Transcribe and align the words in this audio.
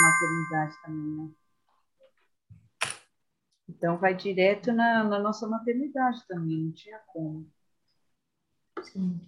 maternidade 0.00 0.82
também, 0.82 1.16
né? 1.16 1.30
Então 3.68 3.98
vai 3.98 4.14
direto 4.14 4.72
na, 4.72 5.04
na 5.04 5.18
nossa 5.18 5.46
maternidade 5.46 6.26
também, 6.26 6.64
não 6.64 6.72
tinha 6.72 6.98
como. 7.12 7.50
Sim. 8.82 9.20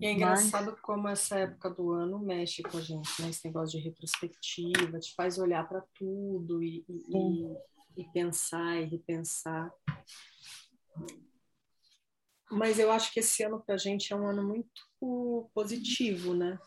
E 0.00 0.06
é 0.06 0.12
engraçado 0.12 0.72
Mas... 0.72 0.80
como 0.80 1.08
essa 1.08 1.38
época 1.38 1.70
do 1.70 1.92
ano 1.92 2.18
mexe 2.18 2.62
com 2.62 2.76
a 2.76 2.80
gente, 2.80 3.22
né? 3.22 3.30
Esse 3.30 3.46
negócio 3.46 3.78
de 3.78 3.84
retrospectiva, 3.84 4.98
te 4.98 5.14
faz 5.14 5.38
olhar 5.38 5.66
para 5.68 5.82
tudo 5.94 6.62
e, 6.62 6.84
e, 6.88 7.56
e, 7.96 8.04
pensar 8.12 8.76
e 8.76 8.84
repensar. 8.84 9.72
Mas 12.50 12.78
eu 12.78 12.92
acho 12.92 13.12
que 13.12 13.20
esse 13.20 13.42
ano 13.42 13.60
para 13.60 13.74
a 13.74 13.78
gente 13.78 14.12
é 14.12 14.16
um 14.16 14.26
ano 14.26 14.42
muito 14.42 15.50
positivo, 15.54 16.34
né? 16.34 16.58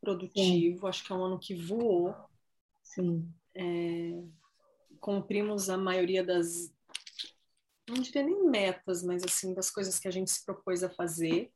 Produtivo. 0.00 0.80
Sim. 0.80 0.88
Acho 0.88 1.04
que 1.04 1.12
é 1.12 1.16
um 1.16 1.24
ano 1.24 1.38
que 1.38 1.54
voou. 1.54 2.14
Sim. 2.82 3.28
É, 3.54 4.22
cumprimos 5.00 5.68
a 5.68 5.76
maioria 5.76 6.24
das, 6.24 6.72
não 7.88 8.00
diria 8.00 8.22
nem 8.22 8.44
metas, 8.44 9.02
mas 9.02 9.24
assim, 9.24 9.52
das 9.52 9.70
coisas 9.70 9.98
que 9.98 10.06
a 10.08 10.10
gente 10.10 10.30
se 10.30 10.44
propôs 10.44 10.82
a 10.82 10.90
fazer. 10.90 11.50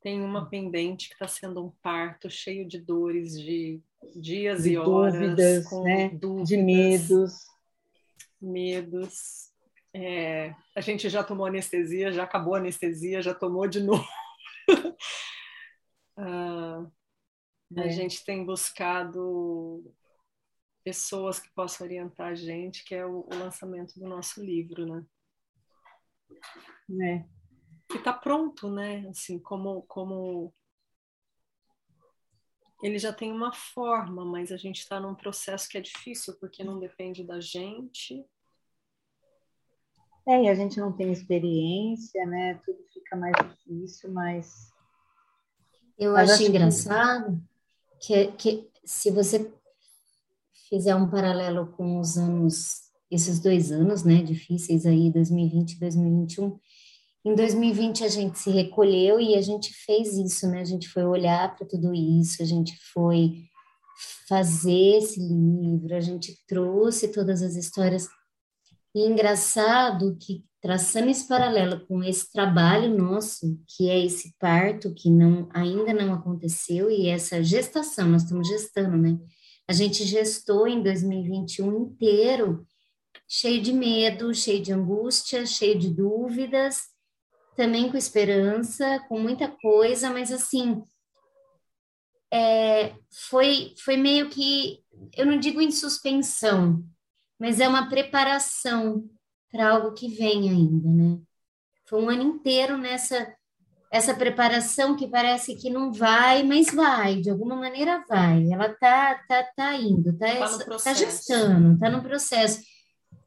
Tem 0.00 0.20
uma 0.22 0.48
pendente 0.48 1.08
que 1.08 1.14
está 1.14 1.26
sendo 1.26 1.64
um 1.64 1.70
parto 1.82 2.30
cheio 2.30 2.66
de 2.66 2.78
dores, 2.78 3.40
de 3.40 3.80
dias 4.14 4.62
de 4.64 4.72
e 4.72 4.78
horas, 4.78 5.14
dúvidas, 5.14 5.68
com 5.68 5.82
né? 5.82 6.08
dúvidas, 6.10 6.48
de 6.48 6.56
medos. 6.56 7.46
Medos. 8.40 9.50
É, 9.92 10.54
a 10.74 10.80
gente 10.80 11.08
já 11.08 11.24
tomou 11.24 11.46
anestesia, 11.46 12.12
já 12.12 12.24
acabou 12.24 12.54
a 12.54 12.58
anestesia, 12.58 13.22
já 13.22 13.34
tomou 13.34 13.66
de 13.66 13.80
novo. 13.80 14.06
uh, 16.18 16.22
é. 17.74 17.80
A 17.82 17.88
gente 17.88 18.24
tem 18.24 18.44
buscado 18.44 19.92
pessoas 20.84 21.40
que 21.40 21.50
possam 21.50 21.86
orientar 21.86 22.28
a 22.28 22.34
gente, 22.34 22.84
que 22.84 22.94
é 22.94 23.04
o, 23.04 23.26
o 23.26 23.34
lançamento 23.34 23.98
do 23.98 24.06
nosso 24.06 24.42
livro, 24.42 24.86
né? 24.86 25.04
É. 27.02 27.24
Que 27.88 27.98
está 27.98 28.12
pronto, 28.12 28.70
né? 28.70 29.08
Assim, 29.08 29.38
como, 29.38 29.82
como 29.82 30.54
ele 32.82 32.98
já 32.98 33.12
tem 33.12 33.32
uma 33.32 33.52
forma, 33.52 34.24
mas 34.24 34.52
a 34.52 34.56
gente 34.56 34.80
está 34.80 35.00
num 35.00 35.14
processo 35.14 35.68
que 35.68 35.78
é 35.78 35.80
difícil 35.80 36.36
porque 36.38 36.62
não 36.62 36.78
depende 36.78 37.24
da 37.24 37.40
gente. 37.40 38.24
É, 40.28 40.42
e 40.42 40.48
a 40.48 40.54
gente 40.54 40.78
não 40.78 40.92
tem 40.92 41.10
experiência, 41.10 42.26
né? 42.26 42.60
Tudo 42.64 42.84
fica 42.92 43.16
mais 43.16 43.34
difícil, 43.48 44.12
mas. 44.12 44.72
Eu 45.98 46.12
mas 46.12 46.30
acho 46.30 46.42
engraçado 46.42 47.36
que, 47.38 47.55
que 48.00 48.68
se 48.84 49.10
você 49.10 49.52
fizer 50.68 50.94
um 50.94 51.08
paralelo 51.08 51.66
com 51.76 51.98
os 51.98 52.16
anos, 52.16 52.82
esses 53.10 53.40
dois 53.40 53.70
anos, 53.70 54.02
né, 54.02 54.22
difíceis 54.22 54.84
aí, 54.86 55.10
2020 55.10 55.72
e 55.72 55.80
2021, 55.80 56.58
em 57.24 57.34
2020 57.34 58.04
a 58.04 58.08
gente 58.08 58.38
se 58.38 58.50
recolheu 58.50 59.18
e 59.18 59.34
a 59.34 59.40
gente 59.40 59.72
fez 59.84 60.16
isso, 60.16 60.48
né? 60.48 60.60
A 60.60 60.64
gente 60.64 60.88
foi 60.88 61.04
olhar 61.04 61.56
para 61.56 61.66
tudo 61.66 61.92
isso, 61.92 62.40
a 62.40 62.46
gente 62.46 62.78
foi 62.92 63.46
fazer 64.28 64.98
esse 64.98 65.18
livro, 65.18 65.92
a 65.94 66.00
gente 66.00 66.38
trouxe 66.46 67.08
todas 67.08 67.42
as 67.42 67.56
histórias. 67.56 68.06
E 68.94 69.00
engraçado 69.00 70.16
que 70.20 70.44
traçando 70.66 71.08
esse 71.08 71.28
paralelo 71.28 71.86
com 71.86 72.02
esse 72.02 72.32
trabalho 72.32 72.92
nosso, 72.92 73.56
que 73.68 73.88
é 73.88 74.04
esse 74.04 74.34
parto 74.36 74.92
que 74.92 75.08
não 75.08 75.48
ainda 75.54 75.94
não 75.94 76.12
aconteceu 76.12 76.90
e 76.90 77.06
essa 77.06 77.40
gestação, 77.40 78.08
nós 78.08 78.24
estamos 78.24 78.48
gestando, 78.48 78.96
né? 78.96 79.16
A 79.68 79.72
gente 79.72 80.04
gestou 80.04 80.66
em 80.66 80.82
2021 80.82 81.82
inteiro, 81.82 82.66
cheio 83.28 83.62
de 83.62 83.72
medo, 83.72 84.34
cheio 84.34 84.60
de 84.60 84.72
angústia, 84.72 85.46
cheio 85.46 85.78
de 85.78 85.88
dúvidas, 85.88 86.80
também 87.54 87.88
com 87.88 87.96
esperança, 87.96 88.98
com 89.08 89.20
muita 89.20 89.46
coisa, 89.46 90.10
mas 90.10 90.32
assim, 90.32 90.82
é, 92.32 92.92
foi, 93.30 93.72
foi 93.84 93.96
meio 93.96 94.28
que, 94.30 94.80
eu 95.16 95.26
não 95.26 95.38
digo 95.38 95.60
em 95.60 95.70
suspensão, 95.70 96.84
mas 97.38 97.60
é 97.60 97.68
uma 97.68 97.88
preparação 97.88 99.08
para 99.56 99.70
algo 99.70 99.94
que 99.94 100.08
vem 100.08 100.50
ainda, 100.50 100.88
né? 100.90 101.18
Foi 101.88 102.02
um 102.02 102.10
ano 102.10 102.22
inteiro 102.22 102.76
nessa 102.76 103.34
essa 103.90 104.12
preparação 104.12 104.96
que 104.96 105.08
parece 105.08 105.54
que 105.54 105.70
não 105.70 105.92
vai, 105.92 106.42
mas 106.42 106.66
vai, 106.74 107.20
de 107.20 107.30
alguma 107.30 107.54
maneira 107.56 108.04
vai. 108.06 108.50
Ela 108.52 108.68
tá 108.74 109.14
tá, 109.26 109.42
tá 109.56 109.74
indo, 109.76 110.12
tá, 110.18 110.26
tá, 110.26 110.76
tá 110.76 110.92
gestando, 110.92 111.78
tá 111.78 111.88
no 111.88 112.02
processo. 112.02 112.60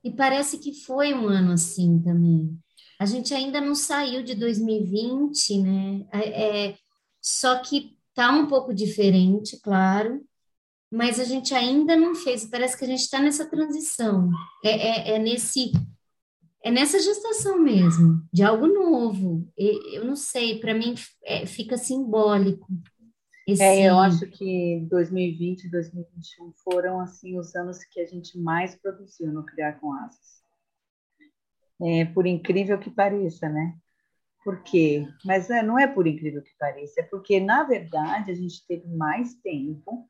E 0.03 0.11
parece 0.11 0.59
que 0.59 0.73
foi 0.85 1.13
um 1.13 1.27
ano 1.27 1.53
assim 1.53 1.99
também. 2.01 2.55
A 2.99 3.05
gente 3.05 3.33
ainda 3.33 3.59
não 3.59 3.73
saiu 3.73 4.21
de 4.21 4.35
2020, 4.35 5.61
né? 5.61 6.05
É, 6.11 6.67
é, 6.67 6.75
só 7.21 7.59
que 7.59 7.97
tá 8.13 8.29
um 8.29 8.45
pouco 8.45 8.73
diferente, 8.73 9.59
claro, 9.61 10.21
mas 10.91 11.19
a 11.19 11.23
gente 11.23 11.55
ainda 11.55 11.95
não 11.95 12.13
fez. 12.13 12.45
Parece 12.45 12.77
que 12.77 12.83
a 12.83 12.87
gente 12.87 13.01
está 13.01 13.19
nessa 13.19 13.49
transição. 13.49 14.29
É, 14.63 14.69
é, 14.69 15.15
é 15.15 15.19
nesse 15.19 15.71
é 16.63 16.71
nessa 16.71 16.99
gestação 16.99 17.57
mesmo, 17.57 18.21
de 18.33 18.43
algo 18.43 18.67
novo. 18.67 19.47
Eu 19.57 20.05
não 20.05 20.15
sei, 20.15 20.59
para 20.59 20.73
mim 20.73 20.93
é, 21.23 21.45
fica 21.45 21.77
simbólico. 21.77 22.67
Esse... 23.47 23.63
É, 23.63 23.89
eu 23.89 23.97
acho 23.97 24.27
que 24.27 24.85
2020 24.89 25.63
e 25.63 25.71
2021 25.71 26.53
foram 26.63 26.99
assim 26.99 27.39
os 27.39 27.55
anos 27.55 27.83
que 27.83 27.99
a 27.99 28.05
gente 28.05 28.37
mais 28.37 28.75
produziu 28.75 29.31
no 29.31 29.45
Criar 29.45 29.79
com 29.79 29.93
Asas. 29.93 30.39
É, 31.81 32.05
por 32.05 32.27
incrível 32.27 32.77
que 32.77 32.89
pareça, 32.89 33.47
né? 33.47 33.75
Por 34.43 34.61
quê? 34.63 35.07
Mas 35.25 35.49
é, 35.49 35.63
não 35.63 35.79
é 35.79 35.87
por 35.87 36.07
incrível 36.07 36.41
que 36.41 36.55
pareça, 36.59 37.01
é 37.01 37.03
porque, 37.03 37.39
na 37.39 37.63
verdade, 37.63 38.31
a 38.31 38.35
gente 38.35 38.65
teve 38.67 38.87
mais 38.87 39.33
tempo, 39.35 40.09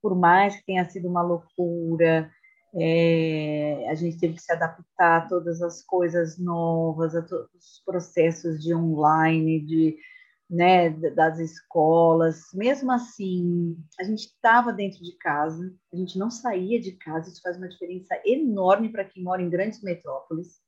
por 0.00 0.14
mais 0.14 0.56
que 0.56 0.66
tenha 0.66 0.88
sido 0.88 1.08
uma 1.08 1.22
loucura, 1.22 2.30
é, 2.78 3.88
a 3.88 3.94
gente 3.94 4.18
teve 4.18 4.34
que 4.34 4.42
se 4.42 4.52
adaptar 4.52 5.22
a 5.22 5.28
todas 5.28 5.62
as 5.62 5.82
coisas 5.82 6.38
novas, 6.38 7.14
a 7.14 7.22
todos 7.22 7.48
os 7.54 7.82
processos 7.84 8.62
de 8.62 8.74
online, 8.74 9.64
de, 9.64 9.96
né, 10.48 10.90
das 10.90 11.38
escolas. 11.38 12.42
Mesmo 12.52 12.92
assim, 12.92 13.76
a 13.98 14.04
gente 14.04 14.26
estava 14.26 14.72
dentro 14.72 15.02
de 15.02 15.16
casa, 15.16 15.74
a 15.92 15.96
gente 15.96 16.18
não 16.18 16.30
saía 16.30 16.78
de 16.78 16.92
casa, 16.92 17.30
isso 17.30 17.40
faz 17.40 17.56
uma 17.56 17.68
diferença 17.68 18.20
enorme 18.26 18.90
para 18.90 19.04
quem 19.04 19.22
mora 19.22 19.40
em 19.40 19.48
grandes 19.48 19.82
metrópoles, 19.82 20.60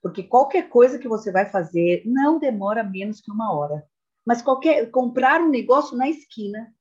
porque 0.00 0.22
qualquer 0.22 0.68
coisa 0.68 0.98
que 0.98 1.08
você 1.08 1.32
vai 1.32 1.46
fazer 1.50 2.02
não 2.06 2.38
demora 2.38 2.84
menos 2.84 3.20
que 3.20 3.30
uma 3.30 3.52
hora. 3.52 3.84
Mas 4.24 4.40
qualquer 4.40 4.88
comprar 4.90 5.40
um 5.40 5.48
negócio 5.48 5.96
na 5.96 6.08
esquina 6.08 6.72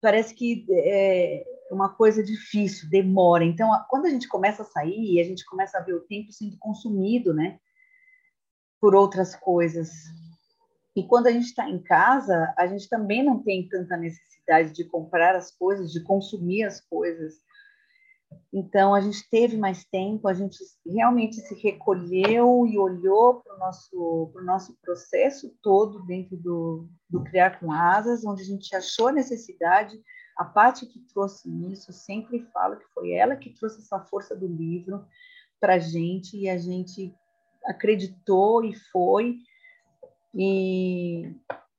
parece 0.00 0.32
que 0.34 0.64
é, 0.70 1.44
uma 1.70 1.94
coisa 1.94 2.22
difícil, 2.22 2.88
demora. 2.88 3.44
Então, 3.44 3.70
quando 3.88 4.06
a 4.06 4.10
gente 4.10 4.28
começa 4.28 4.62
a 4.62 4.66
sair, 4.66 5.20
a 5.20 5.24
gente 5.24 5.44
começa 5.44 5.78
a 5.78 5.82
ver 5.82 5.94
o 5.94 6.06
tempo 6.06 6.32
sendo 6.32 6.56
consumido, 6.58 7.34
né, 7.34 7.58
por 8.80 8.94
outras 8.94 9.34
coisas. 9.34 9.90
E 10.94 11.06
quando 11.06 11.26
a 11.26 11.30
gente 11.30 11.46
está 11.46 11.68
em 11.68 11.82
casa, 11.82 12.54
a 12.56 12.66
gente 12.66 12.88
também 12.88 13.24
não 13.24 13.42
tem 13.42 13.68
tanta 13.68 13.96
necessidade 13.96 14.72
de 14.72 14.84
comprar 14.84 15.34
as 15.34 15.50
coisas, 15.50 15.92
de 15.92 16.02
consumir 16.02 16.64
as 16.64 16.80
coisas. 16.80 17.34
Então, 18.52 18.94
a 18.94 19.00
gente 19.00 19.28
teve 19.30 19.56
mais 19.56 19.84
tempo, 19.84 20.26
a 20.26 20.34
gente 20.34 20.56
realmente 20.86 21.36
se 21.36 21.54
recolheu 21.54 22.66
e 22.66 22.78
olhou 22.78 23.42
para 23.42 23.54
o 23.54 23.58
nosso, 23.58 24.30
pro 24.32 24.44
nosso 24.44 24.76
processo 24.80 25.54
todo 25.62 26.04
dentro 26.06 26.36
do, 26.36 26.88
do 27.08 27.22
Criar 27.24 27.60
com 27.60 27.72
Asas, 27.72 28.24
onde 28.24 28.42
a 28.42 28.46
gente 28.46 28.74
achou 28.74 29.08
a 29.08 29.12
necessidade 29.12 30.00
a 30.36 30.44
parte 30.44 30.86
que 30.86 31.00
trouxe 31.00 31.48
isso, 31.72 31.92
sempre 31.92 32.46
falo 32.52 32.76
que 32.76 32.86
foi 32.92 33.12
ela 33.12 33.36
que 33.36 33.50
trouxe 33.50 33.78
essa 33.78 33.98
força 34.00 34.36
do 34.36 34.46
livro 34.46 35.04
para 35.58 35.78
gente 35.78 36.36
e 36.36 36.48
a 36.48 36.58
gente 36.58 37.14
acreditou 37.64 38.62
e 38.62 38.74
foi. 38.92 39.38
E, 40.34 41.32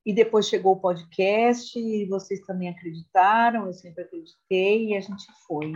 e 0.04 0.14
depois 0.14 0.48
chegou 0.48 0.74
o 0.74 0.80
podcast 0.80 1.78
e 1.78 2.06
vocês 2.08 2.42
também 2.42 2.70
acreditaram, 2.70 3.68
eu 3.68 3.74
sempre 3.74 4.04
acreditei 4.04 4.88
e 4.88 4.98
a 4.98 5.00
gente 5.00 5.26
foi. 5.48 5.74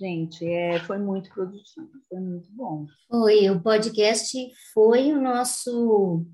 Gente, 0.00 0.46
é, 0.46 0.80
foi 0.80 0.96
muito 0.96 1.28
produtivo, 1.30 1.90
foi 2.08 2.18
muito 2.18 2.50
bom. 2.52 2.86
Foi, 3.06 3.50
o 3.50 3.60
podcast 3.60 4.34
foi 4.72 5.12
o 5.12 5.20
nosso, 5.20 6.24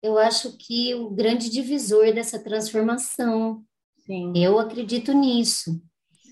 eu 0.00 0.16
acho 0.16 0.56
que 0.56 0.94
o 0.94 1.10
grande 1.10 1.50
divisor 1.50 2.14
dessa 2.14 2.38
transformação 2.38 3.64
Sim. 4.10 4.32
Eu 4.34 4.58
acredito 4.58 5.12
nisso. 5.12 5.80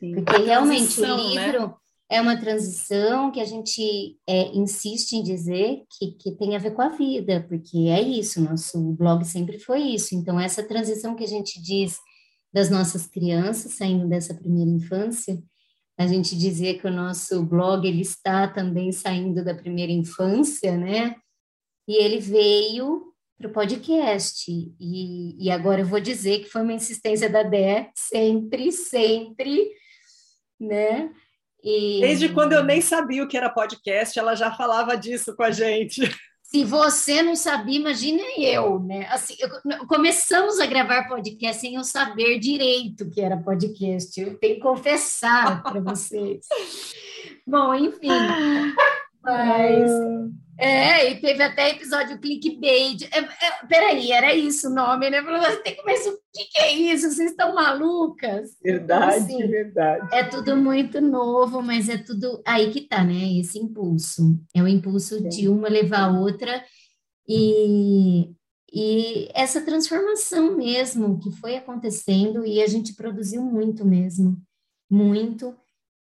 Sim. 0.00 0.16
Porque 0.16 0.42
realmente 0.42 1.00
o 1.00 1.02
né? 1.02 1.16
livro 1.16 1.68
né? 1.68 1.74
é 2.10 2.20
uma 2.20 2.36
transição 2.36 3.30
que 3.30 3.40
a 3.40 3.44
gente 3.44 4.18
é, 4.26 4.48
insiste 4.48 5.12
em 5.12 5.22
dizer 5.22 5.84
que, 5.96 6.10
que 6.12 6.32
tem 6.32 6.56
a 6.56 6.58
ver 6.58 6.72
com 6.72 6.82
a 6.82 6.88
vida, 6.88 7.46
porque 7.48 7.78
é 7.88 8.02
isso, 8.02 8.40
nosso 8.40 8.80
blog 8.94 9.24
sempre 9.24 9.60
foi 9.60 9.80
isso. 9.80 10.16
Então, 10.16 10.40
essa 10.40 10.62
transição 10.62 11.14
que 11.14 11.22
a 11.22 11.28
gente 11.28 11.62
diz 11.62 11.98
das 12.52 12.68
nossas 12.68 13.06
crianças 13.06 13.74
saindo 13.74 14.08
dessa 14.08 14.34
primeira 14.34 14.70
infância. 14.70 15.40
A 15.96 16.06
gente 16.06 16.36
dizia 16.36 16.76
que 16.76 16.86
o 16.86 16.92
nosso 16.92 17.44
blog 17.44 17.86
ele 17.86 18.02
está 18.02 18.48
também 18.48 18.90
saindo 18.90 19.44
da 19.44 19.54
primeira 19.54 19.92
infância, 19.92 20.76
né? 20.76 21.14
E 21.86 22.02
ele 22.02 22.18
veio 22.18 23.07
para 23.38 23.48
o 23.48 23.52
podcast. 23.52 24.50
E, 24.50 25.36
e 25.38 25.50
agora 25.50 25.82
eu 25.82 25.86
vou 25.86 26.00
dizer 26.00 26.40
que 26.40 26.50
foi 26.50 26.62
uma 26.62 26.72
insistência 26.72 27.30
da 27.30 27.44
Dé, 27.44 27.90
sempre, 27.94 28.72
sempre, 28.72 29.70
né? 30.60 31.10
E... 31.62 32.00
Desde 32.00 32.28
quando 32.30 32.52
eu 32.52 32.64
nem 32.64 32.80
sabia 32.80 33.22
o 33.22 33.28
que 33.28 33.36
era 33.36 33.48
podcast, 33.48 34.18
ela 34.18 34.34
já 34.34 34.50
falava 34.52 34.96
disso 34.96 35.34
com 35.36 35.44
a 35.44 35.50
gente. 35.50 36.02
Se 36.42 36.64
você 36.64 37.22
não 37.22 37.36
sabia, 37.36 37.78
imagine 37.78 38.22
eu, 38.38 38.80
né? 38.80 39.06
Assim, 39.10 39.34
eu, 39.38 39.86
começamos 39.86 40.58
a 40.58 40.64
gravar 40.64 41.06
podcast 41.06 41.60
sem 41.60 41.74
eu 41.74 41.84
saber 41.84 42.38
direito 42.38 43.04
o 43.04 43.10
que 43.10 43.20
era 43.20 43.36
podcast. 43.36 44.18
Eu 44.18 44.38
tenho 44.38 44.54
que 44.54 44.62
confessar 44.62 45.62
para 45.62 45.78
vocês. 45.82 46.46
Bom, 47.46 47.74
enfim. 47.74 48.08
Mas 49.22 49.90
é, 50.58 51.12
e 51.12 51.20
teve 51.20 51.40
até 51.40 51.70
episódio 51.70 52.18
clickbait. 52.18 53.08
É, 53.12 53.18
é, 53.18 53.66
peraí, 53.68 54.10
era 54.10 54.34
isso 54.34 54.68
o 54.68 54.74
nome, 54.74 55.08
né? 55.08 55.22
Você 55.22 55.62
tem 55.62 55.76
que 55.76 55.84
pensar, 55.84 56.10
o 56.10 56.18
que, 56.34 56.44
que 56.46 56.58
é 56.58 56.72
isso? 56.72 57.10
Vocês 57.10 57.30
estão 57.30 57.54
malucas? 57.54 58.56
Verdade, 58.60 59.18
assim, 59.18 59.46
verdade. 59.46 60.08
É 60.12 60.24
tudo 60.24 60.56
muito 60.56 61.00
novo, 61.00 61.62
mas 61.62 61.88
é 61.88 61.96
tudo 61.96 62.42
aí 62.44 62.72
que 62.72 62.80
tá, 62.80 63.04
né? 63.04 63.38
Esse 63.38 63.58
impulso. 63.58 64.36
É 64.52 64.60
o 64.60 64.66
impulso 64.66 65.18
Sim. 65.18 65.28
de 65.28 65.48
uma 65.48 65.68
levar 65.68 66.08
a 66.08 66.20
outra 66.20 66.64
e, 67.28 68.32
e 68.72 69.28
essa 69.34 69.60
transformação 69.60 70.56
mesmo 70.56 71.20
que 71.20 71.30
foi 71.30 71.56
acontecendo 71.56 72.44
e 72.44 72.60
a 72.60 72.66
gente 72.66 72.94
produziu 72.94 73.42
muito 73.42 73.84
mesmo, 73.84 74.36
muito. 74.90 75.54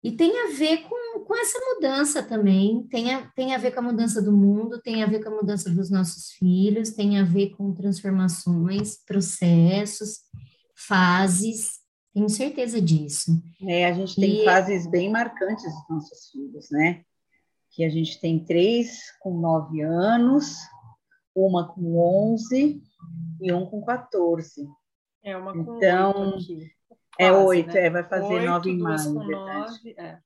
E 0.06 0.12
tem 0.12 0.40
a 0.44 0.56
ver 0.56 0.84
com, 0.88 1.24
com 1.24 1.34
essa 1.34 1.58
mudança 1.58 2.22
também, 2.22 2.86
tem 2.86 3.12
a, 3.12 3.26
tem 3.32 3.52
a 3.52 3.58
ver 3.58 3.72
com 3.72 3.80
a 3.80 3.82
mudança 3.82 4.22
do 4.22 4.30
mundo, 4.30 4.80
tem 4.80 5.02
a 5.02 5.06
ver 5.06 5.20
com 5.20 5.30
a 5.30 5.34
mudança 5.34 5.68
dos 5.68 5.90
nossos 5.90 6.30
filhos, 6.30 6.92
tem 6.92 7.18
a 7.18 7.24
ver 7.24 7.56
com 7.56 7.74
transformações, 7.74 9.04
processos, 9.04 10.20
fases, 10.76 11.80
tenho 12.14 12.28
certeza 12.28 12.80
disso. 12.80 13.32
É, 13.66 13.84
a 13.86 13.92
gente 13.92 14.14
tem 14.14 14.42
e... 14.42 14.44
fases 14.44 14.86
bem 14.86 15.10
marcantes 15.10 15.64
dos 15.64 15.88
nossos 15.90 16.30
filhos, 16.30 16.70
né? 16.70 17.02
Que 17.72 17.84
a 17.84 17.88
gente 17.88 18.20
tem 18.20 18.38
três 18.44 19.00
com 19.18 19.40
nove 19.40 19.80
anos, 19.80 20.54
uma 21.34 21.66
com 21.66 21.98
onze 21.98 22.80
e 23.40 23.52
um 23.52 23.66
com 23.66 23.82
14. 23.82 24.68
É, 25.24 25.36
uma 25.36 25.52
com 25.52 25.76
então, 25.78 26.34
aqui. 26.34 26.75
É 27.18 27.32
oito, 27.32 27.72
né? 27.72 27.86
é, 27.86 27.90
vai 27.90 28.04
fazer 28.04 28.34
oito, 28.34 28.46
nove 28.46 28.70
em 28.70 28.78
maio. 28.78 29.12
Nove, 29.12 29.94
é. 29.98 30.18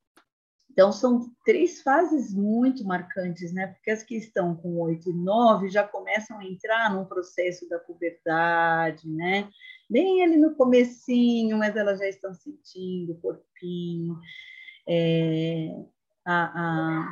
Então, 0.73 0.93
são 0.93 1.31
três 1.45 1.83
fases 1.83 2.33
muito 2.33 2.85
marcantes, 2.85 3.53
né? 3.53 3.67
Porque 3.69 3.91
as 3.91 4.03
que 4.03 4.17
estão 4.17 4.55
com 4.55 4.79
oito 4.81 5.11
e 5.11 5.13
nove 5.13 5.69
já 5.69 5.87
começam 5.87 6.39
a 6.39 6.45
entrar 6.45 6.95
num 6.95 7.05
processo 7.05 7.69
da 7.69 7.79
puberdade, 7.79 9.09
né? 9.09 9.49
Bem 9.89 10.23
ali 10.23 10.37
no 10.37 10.55
comecinho, 10.55 11.59
mas 11.59 11.77
elas 11.77 11.99
já 11.99 12.09
estão 12.09 12.33
sentindo 12.33 13.13
o 13.13 13.21
corpinho. 13.21 14.17
É, 14.89 15.75
a, 16.25 17.09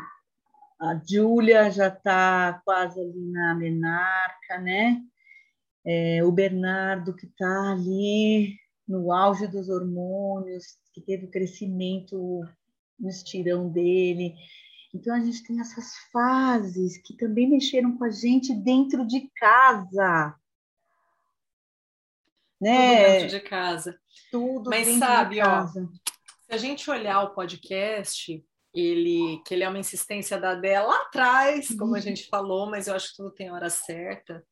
a, 0.81 0.91
a 0.91 1.01
Júlia 1.05 1.71
já 1.71 1.89
está 1.89 2.63
quase 2.65 3.01
ali 3.01 3.27
na 3.33 3.55
menarca, 3.55 4.59
né? 4.59 5.03
É, 5.85 6.23
o 6.25 6.31
Bernardo 6.31 7.15
que 7.15 7.27
está 7.27 7.73
ali 7.73 8.57
no 8.89 9.13
auge 9.13 9.47
dos 9.47 9.69
hormônios, 9.69 10.79
que 10.95 11.01
teve 11.01 11.27
o 11.27 11.31
crescimento 11.31 12.43
no 12.99 13.09
estirão 13.09 13.69
dele. 13.69 14.35
Então 14.95 15.15
a 15.15 15.21
gente 15.21 15.45
tem 15.45 15.61
essas 15.61 15.93
fases 16.11 16.97
que 17.03 17.15
também 17.17 17.49
mexeram 17.49 17.97
com 17.97 18.05
a 18.05 18.11
gente 18.11 18.55
dentro 18.55 19.07
de 19.07 19.31
casa. 19.37 20.35
Né? 22.61 22.97
Tudo 22.97 23.13
dentro 23.13 23.29
de 23.29 23.41
casa. 23.41 24.01
Tudo 24.33 24.71
Mas 24.71 24.87
dentro 24.87 25.01
sabe, 25.01 25.35
de 25.37 25.41
casa. 25.43 25.83
Ó, 25.83 26.11
se 26.47 26.53
a 26.53 26.57
gente 26.57 26.91
olhar 26.91 27.23
o 27.23 27.35
podcast, 27.35 28.45
ele 28.75 29.43
que 29.47 29.55
ele 29.55 29.65
é 29.65 29.69
uma 29.69 29.79
insistência 29.79 30.41
da 30.41 30.55
dela 30.55 30.89
lá 30.89 31.03
atrás, 31.03 31.69
como 31.77 31.95
a 31.95 31.99
uhum. 31.99 32.03
gente 32.03 32.27
falou, 32.29 32.71
mas 32.71 32.89
eu 32.89 32.95
acho 32.95 33.11
que 33.11 33.17
tudo 33.17 33.31
tem 33.31 33.51
hora 33.51 33.69
certa. 33.69 34.43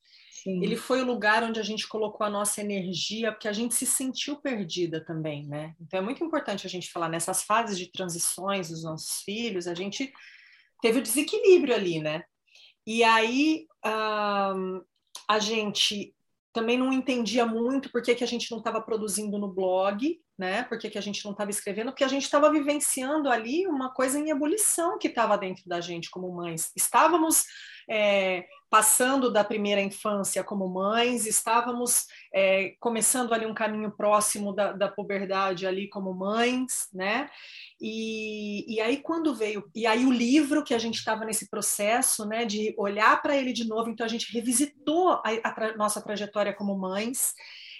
Sim. 0.47 0.63
Ele 0.63 0.77
foi 0.77 1.03
o 1.03 1.05
lugar 1.05 1.43
onde 1.43 1.59
a 1.59 1.63
gente 1.65 1.89
colocou 1.89 2.25
a 2.25 2.31
nossa 2.31 2.61
energia, 2.61 3.33
porque 3.33 3.49
a 3.49 3.53
gente 3.53 3.75
se 3.75 3.85
sentiu 3.85 4.37
perdida 4.37 5.05
também, 5.05 5.45
né? 5.45 5.75
Então 5.81 5.99
é 5.99 6.03
muito 6.03 6.23
importante 6.23 6.65
a 6.65 6.71
gente 6.71 6.93
falar 6.93 7.09
nessas 7.09 7.43
fases 7.43 7.77
de 7.77 7.91
transições 7.91 8.69
dos 8.69 8.85
nossos 8.85 9.23
filhos, 9.23 9.67
a 9.67 9.75
gente 9.75 10.13
teve 10.81 11.01
o 11.01 11.03
desequilíbrio 11.03 11.75
ali, 11.75 11.99
né? 11.99 12.23
E 12.87 13.03
aí 13.03 13.67
um, 13.85 14.85
a 15.29 15.41
gente 15.41 16.15
também 16.53 16.79
não 16.79 16.93
entendia 16.93 17.45
muito 17.45 17.91
por 17.91 18.01
que, 18.01 18.15
que 18.15 18.23
a 18.23 18.29
gente 18.29 18.49
não 18.53 18.59
estava 18.59 18.81
produzindo 18.81 19.39
no 19.39 19.53
blog, 19.53 20.17
né? 20.39 20.63
Por 20.63 20.79
que, 20.79 20.89
que 20.89 20.99
a 20.99 21.03
gente 21.03 21.25
não 21.25 21.33
estava 21.33 21.51
escrevendo, 21.51 21.91
porque 21.91 22.05
a 22.05 22.09
gente 22.09 22.23
estava 22.23 22.53
vivenciando 22.53 23.29
ali 23.29 23.67
uma 23.67 23.93
coisa 23.93 24.17
em 24.17 24.31
ebulição 24.31 24.97
que 24.97 25.09
estava 25.09 25.37
dentro 25.37 25.65
da 25.67 25.81
gente 25.81 26.09
como 26.09 26.33
mães. 26.33 26.71
Estávamos 26.77 27.43
é, 27.91 28.47
passando 28.69 29.31
da 29.31 29.45
primeira 29.45 29.81
infância 29.81 30.43
como 30.43 30.69
mães, 30.69 31.27
estávamos 31.27 32.07
é, 32.35 32.75
começando 32.81 33.33
ali 33.33 33.47
um 33.47 33.55
caminho 33.55 33.91
próximo 33.91 34.53
da, 34.53 34.73
da 34.73 34.89
puberdade 34.89 35.67
ali 35.67 35.89
como 35.89 36.13
mães, 36.13 36.89
né? 36.93 37.29
E, 37.81 38.75
e 38.75 38.81
aí 38.81 38.99
quando 38.99 39.35
veio, 39.35 39.71
e 39.75 39.87
aí 39.87 40.05
o 40.05 40.13
livro 40.13 40.65
que 40.65 40.75
a 40.75 40.79
gente 40.79 40.97
estava 40.97 41.25
nesse 41.25 41.49
processo, 41.49 42.27
né, 42.27 42.45
de 42.45 42.75
olhar 42.77 43.21
para 43.23 43.37
ele 43.37 43.53
de 43.53 43.67
novo, 43.67 43.91
então 43.91 44.05
a 44.05 44.09
gente 44.09 44.33
revisitou 44.33 45.11
a, 45.11 45.23
a 45.45 45.53
tra 45.53 45.77
nossa 45.77 46.03
trajetória 46.03 46.53
como 46.53 46.77
mães, 46.77 47.35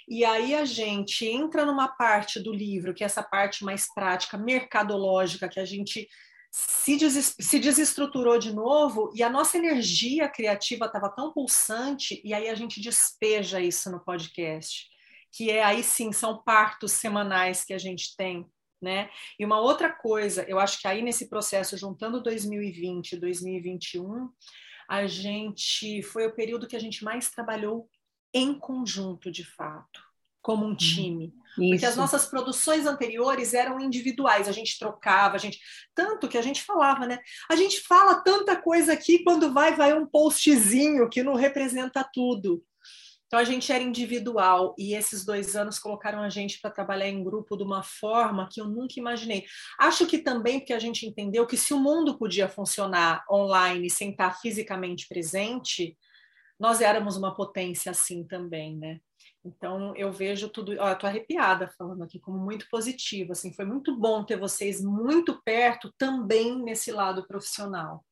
e 0.09 0.25
aí 0.25 0.55
a 0.55 0.65
gente 0.65 1.27
entra 1.27 1.67
numa 1.67 1.89
parte 1.89 2.39
do 2.39 2.53
livro, 2.53 2.95
que 2.95 3.03
é 3.03 3.07
essa 3.07 3.25
parte 3.25 3.65
mais 3.65 3.93
prática, 3.93 4.39
mercadológica, 4.39 5.49
que 5.49 5.59
a 5.59 5.65
gente 5.65 6.09
se, 6.51 6.97
des, 6.97 7.37
se 7.39 7.59
desestruturou 7.59 8.39
de 8.39 8.53
novo 8.55 9.13
e 9.15 9.23
a 9.23 9.31
nossa 9.31 9.59
energia 9.59 10.29
criativa 10.29 10.87
estava 10.87 11.09
tão 11.09 11.33
pulsante, 11.33 12.21
e 12.25 12.33
aí 12.33 12.49
a 12.49 12.55
gente 12.55 12.81
despeja 12.81 13.61
isso 13.61 13.91
no 13.91 14.01
podcast, 14.01 14.87
que 15.33 15.51
é 15.51 15.63
aí 15.63 15.83
sim, 15.83 16.13
são 16.13 16.43
partos 16.43 16.93
semanais 16.93 17.65
que 17.65 17.75
a 17.75 17.79
gente 17.79 18.17
tem. 18.17 18.47
Né? 18.81 19.09
E 19.39 19.45
uma 19.45 19.59
outra 19.59 19.91
coisa, 19.91 20.45
eu 20.47 20.59
acho 20.59 20.81
que 20.81 20.87
aí 20.87 21.01
nesse 21.01 21.29
processo, 21.31 21.79
juntando 21.79 22.23
2020 22.23 23.13
e 23.13 23.17
2021, 23.17 24.29
a 24.89 25.07
gente 25.07 26.03
foi 26.03 26.27
o 26.27 26.35
período 26.35 26.67
que 26.67 26.77
a 26.77 26.81
gente 26.81 27.03
mais 27.03 27.31
trabalhou 27.31 27.89
em 28.33 28.59
conjunto, 28.59 29.31
de 29.31 29.45
fato, 29.45 30.06
como 30.47 30.65
um 30.65 30.69
uhum. 30.69 30.77
time. 30.77 31.35
Isso. 31.59 31.71
Porque 31.71 31.87
as 31.87 31.97
nossas 31.97 32.27
produções 32.27 32.87
anteriores 32.87 33.53
eram 33.53 33.81
individuais, 33.81 34.47
a 34.47 34.53
gente 34.53 34.79
trocava, 34.79 35.35
a 35.35 35.39
gente. 35.39 35.59
Tanto 35.93 36.29
que 36.29 36.39
a 36.39 36.43
gente 36.43 36.63
falava, 36.63 37.05
né? 37.05 37.19
A 37.51 37.57
gente 37.57 37.81
fala 37.81 38.23
tanta 38.23 38.55
coisa 38.55 38.93
aqui, 38.93 39.25
quando 39.25 39.53
vai, 39.53 39.75
vai 39.75 39.93
um 39.93 40.07
postzinho 40.07 41.09
que 41.09 41.21
não 41.21 41.35
representa 41.35 42.09
tudo. 42.15 42.63
Então 43.27 43.41
a 43.41 43.45
gente 43.45 43.73
era 43.73 43.83
individual 43.83 44.73
e 44.79 44.95
esses 44.95 45.25
dois 45.25 45.57
anos 45.57 45.81
colocaram 45.81 46.23
a 46.23 46.29
gente 46.29 46.61
para 46.61 46.71
trabalhar 46.71 47.09
em 47.09 47.25
grupo 47.25 47.57
de 47.57 47.65
uma 47.65 47.83
forma 47.83 48.49
que 48.49 48.61
eu 48.61 48.69
nunca 48.69 48.95
imaginei. 48.99 49.45
Acho 49.81 50.07
que 50.07 50.19
também 50.19 50.61
porque 50.61 50.73
a 50.73 50.79
gente 50.79 51.05
entendeu 51.05 51.45
que 51.45 51.57
se 51.57 51.75
o 51.75 51.81
mundo 51.81 52.17
podia 52.17 52.49
funcionar 52.49 53.25
online 53.29 53.91
sem 53.91 54.11
estar 54.11 54.31
fisicamente 54.41 55.09
presente, 55.09 55.99
nós 56.57 56.81
éramos 56.81 57.17
uma 57.17 57.35
potência 57.35 57.91
assim 57.91 58.23
também, 58.23 58.77
né? 58.77 59.01
Então 59.47 59.95
eu 59.95 60.11
vejo 60.11 60.49
tudo, 60.49 60.75
ó, 60.79 60.91
eu 60.91 60.99
tô 60.99 61.07
arrepiada 61.07 61.69
falando 61.79 62.03
aqui 62.03 62.19
como 62.19 62.37
muito 62.37 62.69
positivo, 62.69 63.33
assim, 63.33 63.53
foi 63.53 63.65
muito 63.65 63.97
bom 63.97 64.25
ter 64.25 64.37
vocês 64.37 64.83
muito 64.83 65.41
perto 65.45 65.93
também 65.97 66.61
nesse 66.61 66.91
lado 66.91 67.27
profissional. 67.27 68.05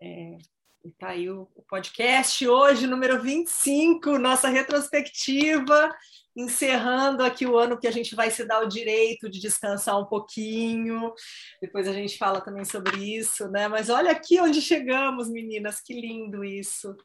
É, 0.00 0.38
e 0.84 0.92
tá 0.92 1.08
aí 1.08 1.28
o, 1.28 1.48
o 1.56 1.62
podcast 1.62 2.46
hoje, 2.46 2.86
número 2.86 3.20
25, 3.20 4.16
nossa 4.16 4.48
retrospectiva, 4.48 5.92
encerrando 6.36 7.24
aqui 7.24 7.44
o 7.44 7.58
ano 7.58 7.76
que 7.76 7.88
a 7.88 7.90
gente 7.90 8.14
vai 8.14 8.30
se 8.30 8.44
dar 8.44 8.62
o 8.62 8.68
direito 8.68 9.28
de 9.28 9.40
descansar 9.40 10.00
um 10.00 10.06
pouquinho. 10.06 11.12
Depois 11.60 11.88
a 11.88 11.92
gente 11.92 12.16
fala 12.16 12.40
também 12.40 12.64
sobre 12.64 12.96
isso, 12.96 13.48
né? 13.48 13.66
Mas 13.66 13.88
olha 13.88 14.12
aqui 14.12 14.40
onde 14.40 14.62
chegamos, 14.62 15.28
meninas, 15.28 15.80
que 15.80 16.00
lindo 16.00 16.44
isso. 16.44 16.96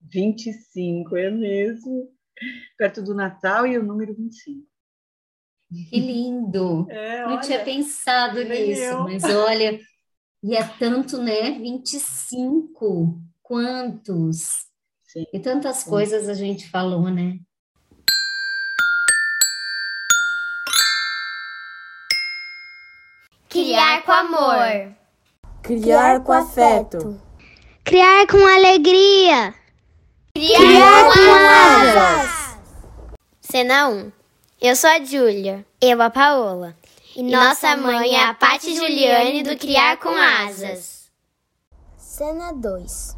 25, 0.00 1.16
é 1.16 1.30
mesmo 1.30 2.19
perto 2.76 3.02
do 3.02 3.14
Natal, 3.14 3.66
e 3.66 3.78
o 3.78 3.82
número 3.82 4.14
25. 4.14 4.66
Que 5.88 6.00
lindo! 6.00 6.86
É, 6.90 7.22
Não 7.22 7.32
olha, 7.32 7.40
tinha 7.40 7.64
pensado 7.64 8.42
nisso, 8.42 8.80
eu. 8.82 9.04
mas 9.04 9.24
olha, 9.24 9.78
e 10.42 10.56
é 10.56 10.64
tanto, 10.78 11.18
né? 11.22 11.52
25, 11.52 13.18
quantos? 13.42 14.66
Sim, 15.04 15.26
e 15.32 15.38
tantas 15.40 15.78
sim. 15.78 15.90
coisas 15.90 16.28
a 16.28 16.34
gente 16.34 16.68
falou, 16.70 17.10
né? 17.10 17.38
Criar 23.48 24.02
com 24.04 24.12
amor. 24.12 24.94
Criar 25.62 26.20
com 26.22 26.32
afeto. 26.32 27.20
Criar 27.84 28.26
com 28.28 28.38
alegria. 28.38 29.52
Criar, 30.32 31.12
com 31.12 31.32
asas. 31.48 32.58
Cena 33.40 33.88
1. 33.88 34.12
Eu 34.60 34.76
sou 34.76 34.88
a 34.88 35.04
Júlia. 35.04 35.66
Eu 35.80 36.00
a 36.00 36.08
Paola. 36.08 36.76
E, 37.16 37.20
e 37.20 37.22
nossa 37.24 37.76
mãe 37.76 38.14
é 38.14 38.24
a 38.24 38.34
Paty 38.34 38.76
Juliane 38.76 39.42
do 39.42 39.56
Criar 39.56 39.96
com 39.96 40.10
Asas. 40.10 41.10
Cena 41.96 42.52
2. 42.52 43.16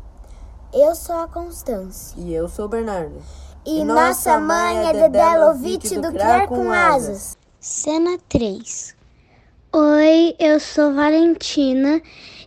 Eu 0.72 0.94
sou 0.94 1.16
a 1.16 1.28
Constância. 1.28 2.18
E 2.18 2.32
eu 2.32 2.48
sou 2.48 2.64
o 2.64 2.68
Bernardo. 2.68 3.22
E, 3.66 3.80
e 3.80 3.84
nossa 3.84 4.38
mãe 4.40 4.88
é 4.88 4.92
Dedé 4.94 5.36
Lovitch 5.36 5.92
do 5.92 6.12
Criar 6.12 6.48
com 6.48 6.72
Asas. 6.72 7.36
Cena 7.60 8.16
3. 8.30 8.96
Oi, 9.74 10.34
eu 10.38 10.58
sou 10.58 10.94
Valentina 10.94 12.00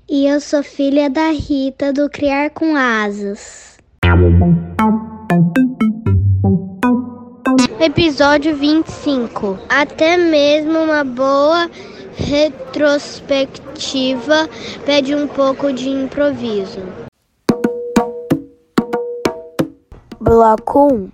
e 0.10 0.26
eu 0.26 0.42
sou 0.42 0.64
filha 0.64 1.08
da 1.08 1.30
Rita 1.30 1.94
do 1.94 2.10
Criar 2.10 2.50
com 2.50 2.76
Asas. 2.76 3.75
Episódio 7.82 8.56
25. 8.56 9.60
Até 9.68 10.16
mesmo 10.16 10.80
uma 10.80 11.04
boa 11.04 11.70
retrospectiva 12.16 14.48
pede 14.86 15.14
um 15.14 15.28
pouco 15.28 15.74
de 15.74 15.90
improviso. 15.90 16.80
Bloco 20.20 20.94
1. 20.94 21.12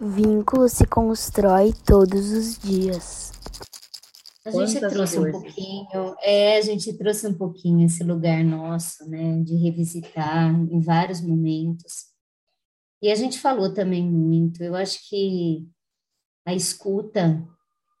Vínculo 0.00 0.68
se 0.68 0.86
constrói 0.86 1.74
todos 1.84 2.30
os 2.30 2.56
dias. 2.58 3.32
A 4.46 4.50
gente 4.50 4.74
Quantas 4.74 4.92
trouxe 4.92 5.16
coisas. 5.16 5.34
um 5.34 5.42
pouquinho, 5.42 6.14
é, 6.22 6.58
a 6.58 6.60
gente 6.60 6.92
trouxe 6.96 7.26
um 7.26 7.34
pouquinho 7.34 7.84
esse 7.84 8.04
lugar 8.04 8.44
nosso, 8.44 9.04
né, 9.08 9.40
de 9.42 9.56
revisitar 9.56 10.54
em 10.54 10.80
vários 10.80 11.20
momentos. 11.20 12.13
E 13.04 13.12
a 13.12 13.14
gente 13.14 13.38
falou 13.38 13.70
também 13.70 14.02
muito. 14.02 14.64
Eu 14.64 14.74
acho 14.74 15.06
que 15.10 15.68
a 16.46 16.54
escuta 16.54 17.46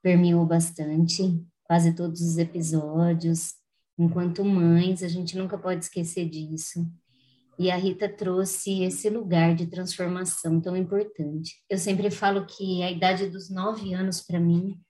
permeou 0.02 0.46
bastante, 0.46 1.44
quase 1.62 1.94
todos 1.94 2.22
os 2.22 2.38
episódios. 2.38 3.52
Enquanto 3.98 4.42
mães, 4.42 5.02
a 5.02 5.08
gente 5.08 5.36
nunca 5.36 5.58
pode 5.58 5.84
esquecer 5.84 6.26
disso. 6.30 6.90
E 7.58 7.70
a 7.70 7.76
Rita 7.76 8.08
trouxe 8.08 8.82
esse 8.82 9.10
lugar 9.10 9.54
de 9.54 9.66
transformação 9.66 10.58
tão 10.58 10.74
importante. 10.74 11.62
Eu 11.68 11.76
sempre 11.76 12.10
falo 12.10 12.46
que 12.46 12.82
a 12.82 12.90
idade 12.90 13.28
dos 13.28 13.50
nove 13.50 13.92
anos, 13.92 14.22
para 14.22 14.40
mim, 14.40 14.80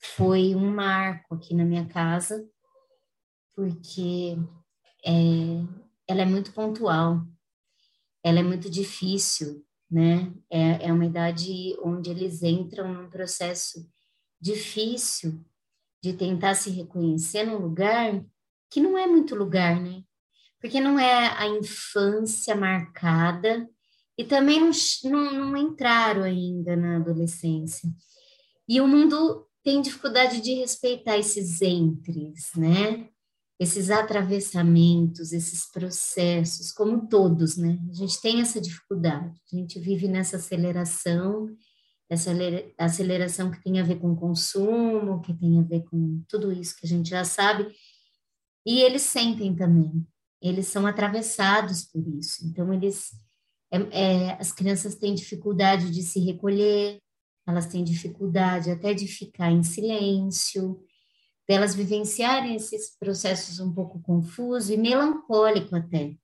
foi 0.00 0.56
um 0.56 0.74
marco 0.74 1.36
aqui 1.36 1.54
na 1.54 1.64
minha 1.64 1.86
casa, 1.86 2.44
porque 3.54 4.36
é, 5.06 5.12
ela 6.08 6.22
é 6.22 6.26
muito 6.26 6.52
pontual, 6.52 7.24
ela 8.26 8.40
é 8.40 8.42
muito 8.42 8.68
difícil, 8.68 9.64
né? 9.88 10.32
É, 10.50 10.88
é 10.88 10.92
uma 10.92 11.06
idade 11.06 11.76
onde 11.80 12.10
eles 12.10 12.42
entram 12.42 12.92
num 12.92 13.08
processo 13.08 13.88
difícil 14.40 15.40
de 16.02 16.12
tentar 16.12 16.56
se 16.56 16.70
reconhecer 16.70 17.44
num 17.44 17.58
lugar 17.58 18.20
que 18.68 18.80
não 18.80 18.98
é 18.98 19.06
muito 19.06 19.36
lugar, 19.36 19.80
né? 19.80 20.02
Porque 20.60 20.80
não 20.80 20.98
é 20.98 21.38
a 21.38 21.46
infância 21.46 22.56
marcada 22.56 23.64
e 24.18 24.24
também 24.24 24.58
não, 24.58 24.72
não, 25.04 25.32
não 25.32 25.56
entraram 25.56 26.24
ainda 26.24 26.74
na 26.74 26.96
adolescência. 26.96 27.88
E 28.68 28.80
o 28.80 28.88
mundo 28.88 29.46
tem 29.62 29.80
dificuldade 29.80 30.40
de 30.40 30.52
respeitar 30.54 31.16
esses 31.16 31.62
entres, 31.62 32.50
né? 32.56 33.08
Esses 33.58 33.90
atravessamentos, 33.90 35.32
esses 35.32 35.70
processos, 35.70 36.72
como 36.72 37.08
todos, 37.08 37.56
né? 37.56 37.78
A 37.90 37.94
gente 37.94 38.20
tem 38.20 38.40
essa 38.40 38.60
dificuldade, 38.60 39.40
a 39.52 39.56
gente 39.56 39.78
vive 39.80 40.08
nessa 40.08 40.36
aceleração, 40.36 41.48
essa 42.08 42.30
aceleração 42.78 43.50
que 43.50 43.62
tem 43.62 43.80
a 43.80 43.84
ver 43.84 43.96
com 43.98 44.14
consumo, 44.14 45.20
que 45.22 45.34
tem 45.34 45.58
a 45.58 45.62
ver 45.62 45.84
com 45.84 46.22
tudo 46.28 46.52
isso 46.52 46.76
que 46.76 46.86
a 46.86 46.88
gente 46.88 47.08
já 47.08 47.24
sabe, 47.24 47.66
e 48.64 48.80
eles 48.80 49.02
sentem 49.02 49.54
também, 49.54 50.06
eles 50.40 50.66
são 50.66 50.86
atravessados 50.86 51.84
por 51.84 52.06
isso, 52.06 52.46
então 52.46 52.72
eles, 52.72 53.10
é, 53.72 53.78
é, 53.90 54.32
as 54.40 54.52
crianças 54.52 54.94
têm 54.94 55.14
dificuldade 55.14 55.90
de 55.90 56.02
se 56.02 56.20
recolher, 56.20 56.98
elas 57.46 57.66
têm 57.66 57.84
dificuldade 57.84 58.70
até 58.70 58.92
de 58.92 59.06
ficar 59.06 59.50
em 59.50 59.62
silêncio, 59.62 60.80
delas 61.48 61.74
vivenciarem 61.74 62.56
esses 62.56 62.96
processos 62.98 63.60
um 63.60 63.72
pouco 63.72 64.00
confuso 64.00 64.72
e 64.72 64.76
melancólico 64.76 65.76
até, 65.76 66.14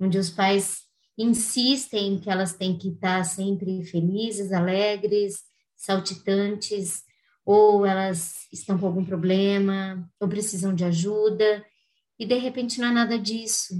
onde 0.00 0.18
os 0.18 0.30
pais 0.30 0.82
insistem 1.18 2.18
que 2.18 2.30
elas 2.30 2.54
têm 2.54 2.76
que 2.76 2.88
estar 2.88 3.24
sempre 3.24 3.84
felizes, 3.84 4.52
alegres, 4.52 5.40
saltitantes, 5.76 7.02
ou 7.44 7.84
elas 7.84 8.46
estão 8.52 8.78
com 8.78 8.86
algum 8.86 9.04
problema, 9.04 10.08
ou 10.20 10.28
precisam 10.28 10.74
de 10.74 10.84
ajuda, 10.84 11.64
e 12.18 12.24
de 12.24 12.38
repente 12.38 12.80
não 12.80 12.88
é 12.88 12.92
nada 12.92 13.18
disso. 13.18 13.74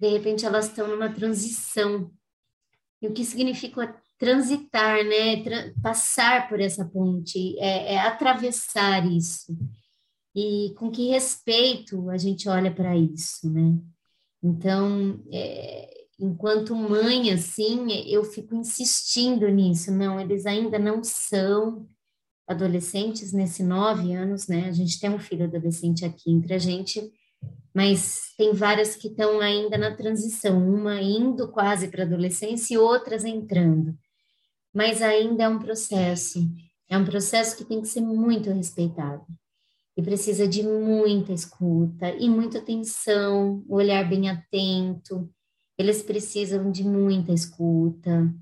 De 0.00 0.08
repente 0.08 0.44
elas 0.44 0.66
estão 0.66 0.88
numa 0.88 1.12
transição. 1.12 2.10
E 3.00 3.06
o 3.06 3.12
que 3.12 3.24
significa 3.24 3.94
transitar, 4.18 5.04
né? 5.04 5.42
Tra 5.42 5.72
passar 5.82 6.48
por 6.48 6.60
essa 6.60 6.84
ponte, 6.84 7.58
é, 7.58 7.94
é, 7.94 7.98
atravessar 7.98 9.06
isso. 9.06 9.56
E 10.34 10.74
com 10.76 10.90
que 10.90 11.08
respeito 11.08 12.10
a 12.10 12.16
gente 12.16 12.48
olha 12.48 12.72
para 12.72 12.96
isso, 12.96 13.48
né? 13.50 13.78
Então, 14.42 15.22
é, 15.32 16.06
enquanto 16.18 16.74
mãe, 16.74 17.32
assim, 17.32 17.92
eu 18.08 18.24
fico 18.24 18.54
insistindo 18.54 19.48
nisso. 19.48 19.92
Não, 19.92 20.20
eles 20.20 20.44
ainda 20.44 20.78
não 20.78 21.02
são 21.04 21.88
adolescentes 22.46 23.32
nesse 23.32 23.62
nove 23.62 24.12
anos, 24.12 24.48
né? 24.48 24.68
A 24.68 24.72
gente 24.72 25.00
tem 25.00 25.10
um 25.10 25.18
filho 25.18 25.44
adolescente 25.44 26.04
aqui 26.04 26.30
entre 26.30 26.54
a 26.54 26.58
gente, 26.58 27.00
mas 27.72 28.34
tem 28.36 28.52
várias 28.52 28.96
que 28.96 29.08
estão 29.08 29.40
ainda 29.40 29.78
na 29.78 29.94
transição, 29.94 30.58
uma 30.68 31.00
indo 31.00 31.48
quase 31.50 31.88
para 31.88 32.02
a 32.02 32.06
adolescência 32.06 32.74
e 32.74 32.78
outras 32.78 33.24
entrando 33.24 33.96
mas 34.74 35.00
ainda 35.00 35.44
é 35.44 35.48
um 35.48 35.60
processo. 35.60 36.40
É 36.90 36.98
um 36.98 37.04
processo 37.04 37.56
que 37.56 37.64
tem 37.64 37.80
que 37.80 37.86
ser 37.86 38.00
muito 38.00 38.50
respeitado. 38.50 39.24
E 39.96 40.02
precisa 40.02 40.46
de 40.48 40.62
muita 40.62 41.32
escuta 41.32 42.10
e 42.10 42.28
muita 42.28 42.58
atenção, 42.58 43.64
olhar 43.68 44.08
bem 44.08 44.28
atento. 44.28 45.30
Eles 45.78 46.02
precisam 46.02 46.70
de 46.70 46.82
muita 46.82 47.32
escuta 47.32 48.32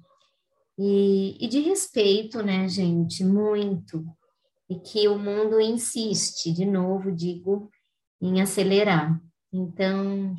e, 0.79 1.37
e 1.39 1.49
de 1.49 1.61
respeito, 1.61 2.43
né, 2.43 2.67
gente? 2.69 3.25
Muito. 3.25 4.05
E 4.69 4.77
que 4.77 5.07
o 5.09 5.19
mundo 5.19 5.61
insiste, 5.61 6.53
de 6.53 6.65
novo, 6.65 7.13
digo, 7.13 7.71
em 8.21 8.41
acelerar. 8.41 9.21
Então, 9.53 10.35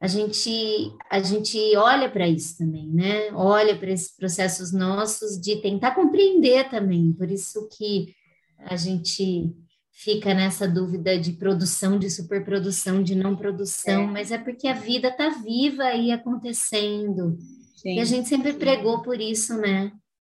a 0.00 0.06
gente 0.06 0.92
a 1.10 1.20
gente 1.20 1.58
olha 1.76 2.10
para 2.10 2.28
isso 2.28 2.58
também, 2.58 2.88
né? 2.88 3.32
Olha 3.32 3.76
para 3.76 3.90
esses 3.90 4.14
processos 4.16 4.72
nossos 4.72 5.40
de 5.40 5.56
tentar 5.56 5.94
compreender 5.94 6.68
também. 6.68 7.12
Por 7.12 7.30
isso 7.30 7.68
que 7.76 8.14
a 8.58 8.76
gente 8.76 9.54
fica 9.98 10.32
nessa 10.32 10.68
dúvida 10.68 11.18
de 11.18 11.32
produção, 11.32 11.98
de 11.98 12.08
superprodução, 12.08 13.02
de 13.02 13.16
não 13.16 13.36
produção, 13.36 14.02
é. 14.02 14.06
mas 14.06 14.30
é 14.30 14.38
porque 14.38 14.68
a 14.68 14.72
vida 14.72 15.08
está 15.08 15.28
viva 15.30 15.92
e 15.92 16.12
acontecendo. 16.12 17.36
Sim. 17.74 17.96
E 17.96 18.00
a 18.00 18.04
gente 18.04 18.28
sempre 18.28 18.52
pregou 18.52 19.02
por 19.02 19.20
isso, 19.20 19.56
né? 19.56 19.92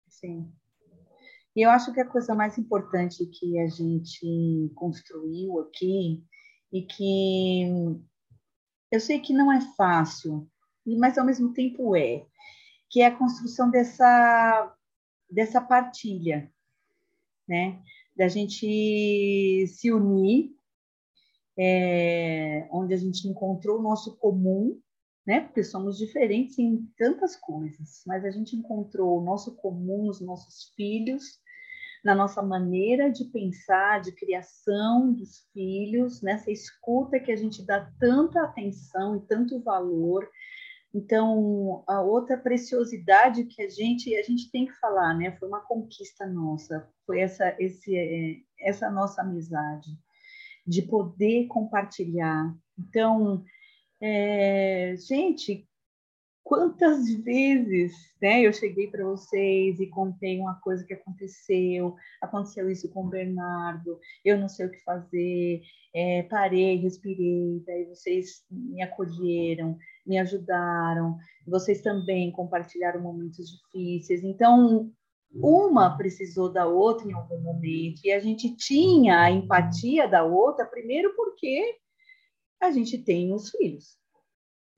Sim. 0.07 0.49
E 1.53 1.61
eu 1.61 1.69
acho 1.71 1.91
que 1.93 1.99
a 1.99 2.07
coisa 2.07 2.33
mais 2.33 2.57
importante 2.57 3.25
que 3.25 3.59
a 3.59 3.67
gente 3.67 4.71
construiu 4.75 5.59
aqui 5.59 6.23
e 6.71 6.83
que 6.83 7.65
eu 8.89 8.99
sei 9.01 9.19
que 9.19 9.33
não 9.33 9.51
é 9.51 9.59
fácil, 9.75 10.49
mas 10.85 11.17
ao 11.17 11.25
mesmo 11.25 11.51
tempo 11.51 11.97
é, 11.97 12.25
que 12.89 13.01
é 13.01 13.07
a 13.07 13.15
construção 13.15 13.69
dessa, 13.69 14.73
dessa 15.29 15.59
partilha, 15.59 16.49
né? 17.45 17.81
Da 18.19 18.27
gente 18.27 19.65
se 19.65 19.89
unir, 19.93 20.51
é, 21.57 22.67
onde 22.69 22.93
a 22.93 22.97
gente 22.97 23.25
encontrou 23.29 23.79
o 23.79 23.81
nosso 23.81 24.17
comum, 24.17 24.77
né? 25.25 25.39
Porque 25.39 25.63
somos 25.63 25.97
diferentes 25.97 26.59
em 26.59 26.85
tantas 26.97 27.37
coisas, 27.37 28.03
mas 28.05 28.25
a 28.25 28.29
gente 28.29 28.57
encontrou 28.57 29.17
o 29.17 29.23
nosso 29.23 29.55
comum 29.55 30.07
nos 30.07 30.19
nossos 30.19 30.73
filhos, 30.75 31.39
na 32.03 32.13
nossa 32.13 32.41
maneira 32.41 33.09
de 33.09 33.23
pensar, 33.23 34.01
de 34.01 34.11
criação 34.11 35.13
dos 35.13 35.47
filhos, 35.53 36.21
nessa 36.21 36.51
escuta 36.51 37.21
que 37.21 37.31
a 37.31 37.37
gente 37.37 37.65
dá 37.65 37.89
tanta 38.01 38.43
atenção 38.43 39.15
e 39.15 39.21
tanto 39.21 39.63
valor. 39.63 40.29
Então, 40.93 41.83
a 41.87 42.01
outra 42.01 42.37
preciosidade 42.37 43.45
que 43.45 43.61
a 43.61 43.69
gente 43.69 44.15
a 44.15 44.23
gente 44.23 44.49
tem 44.51 44.65
que 44.65 44.73
falar, 44.79 45.13
né, 45.13 45.31
foi 45.37 45.47
uma 45.47 45.61
conquista 45.61 46.25
nossa, 46.25 46.87
foi 47.05 47.19
essa 47.21 47.55
esse 47.59 48.43
essa 48.59 48.89
nossa 48.89 49.21
amizade. 49.21 49.89
de 50.65 50.83
poder 50.83 51.47
compartilhar. 51.47 52.55
Então, 52.77 53.43
é, 54.01 54.95
gente, 54.97 55.67
quantas 56.43 57.11
vezes 57.23 57.93
né, 58.21 58.41
eu 58.41 58.53
cheguei 58.53 58.87
para 58.87 59.03
vocês 59.05 59.79
e 59.79 59.87
contei 59.87 60.39
uma 60.39 60.59
coisa 60.61 60.83
que 60.83 60.93
aconteceu, 60.93 61.95
aconteceu 62.21 62.69
isso 62.69 62.89
com 62.89 63.05
o 63.05 63.09
Bernardo, 63.09 63.99
eu 64.23 64.37
não 64.37 64.49
sei 64.49 64.67
o 64.67 64.71
que 64.71 64.83
fazer, 64.83 65.61
é, 65.93 66.23
parei, 66.23 66.77
respirei, 66.77 67.63
daí 67.65 67.85
vocês 67.85 68.45
me 68.49 68.81
acolheram, 68.81 69.77
me 70.09 70.17
ajudaram, 70.17 71.17
vocês 71.45 71.81
também 71.81 72.31
compartilharam 72.31 72.99
momentos 72.99 73.47
difíceis. 73.47 74.23
Então, 74.23 74.91
uma 75.31 75.95
precisou 75.95 76.51
da 76.51 76.65
outra 76.65 77.07
em 77.07 77.13
algum 77.13 77.39
momento, 77.39 78.01
e 78.03 78.11
a 78.11 78.19
gente 78.19 78.55
tinha 78.55 79.21
a 79.21 79.31
empatia 79.31 80.07
da 80.07 80.23
outra, 80.23 80.65
primeiro 80.65 81.15
porque 81.15 81.77
a 82.59 82.71
gente 82.71 82.97
tem 82.97 83.31
os 83.31 83.51
filhos. 83.51 83.97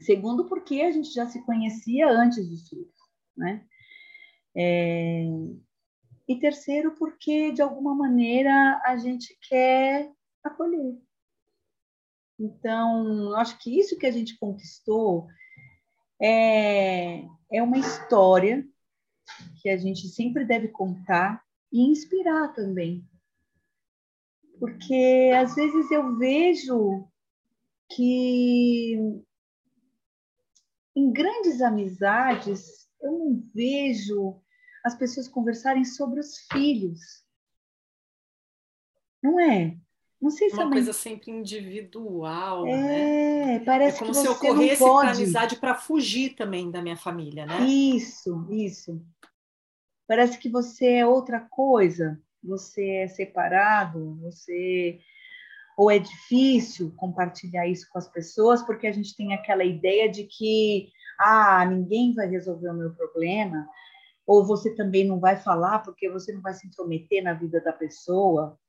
Segundo, 0.02 0.46
porque 0.50 0.82
a 0.82 0.92
gente 0.92 1.14
já 1.14 1.26
se 1.28 1.42
conhecia 1.46 2.10
antes 2.10 2.48
dos 2.50 2.68
filhos, 2.68 2.94
né? 3.38 3.66
É... 4.56 5.24
E 6.28 6.36
terceiro, 6.40 6.96
porque 6.98 7.52
de 7.52 7.62
alguma 7.62 7.96
maneira 7.96 8.82
a 8.86 8.98
gente 8.98 9.38
quer 9.48 10.12
acolher. 10.44 10.98
Então, 12.42 13.36
acho 13.36 13.60
que 13.60 13.80
isso 13.80 13.96
que 14.00 14.08
a 14.08 14.12
gente 14.12 14.36
conquistou 14.40 15.28
é, 16.20 17.24
é 17.52 17.62
uma 17.62 17.78
história 17.78 18.68
que 19.62 19.70
a 19.70 19.78
gente 19.78 20.08
sempre 20.08 20.44
deve 20.44 20.70
contar 20.70 21.46
e 21.72 21.82
inspirar 21.82 22.52
também. 22.56 23.08
Porque 24.60 25.32
às 25.36 25.54
vezes 25.54 25.92
eu 25.92 26.18
vejo 26.18 27.08
que 27.92 28.96
em 30.96 31.14
grandes 31.14 31.62
amizades 31.62 32.90
eu 33.00 33.12
não 33.12 33.44
vejo 33.54 34.42
as 34.84 34.96
pessoas 34.96 35.28
conversarem 35.28 35.86
sobre 35.86 36.20
os 36.20 36.40
filhos. 36.52 37.24
Não 39.22 39.40
é? 39.40 39.78
Não 40.22 40.30
sei 40.30 40.50
se 40.50 40.56
uma 40.56 40.68
é 40.68 40.70
coisa 40.70 40.94
sempre 40.94 41.32
individual, 41.32 42.68
é, 42.68 42.78
né? 42.78 43.60
Parece 43.66 43.98
é 43.98 44.00
como 44.00 44.12
que 44.12 44.18
se 44.20 44.28
eu 44.28 44.36
corresse 44.36 44.84
para 44.84 45.12
amizade 45.12 45.56
para 45.56 45.75
fugir 45.75 46.36
também 46.36 46.70
da 46.70 46.82
minha 46.82 46.96
família, 46.96 47.46
né? 47.46 47.62
Isso, 47.62 48.46
isso. 48.51 49.01
Parece 50.08 50.38
que 50.38 50.50
você 50.50 50.96
é 50.96 51.08
outra 51.08 51.40
coisa, 51.40 52.22
você 52.44 52.88
é 52.98 53.08
separado, 53.08 54.16
você 54.22 55.00
ou 55.78 55.90
é 55.90 55.98
difícil 55.98 56.94
compartilhar 56.98 57.66
isso 57.66 57.88
com 57.90 57.98
as 57.98 58.08
pessoas 58.08 58.62
porque 58.62 58.86
a 58.86 58.92
gente 58.92 59.16
tem 59.16 59.34
aquela 59.34 59.63
ideia 59.63 60.12
de 60.12 60.25
que 60.25 60.92
ah, 61.18 61.66
ninguém 61.66 62.13
vai 62.13 62.28
resolver 62.28 62.70
o 62.70 62.74
meu 62.74 62.94
problema, 62.94 63.68
ou 64.25 64.46
você 64.46 64.75
também 64.75 65.08
não 65.08 65.20
vai 65.20 65.38
falar 65.38 65.80
porque 65.80 66.10
você 66.10 66.32
não 66.34 66.42
vai 66.42 66.54
se 66.54 66.68
intrometer 66.68 67.24
na 67.24 67.34
vida 67.34 67.62
da 67.62 67.74
pessoa. 67.74 68.60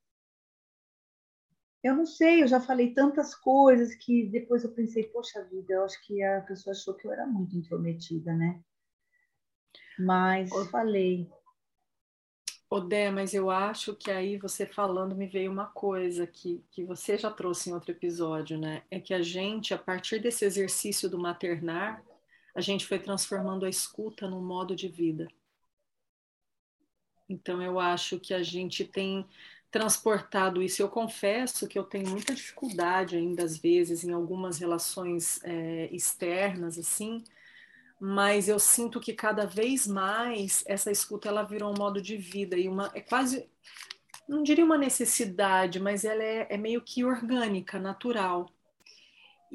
Eu 1.82 1.96
não 1.96 2.06
sei, 2.06 2.42
eu 2.42 2.48
já 2.48 2.60
falei 2.60 2.94
tantas 2.94 3.34
coisas 3.34 3.94
que 3.96 4.26
depois 4.28 4.62
eu 4.62 4.70
pensei, 4.70 5.04
poxa 5.04 5.44
vida, 5.44 5.74
eu 5.74 5.84
acho 5.84 6.00
que 6.06 6.22
a 6.22 6.40
pessoa 6.42 6.72
achou 6.72 6.94
que 6.94 7.06
eu 7.06 7.12
era 7.12 7.26
muito 7.26 7.56
intrometida, 7.56 8.32
né? 8.32 8.62
Mas 9.98 10.50
eu 10.52 10.64
falei. 10.66 11.28
Odé, 12.70 13.10
mas 13.10 13.34
eu 13.34 13.50
acho 13.50 13.94
que 13.94 14.10
aí 14.10 14.38
você 14.38 14.64
falando 14.64 15.14
me 15.14 15.26
veio 15.26 15.50
uma 15.50 15.66
coisa 15.66 16.26
que, 16.26 16.64
que 16.70 16.84
você 16.84 17.18
já 17.18 17.30
trouxe 17.30 17.68
em 17.68 17.74
outro 17.74 17.90
episódio, 17.90 18.58
né? 18.58 18.82
É 18.90 19.00
que 19.00 19.12
a 19.12 19.20
gente, 19.20 19.74
a 19.74 19.78
partir 19.78 20.20
desse 20.20 20.44
exercício 20.44 21.10
do 21.10 21.18
maternar, 21.18 22.02
a 22.54 22.60
gente 22.60 22.86
foi 22.86 22.99
transformando 22.99 23.66
a 23.66 23.68
escuta 23.68 24.28
num 24.28 24.42
modo 24.42 24.75
de 24.76 24.88
vida. 24.88 25.28
Então 27.28 27.62
eu 27.62 27.78
acho 27.80 28.21
que 28.21 28.32
a 28.32 28.42
gente 28.42 28.84
tem 28.84 29.26
transportado 29.73 30.63
isso. 30.63 30.82
Eu 30.82 30.89
confesso 30.89 31.67
que 31.67 31.78
eu 31.78 31.85
tenho 31.85 32.08
muita 32.11 32.35
dificuldade 32.35 33.17
ainda, 33.17 33.43
às 33.43 33.56
vezes, 33.56 34.04
em 34.04 34.13
algumas 34.13 34.58
relações 34.58 35.41
é, 35.43 35.89
externas, 35.91 36.78
assim, 36.78 37.25
mas 37.99 38.49
eu 38.49 38.58
sinto 38.58 39.00
que 39.00 39.15
cada 39.15 39.47
vez 39.47 39.87
mais 39.87 40.63
essa 40.67 40.91
escuta 40.91 41.28
ela 41.28 41.43
virou 41.43 41.73
um 41.73 41.78
modo 41.78 42.02
de 42.02 42.17
vida 42.17 42.56
e 42.56 42.69
uma 42.69 42.91
é 42.95 43.00
quase 43.00 43.49
não 44.28 44.43
diria 44.43 44.65
uma 44.65 44.78
necessidade, 44.78 45.80
mas 45.80 46.04
ela 46.04 46.23
é, 46.23 46.47
é 46.50 46.56
meio 46.56 46.80
que 46.82 47.04
orgânica, 47.04 47.78
natural. 47.78 48.49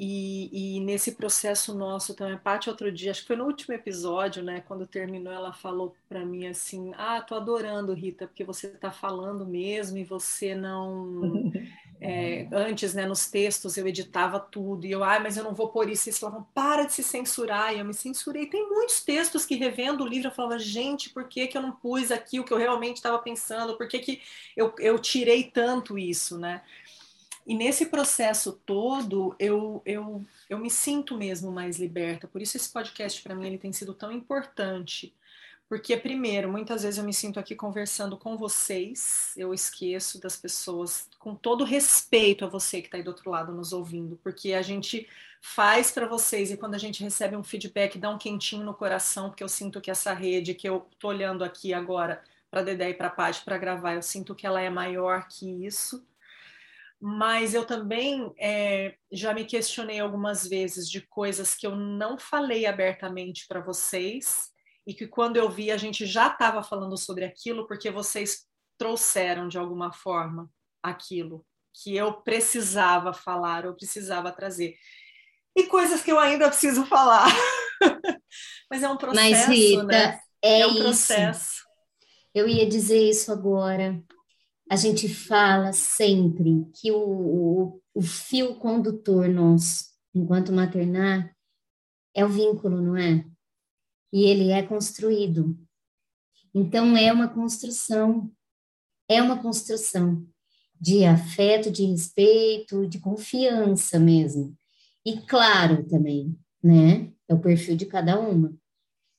E, 0.00 0.76
e, 0.76 0.80
nesse 0.80 1.16
processo 1.16 1.74
nosso 1.74 2.14
também, 2.14 2.34
a 2.34 2.38
Paty 2.38 2.70
outro 2.70 2.92
dia, 2.92 3.10
acho 3.10 3.22
que 3.22 3.26
foi 3.26 3.34
no 3.36 3.44
último 3.44 3.74
episódio, 3.74 4.44
né, 4.44 4.60
quando 4.60 4.86
terminou, 4.86 5.32
ela 5.32 5.52
falou 5.52 5.96
para 6.08 6.24
mim 6.24 6.46
assim: 6.46 6.92
"Ah, 6.96 7.20
tô 7.20 7.34
adorando, 7.34 7.92
Rita, 7.92 8.28
porque 8.28 8.44
você 8.44 8.68
está 8.68 8.92
falando 8.92 9.44
mesmo 9.44 9.98
e 9.98 10.04
você 10.04 10.54
não 10.54 11.50
é, 12.00 12.46
antes, 12.52 12.94
né, 12.94 13.06
nos 13.06 13.28
textos 13.28 13.76
eu 13.76 13.86
editava 13.88 14.38
tudo 14.38 14.86
e 14.86 14.90
eu, 14.92 15.02
ah, 15.02 15.18
mas 15.18 15.36
eu 15.36 15.42
não 15.42 15.52
vou 15.52 15.68
pôr 15.68 15.90
isso. 15.90 16.08
E 16.08 16.10
eles 16.10 16.18
falavam, 16.20 16.46
para 16.54 16.84
de 16.84 16.92
se 16.92 17.02
censurar. 17.02 17.74
E 17.74 17.80
eu 17.80 17.84
me 17.84 17.94
censurei. 17.94 18.46
Tem 18.46 18.68
muitos 18.68 19.02
textos 19.02 19.44
que 19.44 19.56
revendo 19.56 20.04
o 20.04 20.06
livro 20.06 20.28
eu 20.28 20.34
falava, 20.34 20.58
gente, 20.58 21.10
por 21.10 21.24
que, 21.24 21.48
que 21.48 21.58
eu 21.58 21.62
não 21.62 21.72
pus 21.72 22.12
aqui 22.12 22.38
o 22.38 22.44
que 22.44 22.52
eu 22.52 22.58
realmente 22.58 22.96
estava 22.96 23.18
pensando? 23.18 23.76
Por 23.76 23.88
que, 23.88 23.98
que 23.98 24.22
eu, 24.56 24.72
eu 24.78 24.98
tirei 24.98 25.44
tanto 25.44 25.98
isso, 25.98 26.38
né? 26.38 26.62
E 27.48 27.54
nesse 27.54 27.86
processo 27.86 28.52
todo, 28.66 29.34
eu, 29.38 29.80
eu, 29.86 30.22
eu 30.50 30.58
me 30.58 30.70
sinto 30.70 31.16
mesmo 31.16 31.50
mais 31.50 31.78
liberta. 31.78 32.28
Por 32.28 32.42
isso 32.42 32.58
esse 32.58 32.68
podcast 32.70 33.22
para 33.22 33.34
mim 33.34 33.46
ele 33.46 33.56
tem 33.56 33.72
sido 33.72 33.94
tão 33.94 34.12
importante. 34.12 35.14
Porque, 35.66 35.96
primeiro, 35.96 36.50
muitas 36.50 36.82
vezes 36.82 36.98
eu 36.98 37.04
me 37.04 37.14
sinto 37.14 37.40
aqui 37.40 37.54
conversando 37.54 38.18
com 38.18 38.36
vocês, 38.36 39.32
eu 39.34 39.54
esqueço 39.54 40.20
das 40.20 40.36
pessoas, 40.36 41.08
com 41.18 41.34
todo 41.34 41.64
respeito 41.64 42.44
a 42.44 42.48
você 42.48 42.82
que 42.82 42.88
está 42.88 42.98
aí 42.98 43.02
do 43.02 43.08
outro 43.08 43.30
lado 43.30 43.50
nos 43.50 43.72
ouvindo, 43.72 44.18
porque 44.22 44.52
a 44.52 44.60
gente 44.60 45.08
faz 45.40 45.90
para 45.90 46.06
vocês 46.06 46.50
e 46.50 46.56
quando 46.56 46.74
a 46.74 46.78
gente 46.78 47.02
recebe 47.02 47.34
um 47.34 47.44
feedback, 47.44 47.98
dá 47.98 48.10
um 48.10 48.18
quentinho 48.18 48.64
no 48.64 48.74
coração, 48.74 49.30
porque 49.30 49.44
eu 49.44 49.48
sinto 49.48 49.80
que 49.80 49.90
essa 49.90 50.12
rede 50.12 50.54
que 50.54 50.68
eu 50.68 50.86
tô 50.98 51.08
olhando 51.08 51.42
aqui 51.42 51.72
agora 51.72 52.22
para 52.50 52.62
Dedé 52.62 52.90
e 52.90 52.94
para 52.94 53.08
Paty 53.08 53.42
para 53.42 53.56
gravar, 53.56 53.94
eu 53.94 54.02
sinto 54.02 54.34
que 54.34 54.46
ela 54.46 54.60
é 54.60 54.68
maior 54.68 55.28
que 55.28 55.46
isso 55.64 56.06
mas 57.00 57.54
eu 57.54 57.64
também 57.64 58.32
é, 58.38 58.96
já 59.12 59.32
me 59.32 59.44
questionei 59.44 60.00
algumas 60.00 60.46
vezes 60.46 60.90
de 60.90 61.00
coisas 61.00 61.54
que 61.54 61.66
eu 61.66 61.76
não 61.76 62.18
falei 62.18 62.66
abertamente 62.66 63.46
para 63.46 63.60
vocês 63.60 64.48
e 64.86 64.92
que 64.92 65.06
quando 65.06 65.36
eu 65.36 65.48
vi 65.48 65.70
a 65.70 65.76
gente 65.76 66.04
já 66.06 66.26
estava 66.26 66.62
falando 66.62 66.96
sobre 66.96 67.24
aquilo 67.24 67.68
porque 67.68 67.90
vocês 67.90 68.46
trouxeram 68.76 69.46
de 69.46 69.56
alguma 69.56 69.92
forma 69.92 70.50
aquilo 70.82 71.46
que 71.72 71.96
eu 71.96 72.14
precisava 72.14 73.12
falar 73.12 73.64
ou 73.64 73.74
precisava 73.74 74.32
trazer 74.32 74.74
e 75.56 75.64
coisas 75.66 76.02
que 76.02 76.10
eu 76.10 76.18
ainda 76.18 76.48
preciso 76.48 76.84
falar 76.86 77.28
mas 78.68 78.82
é 78.82 78.88
um 78.88 78.96
processo 78.96 79.30
mas 79.30 79.46
Rita 79.46 79.82
né? 79.84 80.20
é, 80.42 80.60
é 80.62 80.66
um 80.66 80.74
processo 80.74 81.54
isso. 81.54 81.64
eu 82.34 82.48
ia 82.48 82.68
dizer 82.68 83.08
isso 83.08 83.30
agora 83.30 84.02
a 84.70 84.76
gente 84.76 85.08
fala 85.08 85.72
sempre 85.72 86.66
que 86.74 86.92
o, 86.92 86.98
o, 86.98 87.82
o 87.94 88.02
fio 88.02 88.54
condutor 88.56 89.28
nosso, 89.28 89.86
enquanto 90.14 90.52
maternar, 90.52 91.34
é 92.14 92.24
o 92.24 92.28
vínculo, 92.28 92.80
não 92.80 92.96
é? 92.96 93.24
E 94.12 94.24
ele 94.24 94.50
é 94.50 94.62
construído. 94.62 95.58
Então, 96.54 96.96
é 96.96 97.12
uma 97.12 97.28
construção, 97.28 98.30
é 99.08 99.22
uma 99.22 99.40
construção 99.40 100.26
de 100.80 101.04
afeto, 101.04 101.70
de 101.70 101.84
respeito, 101.84 102.86
de 102.86 102.98
confiança 102.98 103.98
mesmo. 103.98 104.56
E 105.04 105.18
claro 105.22 105.86
também, 105.86 106.38
né? 106.62 107.10
É 107.26 107.34
o 107.34 107.40
perfil 107.40 107.76
de 107.76 107.86
cada 107.86 108.18
uma. 108.18 108.54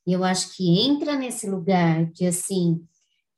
E 0.05 0.13
eu 0.13 0.23
acho 0.23 0.55
que 0.55 0.79
entra 0.79 1.15
nesse 1.15 1.49
lugar 1.49 2.05
de 2.11 2.25
assim, 2.25 2.85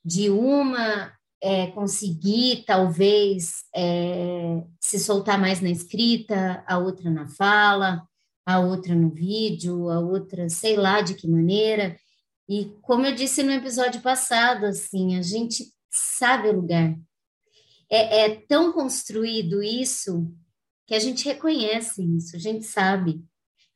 de 0.04 0.30
uma 0.30 1.14
é, 1.42 1.68
conseguir, 1.68 2.64
talvez, 2.66 3.64
é, 3.76 4.64
se 4.80 5.00
soltar 5.00 5.40
mais 5.40 5.60
na 5.60 5.70
escrita, 5.70 6.64
a 6.68 6.78
outra 6.78 7.10
na 7.10 7.28
fala, 7.28 8.04
a 8.46 8.60
outra 8.60 8.94
no 8.94 9.10
vídeo, 9.10 9.90
a 9.90 10.00
outra, 10.00 10.48
sei 10.50 10.76
lá 10.76 11.02
de 11.02 11.16
que 11.16 11.28
maneira. 11.28 11.98
E 12.48 12.66
como 12.82 13.06
eu 13.06 13.16
disse 13.16 13.42
no 13.42 13.52
episódio 13.52 14.02
passado, 14.02 14.66
assim, 14.66 15.18
a 15.18 15.22
gente 15.22 15.66
sabe 15.90 16.50
o 16.50 16.54
lugar. 16.54 16.96
É, 17.90 18.26
é 18.26 18.36
tão 18.48 18.72
construído 18.72 19.64
isso 19.64 20.32
que 20.86 20.94
a 20.94 21.00
gente 21.00 21.26
reconhece 21.26 22.04
isso, 22.18 22.36
a 22.36 22.40
gente 22.40 22.66
sabe. 22.66 23.24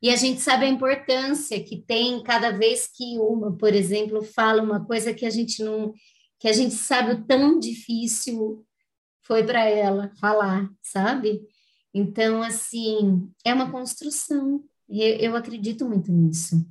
E 0.00 0.10
a 0.10 0.16
gente 0.16 0.40
sabe 0.40 0.66
a 0.66 0.68
importância 0.68 1.62
que 1.64 1.78
tem 1.82 2.22
cada 2.22 2.50
vez 2.50 2.86
que 2.86 3.18
uma, 3.18 3.56
por 3.56 3.74
exemplo, 3.74 4.22
fala 4.22 4.62
uma 4.62 4.84
coisa 4.84 5.12
que 5.12 5.24
a 5.24 5.30
gente 5.30 5.64
não 5.64 5.94
que 6.38 6.48
a 6.48 6.52
gente 6.52 6.74
sabe 6.74 7.12
o 7.12 7.24
tão 7.24 7.58
difícil 7.58 8.64
foi 9.22 9.44
para 9.44 9.64
ela 9.64 10.12
falar, 10.20 10.70
sabe? 10.82 11.42
Então, 11.92 12.42
assim, 12.42 13.28
é 13.44 13.52
uma 13.52 13.70
construção. 13.70 14.62
Eu, 14.88 15.16
eu 15.16 15.36
acredito 15.36 15.88
muito 15.88 16.12
nisso. 16.12 16.64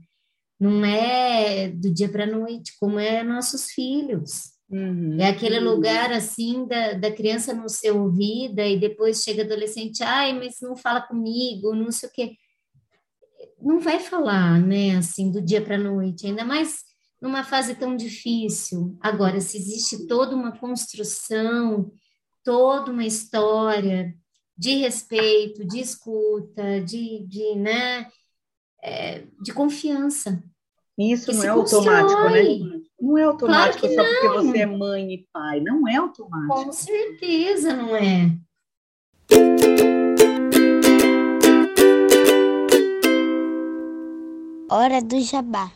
Não 0.60 0.86
é 0.86 1.68
do 1.70 1.94
dia 1.94 2.08
para 2.08 2.24
a 2.24 2.28
noite, 2.28 2.74
como 2.80 2.98
é 3.00 3.24
nossos 3.24 3.72
filhos. 3.72 4.56
Uhum. 4.70 5.18
É 5.20 5.30
aquele 5.30 5.60
lugar 5.60 6.12
assim 6.12 6.66
da, 6.68 6.94
da 6.94 7.12
criança 7.12 7.54
não 7.54 7.68
ser 7.68 7.92
ouvida 7.92 8.66
e 8.66 8.80
depois 8.80 9.22
chega 9.22 9.44
adolescente, 9.44 10.02
ai, 10.02 10.34
mas 10.34 10.56
não 10.62 10.76
fala 10.76 11.02
comigo, 11.02 11.76
não 11.76 11.92
sei 11.92 12.10
o 12.10 12.12
quê. 12.12 12.36
Não 13.62 13.80
vai 13.80 14.00
falar, 14.00 14.60
né, 14.60 14.98
assim, 14.98 15.32
do 15.32 15.42
dia 15.42 15.62
para 15.62 15.76
a 15.76 15.80
noite, 15.80 16.26
ainda 16.26 16.44
mais 16.44 16.84
numa 17.26 17.44
fase 17.44 17.74
tão 17.74 17.98
difícil. 17.98 18.96
Agora, 19.02 19.42
se 19.42 19.58
existe 19.58 20.06
toda 20.06 20.36
uma 20.36 20.52
construção, 20.52 21.92
toda 22.44 22.92
uma 22.92 23.04
história 23.04 24.14
de 24.56 24.76
respeito, 24.76 25.66
de 25.66 25.80
escuta, 25.80 26.80
de, 26.82 27.26
de 27.26 27.56
né, 27.56 28.08
é, 28.84 29.24
de 29.42 29.52
confiança. 29.52 30.40
Isso 30.96 31.34
não 31.34 31.44
é 31.44 31.48
automático, 31.48 32.30
né? 32.30 32.82
Não 33.02 33.18
é 33.18 33.24
automático 33.24 33.88
claro 33.88 33.96
só 33.96 34.04
não. 34.04 34.22
porque 34.22 34.52
você 34.52 34.60
é 34.60 34.66
mãe 34.68 35.14
e 35.14 35.28
pai. 35.34 35.60
Não 35.62 35.88
é 35.88 35.96
automático. 35.96 36.66
Com 36.66 36.72
certeza 36.72 37.74
não 37.76 37.96
é. 37.96 38.38
Hora 44.70 45.02
do 45.02 45.20
jabá. 45.22 45.72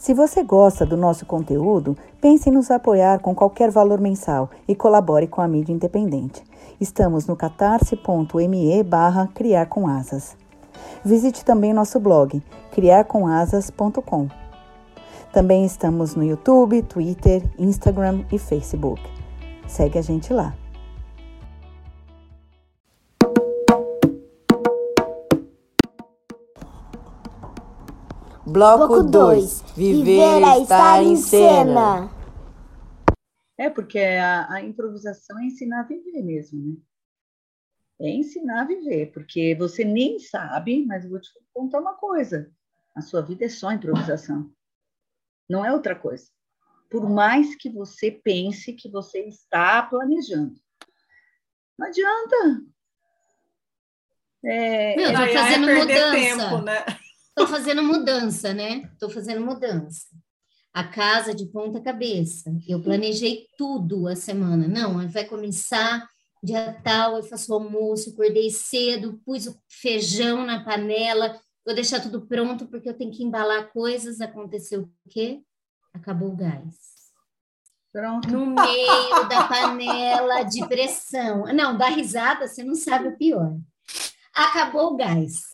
Se 0.00 0.14
você 0.14 0.42
gosta 0.42 0.86
do 0.86 0.96
nosso 0.96 1.26
conteúdo, 1.26 1.94
pense 2.22 2.48
em 2.48 2.52
nos 2.54 2.70
apoiar 2.70 3.20
com 3.20 3.34
qualquer 3.34 3.70
valor 3.70 4.00
mensal 4.00 4.48
e 4.66 4.74
colabore 4.74 5.26
com 5.26 5.42
a 5.42 5.46
mídia 5.46 5.74
independente. 5.74 6.42
Estamos 6.80 7.26
no 7.26 7.36
catarse.me 7.36 8.82
barra 8.82 9.28
criar 9.34 9.66
com 9.66 9.86
asas. 9.86 10.38
Visite 11.04 11.44
também 11.44 11.74
nosso 11.74 12.00
blog, 12.00 12.42
criarcomasas.com. 12.72 14.28
Também 15.34 15.66
estamos 15.66 16.14
no 16.14 16.24
YouTube, 16.24 16.80
Twitter, 16.80 17.42
Instagram 17.58 18.24
e 18.32 18.38
Facebook. 18.38 19.02
Segue 19.66 19.98
a 19.98 20.02
gente 20.02 20.32
lá. 20.32 20.54
Bloco 28.50 29.04
2. 29.04 29.62
Viver 29.76 30.42
é 30.42 30.60
estar 30.60 31.00
em 31.04 31.14
cena. 31.14 32.10
É, 33.56 33.70
porque 33.70 34.00
a, 34.00 34.54
a, 34.54 34.60
improvisação 34.60 35.38
é 35.38 35.44
ensinar 35.44 35.80
a 35.80 35.84
viver 35.84 36.20
mesmo, 36.22 36.60
né? 36.60 36.76
É 38.00 38.10
ensinar 38.10 38.62
a 38.62 38.64
viver, 38.64 39.12
porque 39.12 39.54
você 39.54 39.84
nem 39.84 40.18
sabe, 40.18 40.84
mas 40.84 41.04
eu 41.04 41.10
vou 41.10 41.20
te 41.20 41.28
contar 41.52 41.78
uma 41.78 41.94
coisa: 41.94 42.50
a 42.96 43.00
sua 43.00 43.20
vida 43.20 43.44
é 43.44 43.48
só 43.48 43.70
improvisação, 43.70 44.50
não 45.48 45.64
é 45.64 45.72
outra 45.72 45.94
coisa. 45.94 46.24
Por 46.90 47.08
mais 47.08 47.54
que 47.54 47.70
você 47.70 48.10
pense 48.10 48.72
que 48.72 48.90
você 48.90 49.20
está 49.28 49.80
planejando, 49.82 50.54
não 51.78 51.86
adianta. 51.86 52.64
É, 54.42 54.96
Meu, 54.96 55.10
tô 55.12 55.32
fazendo 55.34 55.68
é 55.68 55.74
mudança. 55.74 56.10
Tempo, 56.12 56.58
né? 56.62 56.84
Tô 57.40 57.46
fazendo 57.46 57.82
mudança, 57.82 58.52
né? 58.52 58.90
Tô 58.98 59.08
fazendo 59.08 59.40
mudança 59.40 60.08
a 60.74 60.84
casa 60.84 61.34
de 61.34 61.46
ponta 61.46 61.80
cabeça. 61.80 62.54
Eu 62.68 62.82
planejei 62.82 63.46
tudo 63.56 64.06
a 64.06 64.14
semana. 64.14 64.68
Não, 64.68 65.08
vai 65.08 65.24
começar 65.24 66.06
dia 66.42 66.78
tal, 66.84 67.16
eu 67.16 67.22
faço 67.22 67.50
o 67.50 67.54
almoço, 67.54 68.10
acordei 68.10 68.50
cedo, 68.50 69.18
pus 69.24 69.46
o 69.46 69.58
feijão 69.68 70.44
na 70.44 70.62
panela, 70.62 71.38
vou 71.64 71.74
deixar 71.74 72.00
tudo 72.00 72.26
pronto 72.26 72.66
porque 72.66 72.90
eu 72.90 72.96
tenho 72.96 73.10
que 73.10 73.24
embalar 73.24 73.72
coisas. 73.72 74.20
Aconteceu 74.20 74.82
o 74.82 74.90
quê? 75.08 75.40
Acabou 75.94 76.28
o 76.28 76.36
gás. 76.36 76.76
Pronto. 77.90 78.30
No 78.30 78.44
meio 78.44 79.28
da 79.30 79.48
panela 79.48 80.42
de 80.42 80.66
pressão. 80.68 81.46
Não, 81.54 81.74
dá 81.74 81.88
risada, 81.88 82.46
você 82.46 82.62
não 82.62 82.74
sabe 82.74 83.08
o 83.08 83.16
pior. 83.16 83.56
Acabou 84.34 84.92
o 84.92 84.96
gás 84.96 85.49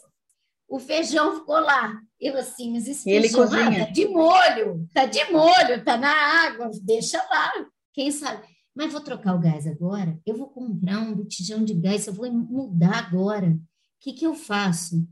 o 0.68 0.78
feijão 0.78 1.36
ficou 1.36 1.60
lá. 1.60 2.00
Eu 2.20 2.36
assim, 2.36 2.72
mas 2.72 2.88
esse 2.88 3.08
Ele 3.08 3.28
feijão. 3.28 3.44
Ah, 3.44 3.86
tá 3.86 3.90
de 3.90 4.08
molho, 4.08 4.88
tá 4.92 5.06
de 5.06 5.24
molho, 5.30 5.84
tá 5.84 5.96
na 5.96 6.12
água, 6.12 6.70
deixa 6.82 7.18
lá. 7.18 7.52
Quem 7.92 8.10
sabe? 8.10 8.46
Mas 8.74 8.92
vou 8.92 9.00
trocar 9.00 9.34
o 9.34 9.40
gás 9.40 9.66
agora? 9.66 10.18
Eu 10.26 10.36
vou 10.36 10.48
comprar 10.48 10.98
um 10.98 11.14
botijão 11.14 11.64
de 11.64 11.72
gás, 11.72 12.06
eu 12.06 12.12
vou 12.12 12.30
mudar 12.30 12.98
agora. 12.98 13.48
O 13.48 13.58
que, 14.00 14.12
que 14.12 14.26
eu 14.26 14.34
faço? 14.34 15.06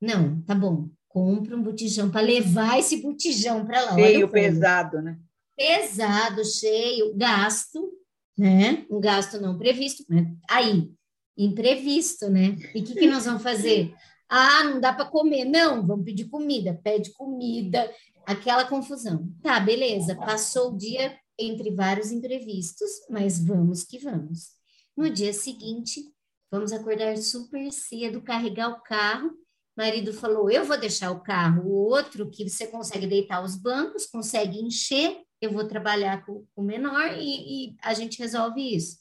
Não, 0.00 0.42
tá 0.42 0.54
bom. 0.54 0.88
Compra 1.08 1.56
um 1.56 1.62
botijão 1.62 2.10
para 2.10 2.20
levar 2.20 2.78
esse 2.78 3.00
botijão 3.00 3.64
para 3.64 3.82
lá. 3.82 3.94
Cheio, 3.94 4.28
pesado, 4.28 5.00
né? 5.00 5.18
Pesado, 5.56 6.44
cheio, 6.44 7.14
gasto, 7.16 7.92
né? 8.36 8.84
Um 8.90 9.00
gasto 9.00 9.40
não 9.40 9.56
previsto, 9.56 10.04
aí, 10.50 10.90
imprevisto, 11.38 12.28
né? 12.28 12.56
E 12.74 12.80
o 12.80 12.84
que, 12.84 12.94
que 12.94 13.06
nós 13.06 13.24
vamos 13.24 13.42
fazer? 13.42 13.94
Ah, 14.28 14.64
não 14.64 14.80
dá 14.80 14.92
para 14.92 15.06
comer. 15.06 15.44
Não, 15.44 15.86
vamos 15.86 16.04
pedir 16.04 16.26
comida. 16.28 16.78
Pede 16.82 17.12
comida, 17.12 17.90
aquela 18.26 18.64
confusão. 18.64 19.32
Tá, 19.42 19.60
beleza. 19.60 20.16
Passou 20.16 20.72
o 20.72 20.76
dia 20.76 21.16
entre 21.38 21.70
vários 21.70 22.10
imprevistos, 22.10 22.90
mas 23.10 23.44
vamos 23.44 23.84
que 23.84 23.98
vamos. 23.98 24.50
No 24.96 25.10
dia 25.10 25.32
seguinte, 25.32 26.02
vamos 26.50 26.72
acordar 26.72 27.16
super 27.18 27.70
cedo, 27.70 28.22
carregar 28.22 28.70
o 28.70 28.82
carro. 28.82 29.30
marido 29.76 30.12
falou: 30.12 30.50
Eu 30.50 30.64
vou 30.64 30.78
deixar 30.78 31.10
o 31.10 31.22
carro. 31.22 31.62
O 31.66 31.72
outro, 31.72 32.30
que 32.30 32.48
você 32.48 32.66
consegue 32.66 33.06
deitar 33.06 33.44
os 33.44 33.56
bancos, 33.56 34.06
consegue 34.06 34.58
encher. 34.58 35.22
Eu 35.40 35.52
vou 35.52 35.68
trabalhar 35.68 36.24
com 36.24 36.46
o 36.56 36.62
menor 36.62 37.12
e, 37.18 37.68
e 37.68 37.76
a 37.82 37.92
gente 37.92 38.18
resolve 38.18 38.74
isso. 38.74 38.98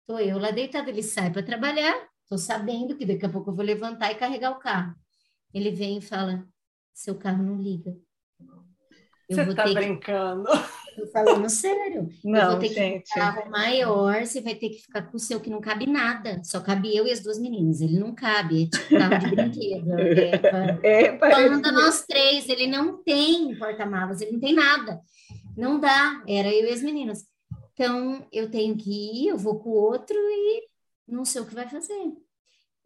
Estou 0.00 0.18
eu 0.18 0.38
lá 0.38 0.50
deitada, 0.50 0.90
ele 0.90 1.02
sai 1.02 1.30
para 1.30 1.42
trabalhar, 1.42 1.94
Estou 2.30 2.38
sabendo 2.38 2.94
que 2.94 3.04
daqui 3.04 3.26
a 3.26 3.28
pouco 3.28 3.50
eu 3.50 3.54
vou 3.56 3.64
levantar 3.64 4.12
e 4.12 4.14
carregar 4.14 4.52
o 4.52 4.60
carro. 4.60 4.94
Ele 5.52 5.72
vem 5.72 5.98
e 5.98 6.00
fala: 6.00 6.46
seu 6.94 7.16
carro 7.16 7.42
não 7.42 7.56
liga. 7.56 7.90
Eu 9.28 9.36
você 9.36 9.50
está 9.50 9.64
brincando? 9.64 10.44
Que... 10.44 10.80
Eu 11.00 11.06
falando 11.06 11.48
sério. 11.48 12.08
Não, 12.22 12.40
eu 12.40 12.50
vou 12.50 12.58
ter 12.58 12.68
gente. 12.70 13.04
que 13.04 13.14
carro 13.14 13.48
maior, 13.48 14.26
você 14.26 14.40
vai 14.40 14.56
ter 14.56 14.70
que 14.70 14.80
ficar 14.80 15.02
com 15.02 15.16
o 15.16 15.20
seu 15.20 15.40
que 15.40 15.48
não 15.48 15.60
cabe 15.60 15.86
nada. 15.86 16.42
Só 16.42 16.60
cabe 16.60 16.94
eu 16.94 17.06
e 17.06 17.12
as 17.12 17.20
duas 17.20 17.38
meninas. 17.38 17.80
Ele 17.80 17.98
não 17.98 18.12
cabe, 18.12 18.64
é 18.64 18.66
tipo 18.66 18.98
carro 18.98 19.18
de 19.20 19.30
brinquedo. 19.30 19.98
É, 20.82 20.82
é, 21.06 21.18
Só 21.18 21.48
anda 21.48 21.70
nós 21.70 22.04
três, 22.04 22.48
ele 22.48 22.66
não 22.66 23.00
tem 23.04 23.56
porta-malas, 23.56 24.20
ele 24.20 24.32
não 24.32 24.40
tem 24.40 24.52
nada. 24.52 25.00
Não 25.56 25.78
dá, 25.78 26.22
era 26.28 26.48
eu 26.48 26.68
e 26.68 26.72
as 26.72 26.82
meninas. 26.82 27.24
Então, 27.72 28.26
eu 28.32 28.50
tenho 28.50 28.76
que 28.76 28.90
ir, 28.90 29.28
eu 29.28 29.38
vou 29.38 29.60
com 29.60 29.70
o 29.70 29.74
outro 29.74 30.16
e 30.16 30.69
não 31.10 31.24
sei 31.24 31.42
o 31.42 31.46
que 31.46 31.54
vai 31.54 31.68
fazer. 31.68 32.12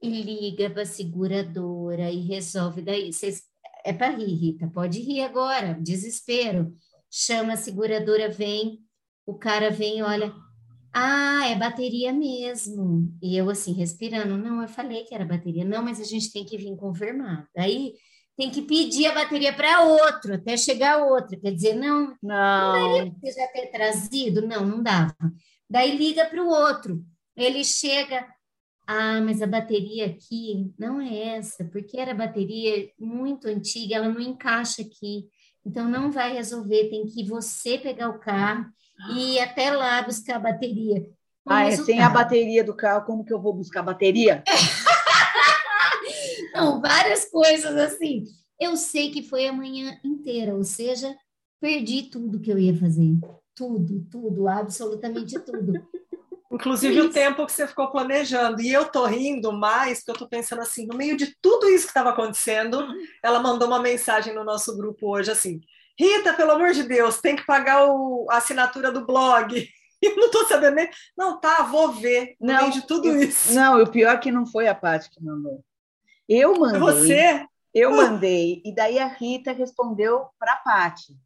E 0.03 0.23
liga 0.23 0.69
para 0.71 0.83
a 0.83 0.87
seguradora 0.87 2.11
e 2.11 2.21
resolve 2.21 2.83
daí. 2.83 3.13
Cês, 3.13 3.43
é 3.85 3.93
para 3.93 4.11
rir, 4.11 4.35
Rita, 4.35 4.69
pode 4.69 5.01
rir 5.01 5.23
agora, 5.23 5.79
desespero. 5.81 6.75
Chama 7.11 7.53
a 7.53 7.57
seguradora, 7.57 8.29
vem, 8.29 8.81
o 9.27 9.35
cara 9.35 9.71
vem, 9.71 10.03
olha, 10.03 10.35
ah, 10.93 11.49
é 11.49 11.57
bateria 11.57 12.13
mesmo. 12.13 13.13
E 13.23 13.37
eu 13.37 13.51
assim, 13.51 13.73
respirando, 13.73 14.37
não, 14.37 14.63
eu 14.63 14.69
falei 14.69 15.05
que 15.05 15.15
era 15.15 15.25
bateria. 15.25 15.65
Não, 15.65 15.83
mas 15.83 16.01
a 16.01 16.05
gente 16.05 16.33
tem 16.33 16.45
que 16.45 16.57
vir 16.57 16.77
confirmar. 16.77 17.49
Daí 17.55 17.95
tem 18.37 18.51
que 18.51 18.63
pedir 18.63 19.07
a 19.07 19.15
bateria 19.15 19.53
para 19.53 19.83
outro, 19.83 20.35
até 20.35 20.57
chegar 20.57 21.05
outra. 21.05 21.39
Quer 21.39 21.53
dizer, 21.53 21.75
não, 21.75 22.17
não, 22.23 22.73
não 22.73 22.93
daria 22.95 23.11
para 23.11 23.21
você 23.21 23.33
já 23.33 23.47
ter 23.49 23.67
trazido? 23.67 24.47
Não, 24.47 24.65
não 24.65 24.83
dava. 24.83 25.15
Daí 25.69 25.97
liga 25.97 26.27
para 26.27 26.43
o 26.43 26.49
outro. 26.49 27.05
Ele 27.37 27.64
chega, 27.64 28.27
ah, 28.87 29.20
mas 29.20 29.42
a 29.42 29.47
bateria 29.47 30.07
aqui 30.07 30.73
não 30.79 31.01
é 31.01 31.37
essa, 31.37 31.64
porque 31.64 31.99
era 31.99 32.14
bateria 32.14 32.90
muito 32.99 33.49
antiga, 33.49 33.97
ela 33.97 34.09
não 34.09 34.20
encaixa 34.20 34.83
aqui. 34.83 35.29
Então 35.64 35.88
não 35.88 36.12
vai 36.12 36.35
resolver, 36.35 36.90
tem 36.90 37.07
que 37.07 37.25
você 37.25 37.79
pegar 37.79 38.11
o 38.11 38.18
carro 38.18 38.66
e 39.12 39.35
ir 39.35 39.40
até 39.40 39.70
lá 39.70 40.03
buscar 40.03 40.37
a 40.37 40.40
bateria. 40.40 41.09
ah, 41.47 41.64
é 41.64 41.77
sem 41.77 42.01
a 42.01 42.11
bateria 42.11 42.62
do 42.62 42.75
carro, 42.75 43.07
como 43.07 43.25
que 43.25 43.33
eu 43.33 43.40
vou 43.40 43.55
buscar 43.55 43.81
a 43.81 43.85
bateria? 43.85 44.44
não, 46.55 46.81
várias 46.81 47.31
coisas 47.31 47.75
assim. 47.77 48.25
Eu 48.61 48.77
sei 48.77 49.11
que 49.11 49.23
foi 49.23 49.47
a 49.47 49.53
manhã 49.53 49.99
inteira, 50.05 50.55
ou 50.55 50.62
seja, 50.62 51.14
perdi 51.61 52.05
tudo 52.05 52.40
que 52.40 52.53
eu 52.53 52.59
ia 52.59 52.77
fazer. 52.77 53.18
Tudo, 53.55 54.05
tudo, 54.11 54.49
absolutamente 54.49 55.38
tudo. 55.40 55.73
Inclusive 56.55 56.97
isso. 56.97 57.09
o 57.09 57.12
tempo 57.12 57.45
que 57.45 57.53
você 57.53 57.67
ficou 57.67 57.90
planejando. 57.90 58.62
E 58.62 58.73
eu 58.73 58.85
tô 58.85 59.05
rindo 59.07 59.53
mais, 59.53 59.99
porque 59.99 60.12
eu 60.12 60.19
tô 60.19 60.29
pensando 60.29 60.62
assim, 60.62 60.87
no 60.87 60.97
meio 60.97 61.17
de 61.17 61.35
tudo 61.43 61.69
isso 61.69 61.85
que 61.85 61.90
estava 61.90 62.11
acontecendo, 62.11 62.87
ela 63.23 63.40
mandou 63.40 63.67
uma 63.67 63.81
mensagem 63.81 64.33
no 64.33 64.45
nosso 64.45 64.77
grupo 64.77 65.09
hoje 65.09 65.31
assim: 65.31 65.61
Rita, 65.99 66.33
pelo 66.33 66.53
amor 66.53 66.73
de 66.73 66.85
Deus, 66.85 67.21
tem 67.21 67.35
que 67.35 67.45
pagar 67.45 67.88
o, 67.88 68.27
a 68.31 68.37
assinatura 68.37 68.93
do 68.93 69.05
blog. 69.05 69.55
Eu 70.03 70.17
não 70.17 70.27
estou 70.27 70.47
sabendo 70.47 70.75
nem. 70.75 70.90
Não, 71.17 71.40
tá, 71.40 71.62
vou 71.62 71.90
ver. 71.90 72.37
Não, 72.38 72.69
de 72.69 72.87
tudo 72.87 73.09
eu, 73.09 73.23
isso. 73.23 73.55
Não, 73.55 73.83
o 73.83 73.90
pior 73.90 74.14
é 74.14 74.19
que 74.19 74.31
não 74.31 74.45
foi 74.45 74.69
a 74.69 74.75
Paty 74.75 75.09
que 75.09 75.23
mandou. 75.23 75.64
Eu 76.29 76.59
mandei. 76.59 76.81
Você? 76.81 77.47
Eu 77.73 77.90
mandei. 77.93 78.61
E 78.67 78.75
daí 78.75 78.99
a 78.99 79.07
Rita 79.07 79.53
respondeu 79.53 80.27
para 80.38 80.53
a 80.53 80.57
Paty. 80.57 81.17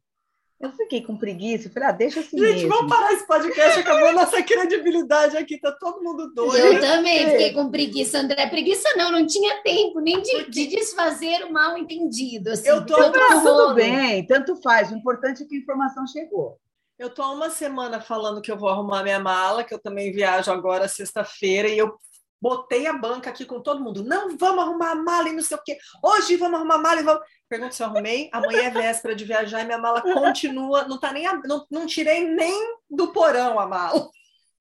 Eu 0.59 0.73
fiquei 0.73 1.01
com 1.01 1.15
preguiça, 1.15 1.69
falei, 1.69 1.87
ah, 1.87 1.91
deixa 1.93 2.19
assim 2.19 2.37
Gente, 2.37 2.53
mesmo. 2.53 2.69
vamos 2.69 2.93
parar 2.93 3.13
esse 3.13 3.25
podcast, 3.25 3.79
acabou 3.79 4.11
nossa 4.11 4.43
credibilidade 4.43 5.37
aqui, 5.37 5.57
tá 5.57 5.71
todo 5.71 6.03
mundo 6.03 6.33
doido. 6.33 6.57
Eu 6.57 6.79
também 6.81 7.29
fiquei 7.29 7.53
com 7.53 7.71
preguiça, 7.71 8.19
André. 8.19 8.45
Preguiça 8.47 8.89
não, 8.97 9.09
não 9.09 9.25
tinha 9.25 9.63
tempo 9.63 10.01
nem 10.01 10.21
de, 10.21 10.49
de 10.49 10.67
desfazer 10.67 11.45
o 11.45 11.53
mal 11.53 11.77
entendido. 11.77 12.49
Assim, 12.51 12.67
eu 12.67 12.85
tô 12.85 13.09
pra, 13.09 13.39
tudo 13.39 13.73
bem, 13.73 14.25
tanto 14.27 14.61
faz, 14.61 14.91
o 14.91 14.95
importante 14.95 15.43
é 15.43 15.45
que 15.45 15.55
a 15.55 15.59
informação 15.59 16.05
chegou. 16.05 16.59
Eu 16.97 17.09
tô 17.09 17.21
há 17.21 17.31
uma 17.31 17.49
semana 17.49 18.01
falando 18.01 18.41
que 18.41 18.51
eu 18.51 18.57
vou 18.57 18.67
arrumar 18.67 19.01
minha 19.03 19.19
mala, 19.19 19.63
que 19.63 19.73
eu 19.73 19.79
também 19.79 20.11
viajo 20.11 20.51
agora 20.51 20.89
sexta-feira, 20.89 21.69
e 21.69 21.77
eu 21.77 21.97
botei 22.41 22.87
a 22.87 22.93
banca 22.93 23.29
aqui 23.29 23.45
com 23.45 23.61
todo 23.61 23.83
mundo. 23.83 24.03
Não, 24.03 24.37
vamos 24.37 24.63
arrumar 24.63 24.91
a 24.91 24.95
mala 24.95 25.29
e 25.29 25.33
não 25.33 25.43
sei 25.43 25.57
o 25.57 25.63
quê. 25.63 25.77
Hoje 26.03 26.37
vamos 26.37 26.59
arrumar 26.59 26.75
a 26.75 26.79
mala 26.79 27.01
e 27.01 27.03
vamos. 27.03 27.23
Pergunta 27.47 27.71
se 27.71 27.83
eu 27.83 27.87
arrumei. 27.87 28.29
Amanhã 28.31 28.63
é 28.63 28.69
véspera 28.69 29.15
de 29.15 29.25
viajar 29.25 29.61
e 29.61 29.65
minha 29.65 29.77
mala 29.77 30.01
continua. 30.01 30.87
Não 30.87 30.99
tá 30.99 31.11
nem. 31.11 31.25
Não, 31.45 31.65
não 31.69 31.85
tirei 31.85 32.29
nem 32.29 32.77
do 32.89 33.11
porão 33.11 33.59
a 33.59 33.67
mala. 33.67 34.09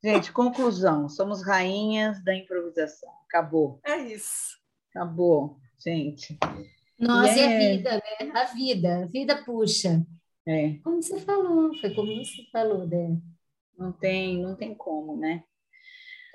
Gente, 0.03 0.33
conclusão: 0.33 1.09
somos 1.09 1.45
rainhas 1.45 2.23
da 2.25 2.35
improvisação. 2.35 3.11
Acabou. 3.27 3.81
É 3.85 3.97
isso. 3.97 4.57
Acabou, 4.91 5.59
gente. 5.79 6.39
Nossa, 6.99 7.39
é... 7.39 7.45
a 7.45 7.59
vida, 7.59 7.91
né? 7.93 8.33
A 8.35 8.45
vida. 8.45 9.03
A 9.03 9.07
vida 9.07 9.45
puxa. 9.45 10.05
É. 10.47 10.79
Como 10.83 11.03
você 11.03 11.21
falou, 11.21 11.75
foi 11.79 11.95
como 11.95 12.25
você 12.25 12.43
falou, 12.51 12.87
Dé. 12.87 13.11
Não 13.77 13.93
tem, 13.93 14.43
não 14.43 14.57
tem 14.57 14.75
como, 14.75 15.17
né? 15.17 15.45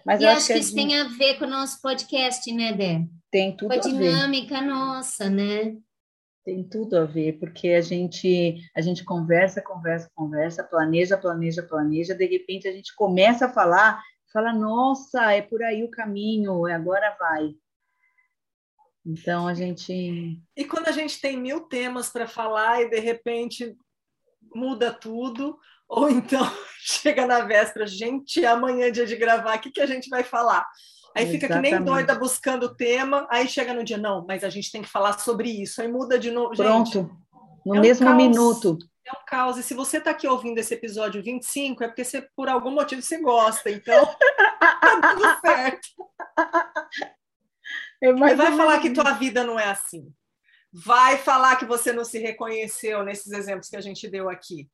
Mas 0.05 0.21
e 0.21 0.25
acho, 0.25 0.37
acho 0.37 0.47
que, 0.47 0.53
que 0.53 0.59
isso 0.59 0.75
gente... 0.75 0.87
tem 0.87 0.99
a 0.99 1.03
ver 1.05 1.39
com 1.39 1.45
o 1.45 1.49
nosso 1.49 1.81
podcast, 1.81 2.51
né, 2.51 2.73
Dé? 2.73 3.05
Tem 3.31 3.55
tudo 3.55 3.69
com 3.69 3.73
a, 3.73 3.77
a 3.77 3.79
dinâmica 3.79 4.59
ver. 4.59 4.65
nossa, 4.65 5.29
né? 5.29 5.77
Tem 6.43 6.61
tudo 6.61 6.97
a 6.97 7.05
ver, 7.05 7.39
porque 7.39 7.69
a 7.69 7.81
gente 7.81 8.61
a 8.75 8.81
gente 8.81 9.05
conversa, 9.05 9.61
conversa, 9.61 10.11
conversa, 10.13 10.63
planeja, 10.63 11.17
planeja, 11.17 11.63
planeja, 11.63 12.13
de 12.13 12.25
repente 12.25 12.67
a 12.67 12.71
gente 12.73 12.93
começa 12.95 13.45
a 13.45 13.49
falar, 13.49 14.03
fala, 14.31 14.51
nossa, 14.51 15.31
é 15.31 15.41
por 15.41 15.63
aí 15.63 15.83
o 15.83 15.91
caminho, 15.91 16.67
é 16.67 16.73
agora 16.73 17.15
vai. 17.17 17.55
Então 19.05 19.47
a 19.47 19.53
gente. 19.53 20.41
E 20.55 20.65
quando 20.65 20.87
a 20.87 20.91
gente 20.91 21.19
tem 21.19 21.37
mil 21.37 21.61
temas 21.61 22.09
para 22.09 22.27
falar 22.27 22.81
e 22.81 22.89
de 22.89 22.99
repente 22.99 23.77
muda 24.53 24.91
tudo, 24.91 25.57
ou 25.93 26.09
então 26.09 26.41
chega 26.79 27.25
na 27.25 27.41
véspera, 27.41 27.85
gente, 27.85 28.45
amanhã 28.45 28.87
é 28.87 28.91
dia 28.91 29.05
de 29.05 29.15
gravar, 29.15 29.57
o 29.57 29.61
que, 29.61 29.71
que 29.71 29.81
a 29.81 29.85
gente 29.85 30.09
vai 30.09 30.23
falar? 30.23 30.65
Aí 31.15 31.27
fica 31.27 31.45
Exatamente. 31.45 31.71
que 31.71 31.79
nem 31.79 31.85
doida 31.85 32.15
buscando 32.15 32.63
o 32.63 32.75
tema, 32.75 33.27
aí 33.29 33.47
chega 33.47 33.73
no 33.73 33.83
dia, 33.83 33.97
não, 33.97 34.25
mas 34.27 34.43
a 34.43 34.49
gente 34.49 34.71
tem 34.71 34.81
que 34.81 34.89
falar 34.89 35.19
sobre 35.19 35.49
isso, 35.49 35.79
aí 35.81 35.87
muda 35.87 36.17
de 36.17 36.31
novo. 36.31 36.55
Pronto, 36.55 36.91
gente, 36.91 37.11
no 37.65 37.75
é 37.75 37.79
mesmo 37.79 38.09
um 38.09 38.15
minuto. 38.15 38.77
É 39.05 39.11
um 39.11 39.25
caos. 39.25 39.57
E 39.57 39.63
se 39.63 39.73
você 39.73 39.97
está 39.97 40.11
aqui 40.11 40.27
ouvindo 40.27 40.57
esse 40.57 40.73
episódio 40.73 41.21
25, 41.21 41.83
é 41.83 41.87
porque 41.87 42.05
você, 42.05 42.21
por 42.35 42.47
algum 42.47 42.71
motivo, 42.71 43.01
você 43.01 43.17
gosta. 43.21 43.69
Então, 43.69 44.05
tá 44.59 45.13
tudo 45.13 45.41
certo. 45.45 45.87
É 48.01 48.13
vai 48.13 48.55
falar 48.55 48.79
que 48.79 48.91
tua 48.91 49.11
vida 49.11 49.43
não 49.43 49.59
é 49.59 49.65
assim. 49.65 50.11
Vai 50.71 51.17
falar 51.17 51.57
que 51.57 51.65
você 51.65 51.91
não 51.91 52.03
se 52.03 52.17
reconheceu 52.17 53.03
nesses 53.03 53.31
exemplos 53.31 53.69
que 53.69 53.75
a 53.75 53.81
gente 53.81 54.09
deu 54.09 54.29
aqui. 54.29 54.69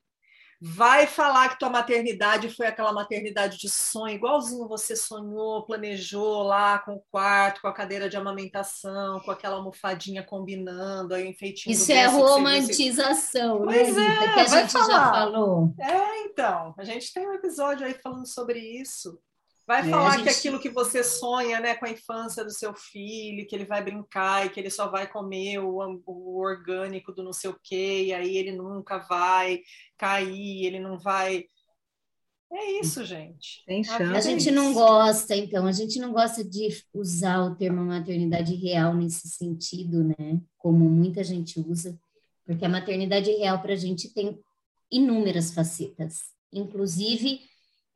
Vai 0.62 1.06
falar 1.06 1.48
que 1.48 1.58
tua 1.58 1.70
maternidade 1.70 2.50
foi 2.50 2.66
aquela 2.66 2.92
maternidade 2.92 3.56
de 3.56 3.68
sonho, 3.70 4.14
igualzinho 4.14 4.68
você 4.68 4.94
sonhou, 4.94 5.64
planejou 5.64 6.42
lá 6.42 6.78
com 6.80 6.96
o 6.96 7.02
quarto, 7.10 7.62
com 7.62 7.68
a 7.68 7.72
cadeira 7.72 8.10
de 8.10 8.16
amamentação, 8.18 9.20
com 9.20 9.30
aquela 9.30 9.56
almofadinha 9.56 10.22
combinando, 10.22 11.14
aí 11.14 11.26
enfeitinho. 11.26 11.72
Isso 11.72 11.90
é 11.90 12.04
romantização, 12.04 13.64
né, 13.64 13.84
pois 13.84 13.96
é, 13.96 14.18
que 14.34 14.40
a 14.40 14.46
gente 14.46 14.72
falar. 14.72 14.86
já 14.86 15.10
falou. 15.10 15.74
É, 15.80 16.24
então, 16.24 16.74
a 16.76 16.84
gente 16.84 17.10
tem 17.10 17.26
um 17.26 17.32
episódio 17.32 17.86
aí 17.86 17.94
falando 17.94 18.26
sobre 18.26 18.58
isso. 18.58 19.18
Vai 19.70 19.86
é, 19.86 19.88
falar 19.88 20.16
gente... 20.16 20.24
que 20.24 20.30
aquilo 20.30 20.58
que 20.58 20.68
você 20.68 21.04
sonha 21.04 21.60
né, 21.60 21.76
com 21.76 21.86
a 21.86 21.90
infância 21.90 22.44
do 22.44 22.50
seu 22.50 22.74
filho, 22.74 23.46
que 23.46 23.54
ele 23.54 23.64
vai 23.64 23.80
brincar 23.80 24.44
e 24.44 24.50
que 24.50 24.58
ele 24.58 24.68
só 24.68 24.90
vai 24.90 25.06
comer 25.06 25.60
o, 25.60 25.78
o 26.06 26.40
orgânico 26.40 27.12
do 27.12 27.22
não 27.22 27.32
sei 27.32 27.50
o 27.50 27.60
quê, 27.62 28.06
e 28.06 28.12
aí 28.12 28.36
ele 28.36 28.50
nunca 28.50 28.98
vai 28.98 29.60
cair, 29.96 30.66
ele 30.66 30.80
não 30.80 30.98
vai. 30.98 31.44
É 32.52 32.80
isso, 32.80 33.04
gente. 33.04 33.62
Tem 33.64 33.84
chance. 33.84 34.02
A 34.02 34.20
gente 34.20 34.50
não 34.50 34.74
gosta, 34.74 35.36
então, 35.36 35.64
a 35.64 35.72
gente 35.72 36.00
não 36.00 36.12
gosta 36.12 36.42
de 36.42 36.68
usar 36.92 37.40
o 37.40 37.54
termo 37.54 37.84
maternidade 37.84 38.56
real 38.56 38.92
nesse 38.92 39.28
sentido, 39.28 40.02
né? 40.02 40.40
Como 40.58 40.90
muita 40.90 41.22
gente 41.22 41.60
usa, 41.60 41.96
porque 42.44 42.64
a 42.64 42.68
maternidade 42.68 43.30
real 43.30 43.62
para 43.62 43.74
a 43.74 43.76
gente 43.76 44.12
tem 44.12 44.36
inúmeras 44.90 45.54
facetas, 45.54 46.22
inclusive 46.52 47.42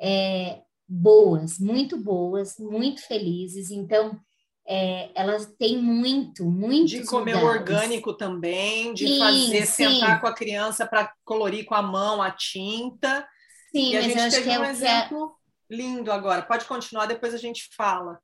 é, 0.01 0.63
boas, 0.95 1.59
muito 1.59 1.97
boas, 1.97 2.57
muito 2.59 3.03
felizes. 3.03 3.71
Então, 3.71 4.19
é, 4.67 5.11
elas 5.15 5.47
têm 5.59 5.77
muito, 5.77 6.45
muito. 6.45 6.89
De 6.89 7.05
comer 7.05 7.35
lugares. 7.35 7.61
orgânico 7.61 8.15
também, 8.15 8.95
de 8.95 9.07
sim, 9.07 9.19
fazer, 9.19 9.67
sim. 9.67 9.95
sentar 9.95 10.21
com 10.21 10.27
a 10.27 10.33
criança 10.33 10.87
para 10.87 11.13
colorir 11.25 11.65
com 11.65 11.75
a 11.75 11.83
mão 11.83 12.23
a 12.23 12.31
tinta. 12.31 13.27
Sim, 13.75 13.93
e 13.93 13.97
a 13.97 14.03
mas 14.03 14.05
gente 14.07 14.19
eu 14.19 14.25
acho 14.25 14.37
teve 14.37 14.49
que 14.49 14.55
é 14.55 14.59
um 14.59 14.63
o 14.63 14.67
exemplo 14.67 15.33
é... 15.71 15.75
lindo 15.75 16.13
agora. 16.13 16.43
Pode 16.43 16.65
continuar, 16.65 17.07
depois 17.07 17.35
a 17.35 17.39
gente 17.39 17.69
fala. 17.77 18.21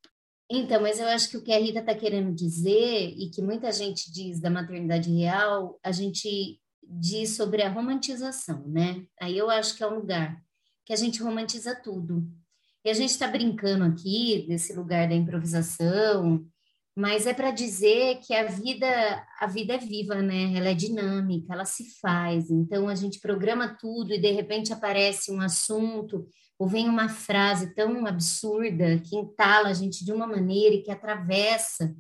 Então, 0.49 0.81
mas 0.81 0.99
eu 0.99 1.07
acho 1.09 1.29
que 1.31 1.37
o 1.37 1.43
que 1.43 1.53
a 1.53 1.59
Rita 1.59 1.81
está 1.81 1.95
querendo 1.95 2.35
dizer, 2.35 3.15
e 3.17 3.31
que 3.31 3.43
muita 3.43 3.71
gente 3.71 4.11
diz 4.13 4.41
da 4.41 4.51
maternidade 4.51 5.13
real, 5.13 5.79
a 5.83 5.93
gente 5.93 6.61
diz 6.83 7.37
sobre 7.37 7.63
a 7.63 7.69
romantização, 7.69 8.67
né? 8.67 9.05
Aí 9.21 9.37
eu 9.37 9.49
acho 9.49 9.77
que 9.77 9.83
é 9.83 9.87
um 9.87 9.95
lugar 9.97 10.41
que 10.85 10.93
a 10.93 10.97
gente 10.97 11.23
romantiza 11.23 11.77
tudo. 11.77 12.27
E 12.85 12.91
a 12.91 12.95
gente 12.95 13.11
está 13.11 13.29
brincando 13.29 13.85
aqui 13.85 14.47
desse 14.49 14.73
lugar 14.73 15.09
da 15.09 15.15
improvisação, 15.15 16.47
mas 16.97 17.27
é 17.27 17.35
para 17.35 17.51
dizer 17.51 18.21
que 18.21 18.35
a 18.35 18.47
vida 18.47 18.87
a 19.39 19.47
vida 19.47 19.75
é 19.75 19.79
viva, 19.79 20.17
né? 20.23 20.55
Ela 20.55 20.71
é 20.71 20.75
dinâmica, 20.75 21.53
ela 21.53 21.65
se 21.65 21.99
faz. 22.01 22.51
Então 22.51 22.89
a 22.89 22.95
gente 22.95 23.21
programa 23.21 23.77
tudo 23.79 24.13
e 24.13 24.21
de 24.21 24.31
repente 24.33 24.73
aparece 24.73 25.31
um 25.31 25.41
assunto 25.41 26.27
ou 26.59 26.69
vem 26.69 26.89
uma 26.89 27.09
frase 27.09 27.75
tão 27.75 28.07
absurda 28.07 28.99
que 28.99 29.17
entala 29.17 29.69
a 29.69 29.73
gente 29.73 30.05
de 30.05 30.13
uma 30.13 30.27
maneira 30.27 30.75
e 30.75 30.83
que 30.83 30.91
atravessa 30.91 31.95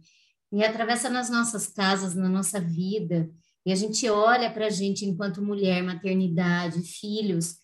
e 0.52 0.64
atravessa 0.64 1.08
nas 1.08 1.30
nossas 1.30 1.68
casas, 1.68 2.14
na 2.14 2.28
nossa 2.28 2.60
vida. 2.60 3.30
E 3.64 3.72
a 3.72 3.76
gente 3.76 4.08
olha 4.08 4.50
para 4.50 4.66
a 4.66 4.70
gente 4.70 5.04
enquanto 5.04 5.42
mulher, 5.42 5.82
maternidade, 5.82 6.82
filhos 6.82 7.56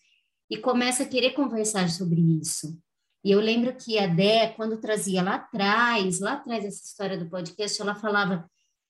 e 0.49 0.57
começa 0.57 1.03
a 1.03 1.07
querer 1.07 1.31
conversar 1.31 1.89
sobre 1.89 2.21
isso. 2.39 2.79
E 3.23 3.31
eu 3.31 3.39
lembro 3.39 3.75
que 3.75 3.97
a 3.97 4.07
Dé, 4.07 4.47
quando 4.49 4.77
trazia 4.79 5.21
lá 5.21 5.35
atrás, 5.35 6.19
lá 6.19 6.33
atrás 6.33 6.63
essa 6.63 6.83
história 6.85 7.17
do 7.17 7.29
podcast, 7.29 7.81
ela 7.81 7.95
falava: 7.95 8.49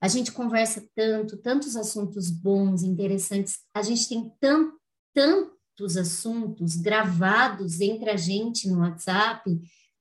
a 0.01 0.08
gente 0.08 0.32
conversa 0.32 0.88
tanto, 0.95 1.38
tantos 1.38 1.75
assuntos 1.75 2.29
bons, 2.29 2.84
interessantes, 2.84 3.60
a 3.73 3.82
gente 3.82 4.08
tem 4.08 4.32
tam, 4.39 4.73
tantos 5.13 5.97
assuntos 5.97 6.75
gravados 6.75 7.82
entre 7.82 8.10
a 8.10 8.17
gente 8.17 8.67
no 8.67 8.79
WhatsApp, 8.79 9.60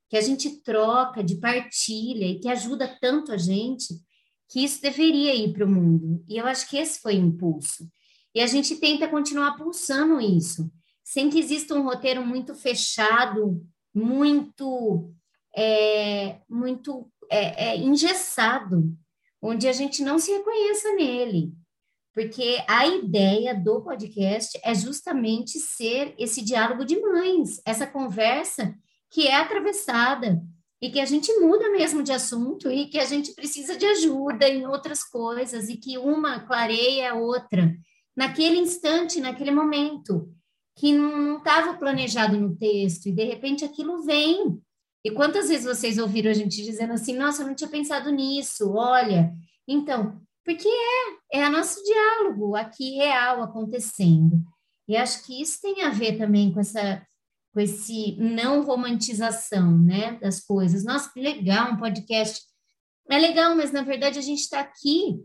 que 0.09 0.17
a 0.17 0.21
gente 0.21 0.63
troca, 0.63 1.23
de 1.23 1.37
partilha 1.37 2.27
e 2.27 2.39
que 2.39 2.49
ajuda 2.49 2.97
tanto 3.01 3.33
a 3.33 3.37
gente, 3.37 3.95
que 4.49 4.65
isso 4.65 4.81
deveria 4.81 5.35
ir 5.35 5.53
para 5.53 5.65
o 5.65 5.69
mundo. 5.69 6.25
E 6.29 6.39
eu 6.39 6.47
acho 6.47 6.69
que 6.69 6.79
esse 6.79 7.01
foi 7.01 7.17
o 7.17 7.25
impulso. 7.27 7.89
E 8.35 8.41
a 8.41 8.47
gente 8.47 8.77
tenta 8.77 9.09
continuar 9.09 9.57
pulsando 9.57 10.21
isso, 10.21 10.71
sem 11.05 11.29
que 11.29 11.39
exista 11.39 11.75
um 11.75 11.83
roteiro 11.83 12.25
muito 12.25 12.55
fechado 12.55 13.67
muito, 13.95 15.13
é, 15.57 16.41
muito 16.49 17.11
é, 17.31 17.69
é, 17.69 17.77
engessado, 17.77 18.97
onde 19.41 19.69
a 19.69 19.73
gente 19.73 20.03
não 20.03 20.19
se 20.19 20.33
reconheça 20.33 20.93
nele. 20.95 21.53
Porque 22.15 22.63
a 22.67 22.87
ideia 22.87 23.55
do 23.55 23.81
podcast 23.83 24.59
é 24.65 24.75
justamente 24.75 25.59
ser 25.59 26.15
esse 26.19 26.43
diálogo 26.43 26.85
de 26.85 27.01
mães, 27.01 27.61
essa 27.65 27.87
conversa 27.87 28.75
que 29.11 29.27
é 29.27 29.37
atravessada 29.37 30.43
e 30.81 30.91
que 30.91 31.01
a 31.01 31.05
gente 31.05 31.33
muda 31.41 31.71
mesmo 31.71 32.03
de 32.03 32.13
assunto 32.13 32.71
e 32.71 32.87
que 32.87 32.99
a 32.99 33.05
gente 33.05 33.35
precisa 33.35 33.77
de 33.77 33.87
ajuda 33.87 34.49
em 34.49 34.67
outras 34.67 35.03
coisas 35.03 35.69
e 35.69 35.77
que 35.77 35.99
uma 35.99 36.41
clareia 36.41 37.13
a 37.13 37.15
outra 37.15 37.75
naquele 38.17 38.59
instante, 38.59 39.21
naquele 39.21 39.51
momento 39.51 40.29
que 40.79 40.93
não 40.93 41.39
estava 41.39 41.75
planejado 41.75 42.39
no 42.39 42.57
texto 42.57 43.07
e 43.07 43.13
de 43.13 43.25
repente 43.25 43.65
aquilo 43.65 44.03
vem. 44.03 44.61
E 45.05 45.11
quantas 45.11 45.49
vezes 45.49 45.67
vocês 45.67 45.99
ouviram 45.99 46.31
a 46.31 46.35
gente 46.35 46.63
dizendo 46.63 46.93
assim: 46.93 47.17
"Nossa, 47.17 47.43
eu 47.43 47.49
não 47.49 47.55
tinha 47.55 47.69
pensado 47.69 48.11
nisso. 48.11 48.73
Olha, 48.73 49.33
então, 49.67 50.21
porque 50.45 50.69
é, 50.69 51.41
é 51.41 51.49
o 51.49 51.53
nosso 51.53 51.83
diálogo 51.83 52.55
aqui 52.55 52.97
real 52.97 53.43
acontecendo. 53.43 54.41
E 54.89 54.97
acho 54.97 55.27
que 55.27 55.43
isso 55.43 55.61
tem 55.61 55.83
a 55.83 55.91
ver 55.91 56.17
também 56.17 56.53
com 56.53 56.61
essa 56.61 57.05
com 57.53 57.61
esse 57.61 58.17
não 58.21 58.63
romantização, 58.63 59.77
né, 59.79 60.19
das 60.21 60.41
coisas. 60.41 60.85
Nossa, 60.85 61.11
que 61.13 61.21
legal 61.21 61.73
um 61.73 61.77
podcast. 61.77 62.43
É 63.11 63.19
legal, 63.19 63.57
mas 63.57 63.73
na 63.73 63.83
verdade 63.83 64.19
a 64.19 64.23
gente 64.23 64.41
está 64.41 64.61
aqui 64.61 65.19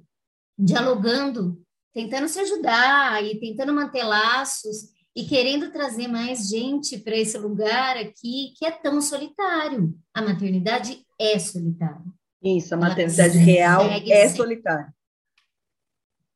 dialogando, 0.58 1.62
tentando 1.94 2.28
se 2.28 2.39
ajudar 2.39 3.24
e 3.24 3.39
tentando 3.39 3.74
manter 3.74 4.04
laços 4.04 4.92
e 5.15 5.23
querendo 5.26 5.71
trazer 5.71 6.08
mais 6.08 6.49
gente 6.49 6.97
para 6.97 7.15
esse 7.15 7.38
lugar 7.38 7.97
aqui 7.97 8.54
que 8.58 8.65
é 8.65 8.71
tão 8.71 8.99
solitário. 9.02 9.93
A 10.13 10.21
maternidade 10.21 11.06
é 11.19 11.38
solitária. 11.38 12.02
Isso, 12.41 12.73
a 12.73 12.78
maternidade 12.78 13.38
Ela 13.38 13.45
real 13.45 13.82
é 13.84 14.30
solitária. 14.30 14.93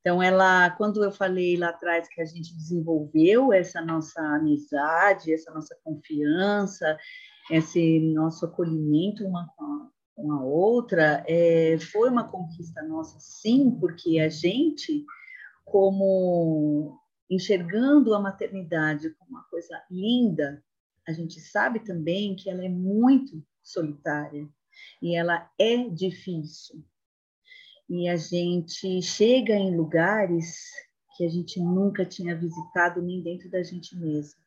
Então, 0.00 0.22
ela, 0.22 0.70
quando 0.70 1.04
eu 1.04 1.10
falei 1.10 1.56
lá 1.56 1.68
atrás 1.68 2.08
que 2.08 2.20
a 2.20 2.24
gente 2.24 2.56
desenvolveu 2.56 3.52
essa 3.52 3.80
nossa 3.82 4.20
amizade, 4.20 5.34
essa 5.34 5.52
nossa 5.52 5.76
confiança, 5.84 6.96
esse 7.50 8.00
nosso 8.14 8.46
acolhimento 8.46 9.26
uma 9.26 9.48
com 9.54 9.64
a, 9.64 9.88
com 10.14 10.32
a 10.32 10.42
outra, 10.42 11.24
é, 11.26 11.76
foi 11.92 12.08
uma 12.08 12.24
conquista 12.24 12.82
nossa, 12.84 13.18
sim, 13.18 13.70
porque 13.72 14.18
a 14.18 14.28
gente, 14.28 15.04
como 15.64 16.98
enxergando 17.30 18.14
a 18.14 18.20
maternidade 18.20 19.10
como 19.10 19.30
uma 19.30 19.44
coisa 19.44 19.82
linda, 19.90 20.62
a 21.06 21.12
gente 21.12 21.40
sabe 21.40 21.80
também 21.80 22.36
que 22.36 22.50
ela 22.50 22.64
é 22.64 22.68
muito 22.68 23.42
solitária 23.62 24.48
e 25.02 25.14
ela 25.14 25.50
é 25.58 25.88
difícil. 25.88 26.84
E 27.88 28.08
a 28.08 28.16
gente 28.16 29.00
chega 29.02 29.54
em 29.54 29.76
lugares 29.76 30.70
que 31.16 31.24
a 31.24 31.28
gente 31.28 31.58
nunca 31.58 32.04
tinha 32.04 32.36
visitado 32.36 33.02
nem 33.02 33.22
dentro 33.22 33.50
da 33.50 33.62
gente 33.62 33.96
mesmo. 33.96 34.38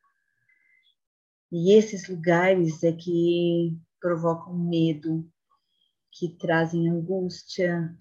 E 1.52 1.74
esses 1.74 2.08
lugares 2.08 2.84
é 2.84 2.94
que 2.94 3.78
provocam 4.00 4.58
medo, 4.58 5.30
que 6.12 6.30
trazem 6.30 6.90
angústia, 6.90 7.94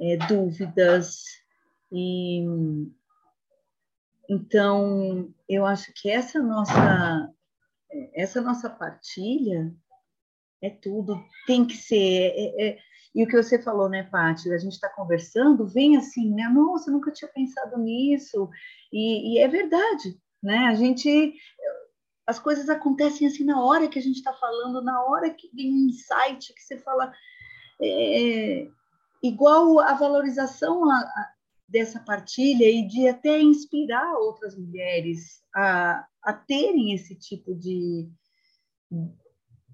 é, 0.00 0.16
dúvidas 0.26 1.24
e 1.92 2.44
então, 4.28 5.32
eu 5.48 5.66
acho 5.66 5.92
que 5.94 6.10
essa 6.10 6.42
nossa 6.42 7.30
essa 8.12 8.40
nossa 8.40 8.68
partilha 8.68 9.72
é 10.62 10.70
tudo, 10.70 11.22
tem 11.46 11.64
que 11.66 11.76
ser. 11.76 12.32
É, 12.34 12.68
é, 12.68 12.78
e 13.14 13.22
o 13.22 13.28
que 13.28 13.36
você 13.36 13.62
falou, 13.62 13.88
né, 13.88 14.02
Paty? 14.04 14.52
A 14.52 14.58
gente 14.58 14.72
está 14.72 14.88
conversando, 14.88 15.66
vem 15.66 15.96
assim, 15.96 16.34
né? 16.34 16.48
Nossa, 16.48 16.90
nunca 16.90 17.12
tinha 17.12 17.30
pensado 17.30 17.78
nisso. 17.78 18.48
E, 18.92 19.34
e, 19.34 19.38
é 19.38 19.46
verdade, 19.46 20.18
né? 20.42 20.66
A 20.66 20.74
gente. 20.74 21.34
As 22.26 22.38
coisas 22.38 22.70
acontecem 22.70 23.26
assim 23.26 23.44
na 23.44 23.62
hora 23.62 23.86
que 23.86 23.98
a 23.98 24.02
gente 24.02 24.16
está 24.16 24.32
falando, 24.32 24.82
na 24.82 25.04
hora 25.04 25.28
que 25.28 25.50
vem 25.54 25.70
um 25.72 25.88
insight 25.88 26.54
que 26.54 26.62
você 26.62 26.78
fala. 26.78 27.12
É, 27.80 28.66
igual 29.22 29.80
a 29.80 29.94
valorização 29.94 30.82
dessa 31.68 32.00
partilha 32.00 32.68
e 32.68 32.86
de 32.86 33.08
até 33.08 33.40
inspirar 33.40 34.14
outras 34.18 34.56
mulheres 34.56 35.42
a, 35.54 36.06
a 36.22 36.32
terem 36.32 36.94
esse 36.94 37.14
tipo 37.14 37.54
de, 37.54 38.08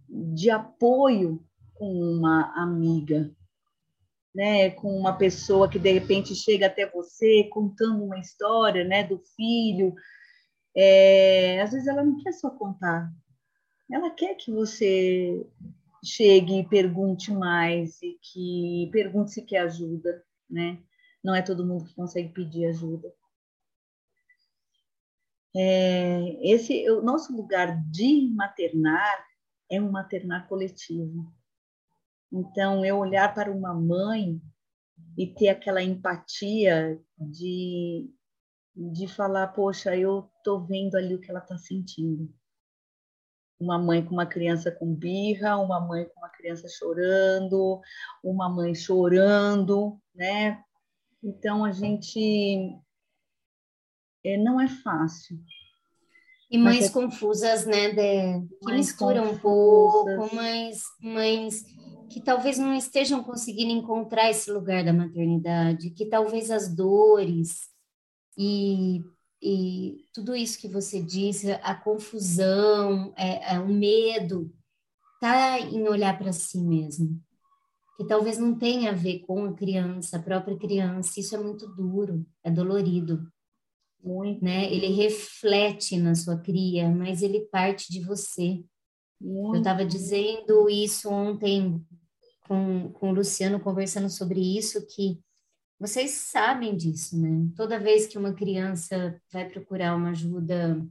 de 0.09 0.51
apoio 0.51 1.45
com 1.75 1.93
uma 1.93 2.53
amiga, 2.63 3.35
né, 4.35 4.71
com 4.71 4.97
uma 4.97 5.17
pessoa 5.17 5.69
que 5.69 5.79
de 5.79 5.93
repente 5.93 6.35
chega 6.35 6.67
até 6.67 6.89
você 6.89 7.45
contando 7.45 8.05
uma 8.05 8.19
história, 8.19 8.85
né, 8.85 9.03
do 9.05 9.19
filho. 9.37 9.95
É, 10.77 11.61
às 11.61 11.73
vezes 11.73 11.89
ela 11.89 12.05
não 12.05 12.23
quer 12.23 12.33
só 12.33 12.51
contar, 12.51 13.11
ela 13.91 14.11
quer 14.11 14.37
que 14.37 14.53
você 14.53 15.45
chegue 16.05 16.61
e 16.61 16.69
pergunte 16.69 17.33
mais 17.33 18.01
e 18.03 18.19
que 18.23 18.89
pergunte 18.93 19.33
se 19.33 19.43
quer 19.43 19.59
ajuda, 19.59 20.23
né? 20.49 20.79
Não 21.23 21.35
é 21.35 21.43
todo 21.43 21.67
mundo 21.67 21.85
que 21.85 21.95
consegue 21.95 22.31
pedir 22.31 22.67
ajuda. 22.67 23.13
É, 25.55 26.39
esse 26.49 26.89
o 26.91 27.03
nosso 27.03 27.37
lugar 27.37 27.83
de 27.91 28.31
maternar 28.35 29.27
é 29.71 29.81
um 29.81 29.91
maternar 29.91 30.49
coletivo. 30.49 31.33
Então, 32.33 32.85
eu 32.85 32.99
olhar 32.99 33.35
para 33.35 33.51
uma 33.51 33.75
mãe 33.75 34.41
e 35.19 35.27
ter 35.27 35.49
aquela 35.49 35.83
empatia 35.83 37.01
de, 37.19 38.09
de 38.77 39.09
falar, 39.09 39.49
poxa, 39.49 39.97
eu 39.97 40.31
estou 40.39 40.65
vendo 40.65 40.95
ali 40.97 41.15
o 41.15 41.21
que 41.21 41.31
ela 41.31 41.41
está 41.41 41.59
sentindo. 41.59 42.33
Uma 43.59 43.79
mãe 43.79 44.05
com 44.05 44.13
uma 44.13 44.27
criança 44.27 44.71
com 44.71 44.95
birra, 44.95 45.59
uma 45.59 45.81
mãe 45.81 46.07
com 46.07 46.21
uma 46.21 46.31
criança 46.31 46.69
chorando, 46.69 47.81
uma 48.23 48.49
mãe 48.49 48.75
chorando, 48.75 50.01
né? 50.15 50.65
Então, 51.23 51.65
a 51.65 51.73
gente. 51.73 52.77
É, 54.25 54.37
não 54.37 54.61
é 54.61 54.69
fácil. 54.69 55.39
E 56.51 56.59
mães 56.59 56.87
é... 56.87 56.91
confusas, 56.91 57.65
né, 57.65 57.91
de... 57.91 58.49
que 58.67 58.73
misturam 58.73 59.29
confusas. 59.29 59.39
um 59.39 60.19
pouco, 60.19 60.35
mães, 60.35 60.83
mães 61.01 61.65
que 62.11 62.21
talvez 62.21 62.59
não 62.59 62.75
estejam 62.75 63.23
conseguindo 63.23 63.71
encontrar 63.71 64.29
esse 64.31 64.51
lugar 64.51 64.85
da 64.85 64.93
maternidade, 64.93 65.91
que 65.91 66.07
talvez 66.07 66.51
as 66.51 66.69
dores 66.75 67.71
e, 68.37 69.01
e 69.41 70.09
tudo 70.13 70.35
isso 70.35 70.59
que 70.59 70.67
você 70.67 71.01
disse, 71.01 71.53
a 71.63 71.73
confusão, 71.73 73.15
é, 73.17 73.55
é 73.55 73.61
o 73.61 73.69
medo, 73.69 74.53
tá 75.21 75.61
em 75.61 75.87
olhar 75.87 76.19
para 76.19 76.33
si 76.33 76.59
mesmo 76.59 77.23
que 78.01 78.07
talvez 78.07 78.39
não 78.39 78.55
tenha 78.55 78.93
a 78.93 78.95
ver 78.95 79.19
com 79.27 79.45
a 79.45 79.53
criança, 79.53 80.17
a 80.17 80.23
própria 80.23 80.57
criança. 80.57 81.21
Isso 81.21 81.37
é 81.37 81.39
muito 81.39 81.67
duro, 81.67 82.25
é 82.43 82.51
dolorido. 82.51 83.31
Muito. 84.03 84.43
Né? 84.43 84.73
Ele 84.73 84.87
reflete 84.87 85.99
na 85.99 86.15
sua 86.15 86.39
cria, 86.39 86.89
mas 86.89 87.21
ele 87.21 87.41
parte 87.53 87.93
de 87.93 88.01
você. 88.01 88.65
Muito. 89.21 89.57
Eu 89.57 89.59
estava 89.59 89.85
dizendo 89.85 90.71
isso 90.71 91.11
ontem 91.11 91.85
com, 92.49 92.91
com 92.91 93.11
o 93.11 93.15
Luciano, 93.15 93.61
conversando 93.61 94.09
sobre 94.09 94.41
isso, 94.41 94.87
que 94.87 95.21
vocês 95.79 96.13
sabem 96.13 96.75
disso, 96.75 97.21
né? 97.21 97.49
Toda 97.55 97.79
vez 97.79 98.07
que 98.07 98.17
uma 98.17 98.33
criança 98.33 99.21
vai 99.31 99.47
procurar 99.47 99.95
uma 99.95 100.11
ajuda 100.11 100.83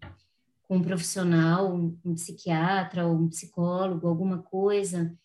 com 0.68 0.78
um 0.78 0.84
profissional, 0.84 1.74
um 1.74 2.14
psiquiatra 2.14 3.08
ou 3.08 3.16
um 3.16 3.30
psicólogo, 3.30 4.08
alguma 4.08 4.44
coisa, 4.44 5.18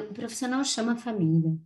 o 0.00 0.12
profissional 0.14 0.64
chama 0.64 0.92
a 0.92 0.98
família. 0.98 1.56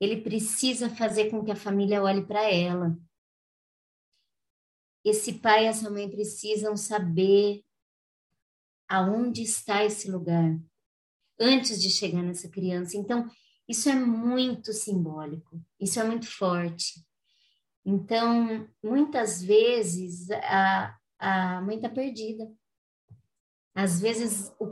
Ele 0.00 0.22
precisa 0.22 0.88
fazer 0.88 1.30
com 1.30 1.44
que 1.44 1.50
a 1.50 1.56
família 1.56 2.02
olhe 2.02 2.26
para 2.26 2.50
ela. 2.50 2.98
Esse 5.04 5.34
pai 5.34 5.64
e 5.64 5.68
essa 5.68 5.90
mãe 5.90 6.10
precisam 6.10 6.76
saber 6.76 7.62
aonde 8.88 9.42
está 9.42 9.84
esse 9.84 10.10
lugar 10.10 10.58
antes 11.38 11.80
de 11.80 11.90
chegar 11.90 12.22
nessa 12.22 12.48
criança. 12.48 12.96
Então, 12.96 13.30
isso 13.68 13.88
é 13.88 13.94
muito 13.94 14.72
simbólico, 14.72 15.62
isso 15.78 16.00
é 16.00 16.04
muito 16.04 16.26
forte. 16.26 17.04
Então, 17.84 18.68
muitas 18.82 19.42
vezes 19.42 20.30
a, 20.30 20.98
a 21.18 21.60
mãe 21.62 21.76
está 21.76 21.88
perdida. 21.88 22.52
Às 23.74 24.00
vezes 24.00 24.52
o, 24.58 24.66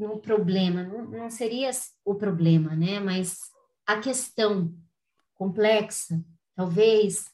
no 0.00 0.18
problema, 0.18 0.82
não, 0.82 1.04
não 1.04 1.30
seria 1.30 1.70
o 2.04 2.14
problema, 2.14 2.74
né? 2.74 2.98
Mas 2.98 3.38
a 3.86 4.00
questão 4.00 4.74
complexa, 5.34 6.24
talvez 6.56 7.26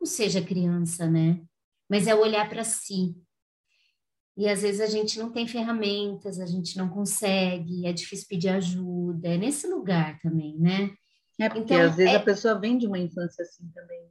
não 0.00 0.06
seja 0.06 0.40
criança, 0.40 1.08
né? 1.08 1.42
Mas 1.88 2.06
é 2.06 2.14
olhar 2.14 2.48
para 2.48 2.64
si. 2.64 3.16
E 4.36 4.48
às 4.48 4.62
vezes 4.62 4.80
a 4.80 4.86
gente 4.86 5.18
não 5.18 5.32
tem 5.32 5.48
ferramentas, 5.48 6.38
a 6.38 6.46
gente 6.46 6.76
não 6.76 6.88
consegue, 6.88 7.86
é 7.86 7.92
difícil 7.92 8.26
pedir 8.28 8.50
ajuda, 8.50 9.28
é 9.28 9.36
nesse 9.36 9.66
lugar 9.66 10.18
também, 10.20 10.56
né? 10.58 10.94
É 11.40 11.48
porque 11.48 11.74
então, 11.74 11.86
às 11.86 11.96
vezes 11.96 12.14
é... 12.14 12.16
a 12.16 12.22
pessoa 12.22 12.58
vem 12.58 12.78
de 12.78 12.86
uma 12.86 12.98
infância 12.98 13.42
assim 13.42 13.68
também. 13.74 14.06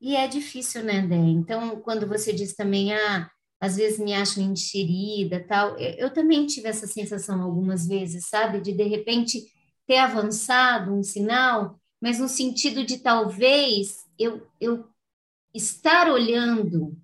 E 0.00 0.16
é 0.16 0.26
difícil, 0.28 0.84
né, 0.84 1.04
Dé? 1.06 1.16
Então, 1.16 1.80
quando 1.80 2.06
você 2.06 2.32
diz 2.32 2.54
também, 2.54 2.94
ah, 2.94 3.28
às 3.60 3.76
vezes 3.76 3.98
me 3.98 4.14
acham 4.14 4.42
enxerida, 4.42 5.44
tal. 5.46 5.76
Eu, 5.78 6.06
eu 6.06 6.10
também 6.12 6.46
tive 6.46 6.68
essa 6.68 6.86
sensação 6.86 7.42
algumas 7.42 7.86
vezes, 7.86 8.28
sabe? 8.28 8.60
De 8.60 8.72
de 8.72 8.84
repente 8.84 9.44
ter 9.86 9.98
avançado 9.98 10.92
um 10.94 11.02
sinal, 11.02 11.80
mas 12.00 12.18
no 12.18 12.28
sentido 12.28 12.84
de 12.84 12.98
talvez 12.98 14.04
eu, 14.18 14.46
eu 14.60 14.84
estar 15.54 16.10
olhando 16.10 16.96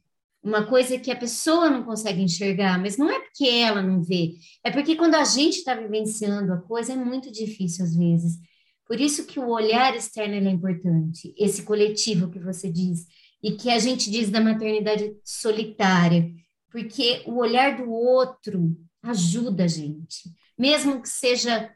uma 0.42 0.66
coisa 0.66 0.98
que 0.98 1.10
a 1.10 1.16
pessoa 1.16 1.70
não 1.70 1.82
consegue 1.82 2.20
enxergar, 2.20 2.78
mas 2.78 2.98
não 2.98 3.10
é 3.10 3.18
porque 3.18 3.48
ela 3.48 3.80
não 3.80 4.02
vê, 4.02 4.34
é 4.62 4.70
porque 4.70 4.94
quando 4.94 5.14
a 5.14 5.24
gente 5.24 5.56
está 5.56 5.74
vivenciando 5.74 6.52
a 6.52 6.58
coisa 6.58 6.92
é 6.92 6.96
muito 6.96 7.32
difícil 7.32 7.84
às 7.84 7.96
vezes. 7.96 8.38
Por 8.86 9.00
isso 9.00 9.26
que 9.26 9.40
o 9.40 9.48
olhar 9.48 9.96
externo 9.96 10.34
é 10.34 10.52
importante, 10.52 11.34
esse 11.38 11.62
coletivo 11.62 12.30
que 12.30 12.38
você 12.38 12.70
diz, 12.70 13.06
e 13.42 13.52
que 13.52 13.70
a 13.70 13.78
gente 13.78 14.10
diz 14.10 14.28
da 14.30 14.40
maternidade 14.40 15.16
solitária, 15.24 16.30
porque 16.74 17.22
o 17.24 17.36
olhar 17.36 17.76
do 17.76 17.88
outro 17.88 18.76
ajuda 19.00 19.62
a 19.62 19.68
gente, 19.68 20.28
mesmo 20.58 21.00
que 21.00 21.08
seja 21.08 21.72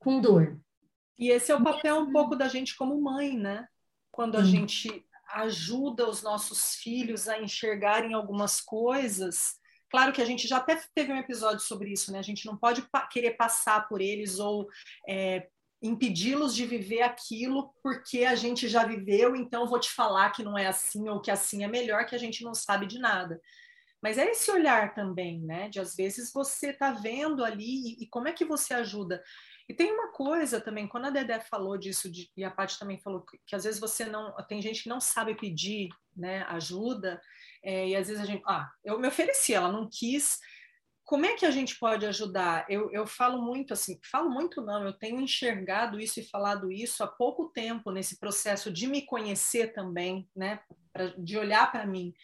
com 0.00 0.20
dor. 0.20 0.60
E 1.16 1.30
esse 1.30 1.52
é 1.52 1.54
o 1.54 1.62
papel 1.62 2.00
um 2.00 2.10
pouco 2.10 2.34
da 2.34 2.48
gente 2.48 2.76
como 2.76 3.00
mãe, 3.00 3.38
né? 3.38 3.68
Quando 4.10 4.36
a 4.36 4.44
Sim. 4.44 4.50
gente 4.50 5.06
ajuda 5.28 6.10
os 6.10 6.24
nossos 6.24 6.74
filhos 6.74 7.28
a 7.28 7.40
enxergarem 7.40 8.14
algumas 8.14 8.60
coisas. 8.60 9.54
Claro 9.88 10.12
que 10.12 10.20
a 10.20 10.24
gente 10.24 10.48
já 10.48 10.56
até 10.56 10.74
teve 10.92 11.12
um 11.12 11.18
episódio 11.18 11.60
sobre 11.60 11.92
isso, 11.92 12.10
né? 12.10 12.18
A 12.18 12.22
gente 12.22 12.46
não 12.46 12.56
pode 12.56 12.82
pa 12.82 13.06
querer 13.06 13.36
passar 13.36 13.86
por 13.86 14.00
eles 14.00 14.40
ou 14.40 14.68
é, 15.08 15.46
impedi-los 15.80 16.52
de 16.52 16.66
viver 16.66 17.02
aquilo 17.02 17.72
porque 17.80 18.24
a 18.24 18.34
gente 18.34 18.66
já 18.66 18.84
viveu, 18.84 19.36
então 19.36 19.68
vou 19.68 19.78
te 19.78 19.92
falar 19.92 20.30
que 20.30 20.42
não 20.42 20.58
é 20.58 20.66
assim 20.66 21.08
ou 21.08 21.20
que 21.20 21.30
assim 21.30 21.62
é 21.62 21.68
melhor, 21.68 22.06
que 22.06 22.16
a 22.16 22.18
gente 22.18 22.42
não 22.42 22.54
sabe 22.54 22.86
de 22.86 22.98
nada. 22.98 23.40
Mas 24.06 24.18
é 24.18 24.30
esse 24.30 24.48
olhar 24.52 24.94
também, 24.94 25.40
né? 25.40 25.68
De 25.68 25.80
às 25.80 25.96
vezes 25.96 26.32
você 26.32 26.72
tá 26.72 26.92
vendo 26.92 27.44
ali 27.44 27.64
e, 27.98 28.04
e 28.04 28.06
como 28.06 28.28
é 28.28 28.32
que 28.32 28.44
você 28.44 28.72
ajuda. 28.72 29.20
E 29.68 29.74
tem 29.74 29.92
uma 29.92 30.12
coisa 30.12 30.60
também, 30.60 30.86
quando 30.86 31.06
a 31.06 31.10
Dedé 31.10 31.40
falou 31.40 31.76
disso, 31.76 32.08
de, 32.08 32.30
e 32.36 32.44
a 32.44 32.50
Paty 32.52 32.78
também 32.78 33.00
falou 33.00 33.22
que, 33.22 33.36
que, 33.44 33.56
às 33.56 33.64
vezes 33.64 33.80
você 33.80 34.04
não. 34.04 34.32
Tem 34.46 34.62
gente 34.62 34.84
que 34.84 34.88
não 34.88 35.00
sabe 35.00 35.34
pedir 35.34 35.88
né, 36.16 36.44
ajuda, 36.44 37.20
é, 37.64 37.88
e 37.88 37.96
às 37.96 38.06
vezes 38.06 38.22
a 38.22 38.26
gente. 38.26 38.44
Ah, 38.46 38.70
eu 38.84 38.96
me 38.96 39.08
ofereci, 39.08 39.52
ela 39.52 39.72
não 39.72 39.90
quis. 39.90 40.38
Como 41.02 41.26
é 41.26 41.34
que 41.34 41.44
a 41.44 41.50
gente 41.50 41.76
pode 41.76 42.06
ajudar? 42.06 42.64
Eu, 42.68 42.92
eu 42.92 43.08
falo 43.08 43.42
muito 43.42 43.72
assim, 43.72 43.98
falo 44.08 44.30
muito 44.30 44.60
não, 44.60 44.84
eu 44.84 44.92
tenho 44.92 45.20
enxergado 45.20 45.98
isso 45.98 46.20
e 46.20 46.28
falado 46.28 46.70
isso 46.70 47.02
há 47.02 47.08
pouco 47.08 47.48
tempo 47.48 47.90
nesse 47.90 48.20
processo 48.20 48.72
de 48.72 48.86
me 48.86 49.02
conhecer 49.02 49.72
também, 49.72 50.28
né? 50.34 50.60
Pra, 50.92 51.06
de 51.18 51.36
olhar 51.36 51.72
para 51.72 51.84
mim. 51.84 52.14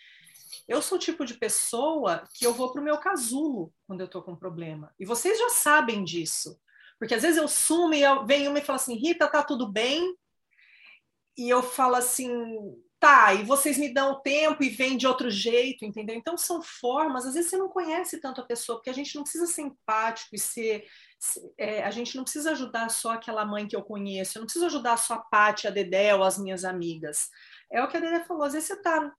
Eu 0.69 0.83
sou 0.83 0.97
o 0.97 1.01
tipo 1.01 1.25
de 1.25 1.35
pessoa 1.35 2.25
que 2.35 2.47
eu 2.47 2.53
vou 2.53 2.73
para 2.73 2.81
o 2.81 2.85
meu 2.85 2.99
casulo 2.99 3.73
quando 3.87 4.01
eu 4.01 4.07
estou 4.07 4.23
com 4.23 4.37
problema. 4.37 4.95
E 4.99 5.05
vocês 5.05 5.39
já 5.39 5.51
sabem 5.51 6.05
disso. 6.05 6.59
Porque 6.99 7.15
às 7.15 7.23
vezes 7.23 7.37
eu 7.37 7.49
sumo 7.49 7.95
e 7.95 8.03
eu, 8.03 8.25
vem 8.25 8.47
uma 8.47 8.59
e 8.59 8.65
fala 8.65 8.77
assim, 8.77 8.95
Rita, 8.95 9.29
tá 9.29 9.43
tudo 9.43 9.71
bem? 9.71 10.17
E 11.37 11.49
eu 11.49 11.63
falo 11.63 11.97
assim, 11.97 12.29
tá, 13.03 13.35
e 13.35 13.43
vocês 13.43 13.77
me 13.77 13.93
dão 13.93 14.23
tempo 14.23 14.63
e 14.63 14.69
vem 14.69 14.97
de 14.97 15.09
outro 15.09 15.29
jeito, 15.29 15.85
entendeu? 15.85 16.15
Então 16.15 16.39
são 16.39 16.63
formas, 16.63 17.27
às 17.27 17.35
vezes 17.35 17.51
você 17.51 17.57
não 17.57 17.69
conhece 17.69 18.21
tanto 18.21 18.41
a 18.41 18.45
pessoa, 18.45 18.79
porque 18.79 18.91
a 18.91 18.95
gente 18.95 19.17
não 19.17 19.25
precisa 19.25 19.45
ser 19.47 19.63
empático 19.63 20.37
e 20.37 20.39
ser. 20.39 20.87
É, 21.59 21.83
a 21.83 21.91
gente 21.91 22.17
não 22.17 22.23
precisa 22.23 22.53
ajudar 22.53 22.89
só 22.91 23.15
aquela 23.15 23.45
mãe 23.45 23.67
que 23.67 23.75
eu 23.75 23.83
conheço, 23.83 24.39
eu 24.39 24.41
não 24.41 24.47
preciso 24.47 24.67
ajudar 24.67 24.97
só 24.99 25.15
a 25.15 25.19
Paty, 25.19 25.67
a 25.67 25.71
Dedé 25.71 26.15
ou 26.15 26.23
as 26.23 26.39
minhas 26.39 26.65
amigas. 26.65 27.29
É 27.73 27.83
o 27.83 27.89
que 27.89 27.97
a 27.97 28.01
Dedé 28.01 28.21
falou, 28.23 28.45
às 28.45 28.53
vezes 28.53 28.69
você 28.69 28.81
tá 28.81 29.13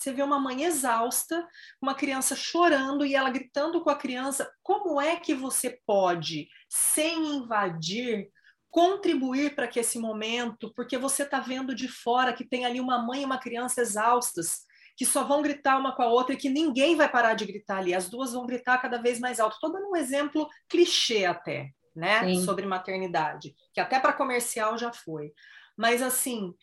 você 0.00 0.14
vê 0.14 0.22
uma 0.22 0.40
mãe 0.40 0.64
exausta, 0.64 1.46
uma 1.80 1.94
criança 1.94 2.34
chorando 2.34 3.04
e 3.04 3.14
ela 3.14 3.28
gritando 3.28 3.82
com 3.82 3.90
a 3.90 3.96
criança. 3.96 4.50
Como 4.62 4.98
é 4.98 5.16
que 5.16 5.34
você 5.34 5.78
pode, 5.86 6.48
sem 6.70 7.36
invadir, 7.36 8.30
contribuir 8.70 9.54
para 9.54 9.68
que 9.68 9.78
esse 9.78 9.98
momento, 9.98 10.72
porque 10.74 10.96
você 10.96 11.22
está 11.22 11.38
vendo 11.38 11.74
de 11.74 11.86
fora 11.86 12.32
que 12.32 12.44
tem 12.44 12.64
ali 12.64 12.80
uma 12.80 12.98
mãe 12.98 13.20
e 13.20 13.24
uma 13.26 13.38
criança 13.38 13.82
exaustas, 13.82 14.60
que 14.96 15.04
só 15.04 15.22
vão 15.22 15.42
gritar 15.42 15.78
uma 15.78 15.94
com 15.94 16.02
a 16.02 16.08
outra 16.08 16.34
e 16.34 16.38
que 16.38 16.48
ninguém 16.48 16.96
vai 16.96 17.08
parar 17.10 17.34
de 17.34 17.44
gritar 17.44 17.78
ali. 17.78 17.92
As 17.92 18.08
duas 18.08 18.32
vão 18.32 18.46
gritar 18.46 18.78
cada 18.78 18.96
vez 18.96 19.20
mais 19.20 19.38
alto. 19.38 19.54
Estou 19.54 19.70
dando 19.70 19.90
um 19.90 19.96
exemplo 19.96 20.48
clichê 20.66 21.26
até, 21.26 21.72
né, 21.94 22.24
Sim. 22.24 22.42
sobre 22.42 22.64
maternidade, 22.64 23.54
que 23.74 23.80
até 23.80 24.00
para 24.00 24.14
comercial 24.14 24.78
já 24.78 24.92
foi. 24.94 25.34
Mas 25.76 26.00
assim, 26.00 26.54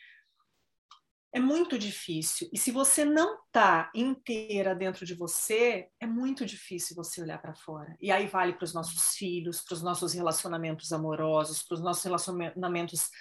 é 1.38 1.39
muito 1.39 1.77
difícil. 1.77 2.49
E 2.51 2.57
se 2.57 2.71
você 2.71 3.05
não 3.05 3.38
tá 3.51 3.91
inteira 3.93 4.73
dentro 4.73 5.05
de 5.05 5.13
você, 5.13 5.88
é 5.99 6.07
muito 6.07 6.43
difícil 6.47 6.95
você 6.95 7.21
olhar 7.21 7.39
para 7.39 7.53
fora. 7.53 7.95
E 8.01 8.11
aí 8.11 8.25
vale 8.25 8.53
para 8.53 8.63
os 8.63 8.73
nossos 8.73 9.15
filhos, 9.15 9.61
para 9.61 9.75
os 9.75 9.83
nossos 9.83 10.13
relacionamentos 10.13 10.91
amorosos, 10.91 11.61
para 11.61 11.75
os 11.75 11.81
nossos 11.81 12.03
relacionamentos 12.03 13.11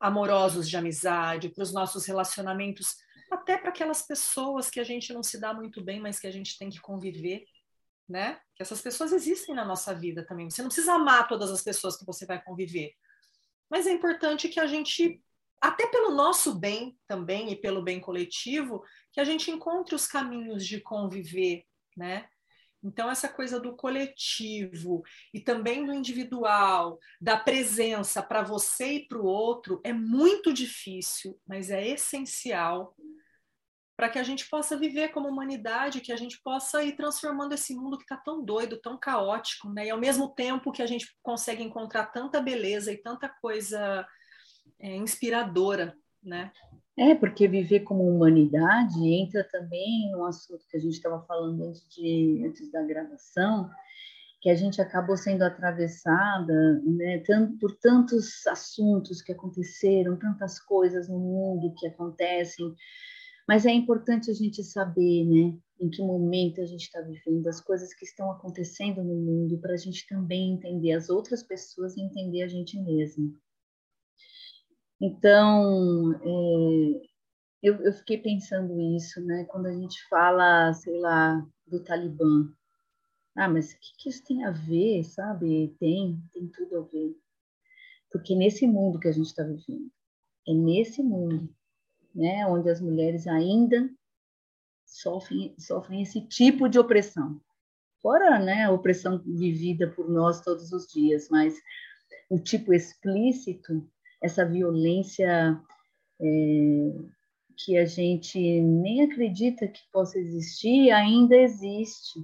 amorosos 0.00 0.66
de 0.66 0.74
amizade, 0.74 1.50
para 1.50 1.62
os 1.62 1.72
nossos 1.72 2.06
relacionamentos, 2.06 2.96
até 3.30 3.58
para 3.58 3.68
aquelas 3.68 4.00
pessoas 4.00 4.70
que 4.70 4.80
a 4.80 4.84
gente 4.84 5.12
não 5.12 5.22
se 5.22 5.38
dá 5.38 5.52
muito 5.52 5.84
bem, 5.84 6.00
mas 6.00 6.18
que 6.18 6.26
a 6.26 6.32
gente 6.32 6.56
tem 6.58 6.70
que 6.70 6.80
conviver, 6.80 7.44
né? 8.08 8.40
Que 8.54 8.62
essas 8.62 8.80
pessoas 8.80 9.12
existem 9.12 9.54
na 9.54 9.66
nossa 9.66 9.94
vida 9.94 10.24
também. 10.24 10.48
Você 10.48 10.62
não 10.62 10.70
precisa 10.70 10.94
amar 10.94 11.28
todas 11.28 11.50
as 11.50 11.62
pessoas 11.62 11.94
que 11.94 12.06
você 12.06 12.24
vai 12.24 12.42
conviver. 12.42 12.94
Mas 13.68 13.86
é 13.86 13.92
importante 13.92 14.48
que 14.48 14.60
a 14.60 14.66
gente 14.66 15.20
até 15.60 15.86
pelo 15.86 16.10
nosso 16.10 16.54
bem 16.54 16.96
também 17.06 17.50
e 17.50 17.56
pelo 17.56 17.82
bem 17.82 18.00
coletivo, 18.00 18.82
que 19.12 19.20
a 19.20 19.24
gente 19.24 19.50
encontre 19.50 19.94
os 19.94 20.06
caminhos 20.06 20.66
de 20.66 20.80
conviver, 20.80 21.64
né? 21.96 22.28
Então, 22.82 23.10
essa 23.10 23.28
coisa 23.28 23.58
do 23.58 23.74
coletivo 23.74 25.02
e 25.34 25.40
também 25.40 25.84
do 25.84 25.92
individual, 25.92 26.98
da 27.20 27.36
presença 27.36 28.22
para 28.22 28.42
você 28.42 28.92
e 28.94 29.08
para 29.08 29.18
o 29.18 29.24
outro, 29.24 29.80
é 29.82 29.92
muito 29.92 30.52
difícil, 30.52 31.36
mas 31.46 31.70
é 31.70 31.84
essencial 31.88 32.94
para 33.96 34.10
que 34.10 34.18
a 34.18 34.22
gente 34.22 34.48
possa 34.48 34.76
viver 34.76 35.08
como 35.08 35.26
humanidade, 35.26 36.02
que 36.02 36.12
a 36.12 36.16
gente 36.16 36.40
possa 36.42 36.84
ir 36.84 36.94
transformando 36.96 37.54
esse 37.54 37.74
mundo 37.74 37.96
que 37.96 38.04
está 38.04 38.16
tão 38.16 38.44
doido, 38.44 38.78
tão 38.80 38.98
caótico, 38.98 39.70
né? 39.70 39.86
E 39.86 39.90
ao 39.90 39.98
mesmo 39.98 40.34
tempo 40.34 40.70
que 40.70 40.82
a 40.82 40.86
gente 40.86 41.16
consegue 41.22 41.62
encontrar 41.62 42.06
tanta 42.06 42.40
beleza 42.40 42.92
e 42.92 42.98
tanta 42.98 43.28
coisa 43.28 44.06
é, 44.78 44.96
inspiradora, 44.96 45.96
né? 46.22 46.52
É, 46.98 47.14
porque 47.14 47.46
viver 47.46 47.80
como 47.80 48.08
humanidade 48.08 49.06
entra 49.06 49.44
também 49.44 50.10
no 50.10 50.24
assunto 50.24 50.66
que 50.66 50.76
a 50.78 50.80
gente 50.80 50.94
estava 50.94 51.22
falando 51.26 51.64
antes, 51.64 51.86
de, 51.90 52.42
antes 52.46 52.72
da 52.72 52.82
gravação, 52.82 53.70
que 54.40 54.48
a 54.48 54.54
gente 54.54 54.80
acabou 54.80 55.16
sendo 55.16 55.42
atravessada 55.42 56.80
né, 56.84 57.18
tanto, 57.26 57.58
por 57.58 57.76
tantos 57.76 58.46
assuntos 58.46 59.20
que 59.20 59.32
aconteceram, 59.32 60.16
tantas 60.16 60.58
coisas 60.58 61.08
no 61.08 61.18
mundo 61.18 61.74
que 61.76 61.86
acontecem, 61.86 62.74
mas 63.46 63.66
é 63.66 63.72
importante 63.72 64.30
a 64.30 64.34
gente 64.34 64.64
saber 64.64 65.24
né, 65.24 65.58
em 65.80 65.90
que 65.90 66.02
momento 66.02 66.60
a 66.60 66.64
gente 66.64 66.82
está 66.82 67.00
vivendo, 67.02 67.46
as 67.46 67.60
coisas 67.60 67.92
que 67.92 68.04
estão 68.04 68.30
acontecendo 68.30 69.04
no 69.04 69.14
mundo, 69.14 69.58
para 69.58 69.74
a 69.74 69.76
gente 69.76 70.06
também 70.06 70.54
entender 70.54 70.92
as 70.92 71.10
outras 71.10 71.42
pessoas 71.42 71.96
e 71.96 72.00
entender 72.00 72.42
a 72.42 72.48
gente 72.48 72.78
mesmo. 72.80 73.36
Então, 75.00 76.12
é, 76.22 77.06
eu, 77.62 77.74
eu, 77.82 77.92
fiquei 77.92 78.18
pensando 78.18 78.80
isso, 78.96 79.20
né? 79.20 79.44
Quando 79.44 79.66
a 79.66 79.72
gente 79.72 80.02
fala, 80.08 80.72
sei 80.72 80.98
lá, 80.98 81.46
do 81.66 81.82
Talibã. 81.82 82.50
Ah, 83.36 83.48
mas 83.48 83.72
o 83.72 83.78
que, 83.78 83.96
que 83.98 84.08
isso 84.08 84.24
tem 84.24 84.44
a 84.44 84.50
ver, 84.50 85.04
sabe? 85.04 85.76
Tem, 85.78 86.18
tem 86.32 86.48
tudo 86.48 86.78
a 86.78 86.80
ver. 86.82 87.14
Porque 88.10 88.34
nesse 88.34 88.66
mundo 88.66 88.98
que 88.98 89.08
a 89.08 89.12
gente 89.12 89.26
está 89.26 89.42
vivendo, 89.42 89.90
é 90.48 90.54
nesse 90.54 91.02
mundo, 91.02 91.54
né? 92.14 92.46
Onde 92.46 92.70
as 92.70 92.80
mulheres 92.80 93.26
ainda 93.26 93.90
sofrem, 94.86 95.54
sofrem 95.58 96.02
esse 96.02 96.22
tipo 96.22 96.68
de 96.68 96.78
opressão. 96.78 97.40
Fora, 98.00 98.38
né, 98.38 98.64
a 98.64 98.70
opressão 98.70 99.18
vivida 99.18 99.90
por 99.90 100.08
nós 100.08 100.40
todos 100.40 100.72
os 100.72 100.86
dias, 100.86 101.28
mas 101.28 101.60
o 102.30 102.38
tipo 102.38 102.72
explícito 102.72 103.86
essa 104.22 104.44
violência 104.44 105.60
é, 106.20 106.26
que 107.56 107.78
a 107.78 107.84
gente 107.84 108.38
nem 108.38 109.02
acredita 109.02 109.66
que 109.66 109.80
possa 109.92 110.18
existir, 110.18 110.90
ainda 110.90 111.36
existe. 111.36 112.20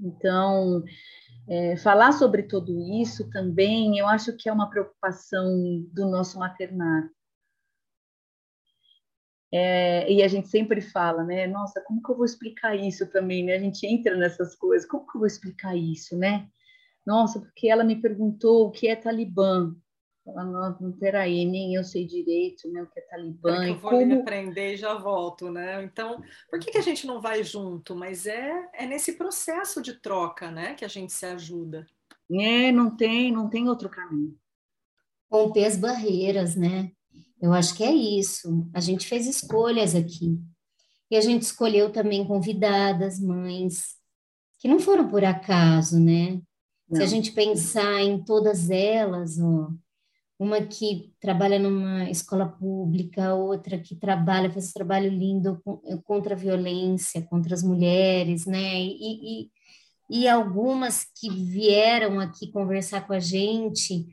Então, 0.00 0.84
é, 1.48 1.76
falar 1.76 2.12
sobre 2.12 2.44
tudo 2.44 2.78
isso 3.00 3.28
também, 3.30 3.98
eu 3.98 4.06
acho 4.06 4.36
que 4.36 4.48
é 4.48 4.52
uma 4.52 4.70
preocupação 4.70 5.82
do 5.92 6.08
nosso 6.08 6.38
maternário. 6.38 7.10
É, 9.50 10.10
e 10.12 10.22
a 10.22 10.28
gente 10.28 10.48
sempre 10.48 10.80
fala, 10.82 11.24
né? 11.24 11.46
Nossa, 11.46 11.80
como 11.80 12.02
que 12.02 12.10
eu 12.10 12.16
vou 12.16 12.26
explicar 12.26 12.76
isso 12.76 13.10
também, 13.10 13.44
né? 13.44 13.54
A 13.54 13.58
gente 13.58 13.86
entra 13.86 14.14
nessas 14.14 14.54
coisas, 14.54 14.86
como 14.86 15.06
que 15.06 15.16
eu 15.16 15.20
vou 15.20 15.26
explicar 15.26 15.74
isso, 15.74 16.16
né? 16.18 16.46
Nossa, 17.06 17.40
porque 17.40 17.68
ela 17.68 17.82
me 17.82 17.96
perguntou 17.96 18.66
o 18.66 18.70
que 18.70 18.88
é 18.88 18.94
Talibã. 18.94 19.74
Ela, 20.28 20.76
não, 20.80 20.92
peraí, 20.92 21.44
nem 21.46 21.74
eu 21.74 21.82
sei 21.82 22.06
direito 22.06 22.70
né, 22.70 22.82
o 22.82 22.86
que 22.86 23.00
é 23.00 23.02
Talibã. 23.02 23.62
É 23.62 23.66
que 23.66 23.70
eu 23.70 23.78
vou 23.78 23.90
como... 23.90 24.20
aprender 24.20 24.74
e 24.74 24.76
já 24.76 24.94
volto, 24.94 25.50
né? 25.50 25.82
Então, 25.84 26.22
por 26.50 26.60
que, 26.60 26.70
que 26.70 26.78
a 26.78 26.82
gente 26.82 27.06
não 27.06 27.20
vai 27.20 27.42
junto? 27.42 27.96
Mas 27.96 28.26
é, 28.26 28.68
é 28.74 28.86
nesse 28.86 29.12
processo 29.12 29.80
de 29.80 29.94
troca, 29.94 30.50
né, 30.50 30.74
que 30.74 30.84
a 30.84 30.88
gente 30.88 31.12
se 31.12 31.24
ajuda. 31.24 31.86
É, 32.30 32.70
não 32.70 32.94
tem, 32.94 33.32
não 33.32 33.48
tem 33.48 33.68
outro 33.68 33.88
caminho. 33.88 34.36
Romper 35.30 35.64
as 35.64 35.76
barreiras, 35.76 36.54
né? 36.54 36.90
Eu 37.40 37.52
acho 37.52 37.74
que 37.74 37.84
é 37.84 37.92
isso. 37.92 38.68
A 38.74 38.80
gente 38.80 39.06
fez 39.06 39.26
escolhas 39.26 39.94
aqui. 39.94 40.38
E 41.10 41.16
a 41.16 41.20
gente 41.20 41.42
escolheu 41.42 41.90
também 41.90 42.26
convidadas, 42.26 43.18
mães, 43.18 43.96
que 44.58 44.68
não 44.68 44.78
foram 44.78 45.08
por 45.08 45.24
acaso, 45.24 45.98
né? 45.98 46.40
Não. 46.88 46.96
Se 46.96 47.02
a 47.02 47.06
gente 47.06 47.32
pensar 47.32 48.00
em 48.02 48.22
todas 48.22 48.70
elas, 48.70 49.38
ó, 49.38 49.70
uma 50.38 50.62
que 50.62 51.12
trabalha 51.20 51.58
numa 51.58 52.08
escola 52.08 52.48
pública, 52.48 53.34
outra 53.34 53.78
que 53.78 53.96
trabalha, 53.96 54.50
faz 54.50 54.70
um 54.70 54.72
trabalho 54.72 55.10
lindo 55.10 55.60
contra 56.04 56.34
a 56.34 56.38
violência, 56.38 57.22
contra 57.22 57.54
as 57.54 57.62
mulheres, 57.62 58.46
né? 58.46 58.80
E, 58.80 59.42
e, 59.42 59.50
e 60.08 60.28
algumas 60.28 61.04
que 61.04 61.28
vieram 61.28 62.20
aqui 62.20 62.52
conversar 62.52 63.04
com 63.06 63.12
a 63.12 63.18
gente, 63.18 64.06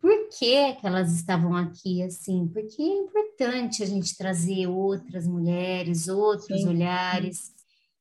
por 0.00 0.28
que, 0.30 0.72
que 0.74 0.86
elas 0.86 1.14
estavam 1.14 1.54
aqui 1.54 2.02
assim? 2.02 2.48
Porque 2.48 2.80
é 2.80 2.98
importante 2.98 3.82
a 3.82 3.86
gente 3.86 4.16
trazer 4.16 4.66
outras 4.66 5.26
mulheres, 5.26 6.08
outros 6.08 6.62
Sim. 6.62 6.68
olhares, 6.68 7.54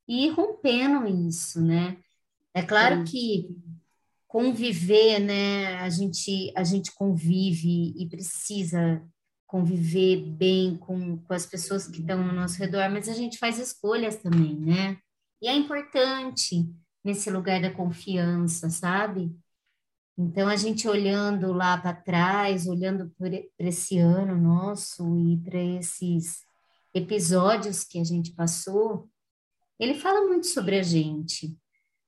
e 0.07 0.29
rompendo 0.29 1.05
isso, 1.27 1.61
né? 1.61 1.97
É 2.53 2.61
claro 2.61 2.99
Sim. 2.99 3.03
que 3.03 3.55
conviver, 4.35 5.17
né? 5.19 5.77
A 5.77 5.89
gente, 5.89 6.51
a 6.57 6.63
gente 6.65 6.93
convive 6.93 7.93
e 7.95 8.05
precisa 8.09 9.01
conviver 9.47 10.17
bem 10.17 10.75
com, 10.75 11.17
com 11.19 11.33
as 11.33 11.45
pessoas 11.45 11.87
que 11.87 12.01
estão 12.01 12.21
ao 12.21 12.35
nosso 12.35 12.59
redor, 12.59 12.89
mas 12.91 13.07
a 13.07 13.13
gente 13.13 13.37
faz 13.37 13.57
escolhas 13.57 14.17
também, 14.17 14.53
né? 14.53 14.97
E 15.41 15.47
é 15.47 15.55
importante 15.55 16.69
nesse 17.01 17.31
lugar 17.31 17.61
da 17.61 17.71
confiança, 17.71 18.69
sabe? 18.69 19.33
Então, 20.17 20.49
a 20.49 20.57
gente 20.57 20.85
olhando 20.85 21.53
lá 21.53 21.77
para 21.77 21.93
trás, 21.93 22.67
olhando 22.67 23.09
para 23.17 23.41
esse 23.57 23.97
ano 23.99 24.35
nosso 24.37 25.17
e 25.17 25.37
para 25.37 25.63
esses 25.63 26.41
episódios 26.93 27.85
que 27.85 27.99
a 27.99 28.03
gente 28.03 28.33
passou, 28.33 29.09
ele 29.79 29.93
fala 29.93 30.27
muito 30.27 30.47
sobre 30.47 30.77
a 30.77 30.83
gente, 30.83 31.57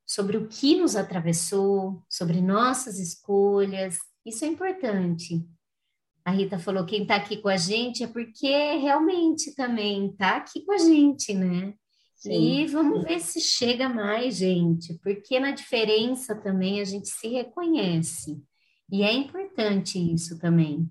sobre 0.08 0.38
o 0.38 0.48
que 0.48 0.76
nos 0.80 0.96
atravessou, 0.96 2.02
sobre 2.10 2.42
nossas 2.42 2.98
escolhas. 2.98 3.98
Isso 4.26 4.46
é 4.46 4.48
importante. 4.48 5.46
A 6.24 6.32
Rita 6.32 6.58
falou: 6.58 6.86
quem 6.86 7.02
está 7.02 7.18
aqui 7.18 7.38
com 7.38 7.50
a 7.50 7.58
gente 7.58 8.04
é 8.04 8.08
porque 8.08 8.48
realmente 8.78 9.54
também 9.54 10.08
está 10.08 10.38
aqui 10.38 10.64
com 10.66 10.72
a 10.72 10.78
gente, 10.78 11.34
né? 11.34 11.74
Sim. 12.16 12.62
E 12.62 12.66
vamos 12.66 13.04
ver 13.04 13.20
se 13.20 13.40
chega 13.40 13.88
mais, 13.88 14.38
gente, 14.38 14.98
porque 15.04 15.40
na 15.40 15.52
diferença 15.52 16.34
também 16.36 16.82
a 16.82 16.86
gente 16.86 17.10
se 17.10 17.28
reconhece. 17.28 18.42
E 18.92 19.04
é 19.04 19.12
importante 19.12 20.00
isso 20.00 20.40
também. 20.40 20.90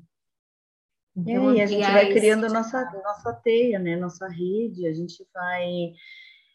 Então, 1.17 1.55
e 1.55 1.63
a 1.63 1.67
gente 1.67 1.91
vai 1.91 2.13
criando 2.13 2.47
nossa, 2.49 2.85
nossa 3.03 3.33
teia, 3.33 3.79
né? 3.79 3.97
Nossa 3.97 4.29
rede, 4.29 4.87
a 4.87 4.93
gente 4.93 5.27
vai 5.33 5.95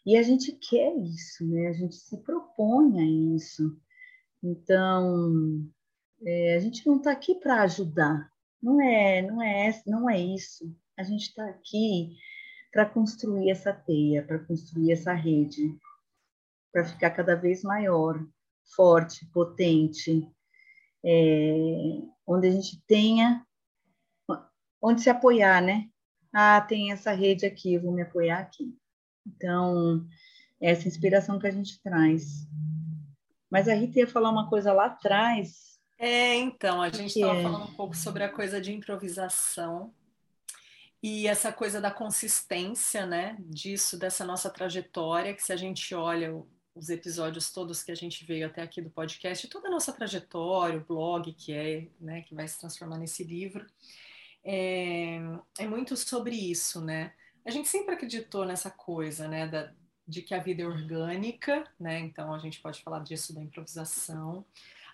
e 0.04 0.16
a 0.16 0.22
gente 0.22 0.52
quer 0.52 0.94
isso, 0.96 1.46
né? 1.46 1.68
A 1.68 1.72
gente 1.72 1.94
se 1.94 2.16
propõe 2.18 3.00
a 3.00 3.36
isso. 3.36 3.76
Então, 4.42 5.64
é, 6.24 6.56
a 6.56 6.58
gente 6.58 6.86
não 6.86 6.96
está 6.96 7.12
aqui 7.12 7.34
para 7.36 7.62
ajudar. 7.62 8.30
Não 8.62 8.80
é, 8.80 9.22
não 9.22 9.42
é, 9.42 9.82
não 9.86 10.10
é 10.10 10.20
isso. 10.20 10.74
A 10.96 11.02
gente 11.02 11.28
está 11.28 11.48
aqui 11.48 12.16
para 12.72 12.86
construir 12.86 13.50
essa 13.50 13.72
teia, 13.72 14.24
para 14.24 14.38
construir 14.38 14.92
essa 14.92 15.12
rede, 15.12 15.76
para 16.72 16.84
ficar 16.84 17.10
cada 17.10 17.34
vez 17.34 17.62
maior, 17.62 18.24
forte, 18.74 19.26
potente, 19.26 20.26
é, 21.04 22.00
onde 22.26 22.48
a 22.48 22.50
gente 22.50 22.82
tenha 22.86 23.44
onde 24.82 25.00
se 25.00 25.08
apoiar, 25.08 25.62
né? 25.62 25.88
Ah, 26.34 26.60
tem 26.60 26.90
essa 26.90 27.12
rede 27.12 27.46
aqui, 27.46 27.78
vou 27.78 27.92
me 27.92 28.02
apoiar 28.02 28.40
aqui. 28.40 28.76
Então, 29.26 30.06
essa 30.60 30.88
inspiração 30.88 31.38
que 31.38 31.46
a 31.46 31.50
gente 31.50 31.80
traz. 31.80 32.46
Mas 33.50 33.68
a 33.68 33.74
Rita 33.74 34.00
ia 34.00 34.06
falar 34.06 34.30
uma 34.30 34.48
coisa 34.48 34.72
lá 34.72 34.86
atrás. 34.86 35.78
É, 35.98 36.34
então, 36.36 36.80
a 36.80 36.88
gente 36.88 37.18
estava 37.18 37.38
é? 37.38 37.42
falando 37.42 37.64
um 37.64 37.74
pouco 37.74 37.96
sobre 37.96 38.24
a 38.24 38.28
coisa 38.28 38.60
de 38.60 38.72
improvisação 38.72 39.92
e 41.02 41.26
essa 41.26 41.52
coisa 41.52 41.80
da 41.80 41.90
consistência, 41.90 43.04
né, 43.04 43.36
disso, 43.40 43.98
dessa 43.98 44.24
nossa 44.24 44.48
trajetória, 44.48 45.34
que 45.34 45.42
se 45.42 45.52
a 45.52 45.56
gente 45.56 45.92
olha 45.94 46.32
os 46.74 46.88
episódios 46.88 47.50
todos 47.50 47.82
que 47.82 47.90
a 47.90 47.94
gente 47.94 48.24
veio 48.24 48.46
até 48.46 48.62
aqui 48.62 48.80
do 48.80 48.88
podcast, 48.88 49.48
toda 49.48 49.66
a 49.68 49.70
nossa 49.70 49.92
trajetória, 49.92 50.78
o 50.78 50.84
blog 50.84 51.32
que 51.32 51.52
é, 51.52 51.88
né, 52.00 52.22
que 52.22 52.34
vai 52.34 52.46
se 52.46 52.58
transformar 52.58 52.98
nesse 52.98 53.24
livro, 53.24 53.66
é, 54.44 55.18
é 55.58 55.66
muito 55.66 55.96
sobre 55.96 56.36
isso, 56.36 56.80
né? 56.80 57.12
A 57.44 57.50
gente 57.50 57.68
sempre 57.68 57.94
acreditou 57.94 58.44
nessa 58.44 58.70
coisa, 58.70 59.28
né, 59.28 59.46
da, 59.46 59.70
de 60.06 60.22
que 60.22 60.34
a 60.34 60.38
vida 60.38 60.62
é 60.62 60.66
orgânica, 60.66 61.64
né? 61.78 61.98
Então 62.00 62.34
a 62.34 62.38
gente 62.38 62.60
pode 62.60 62.82
falar 62.82 63.00
disso 63.00 63.34
da 63.34 63.42
improvisação. 63.42 64.44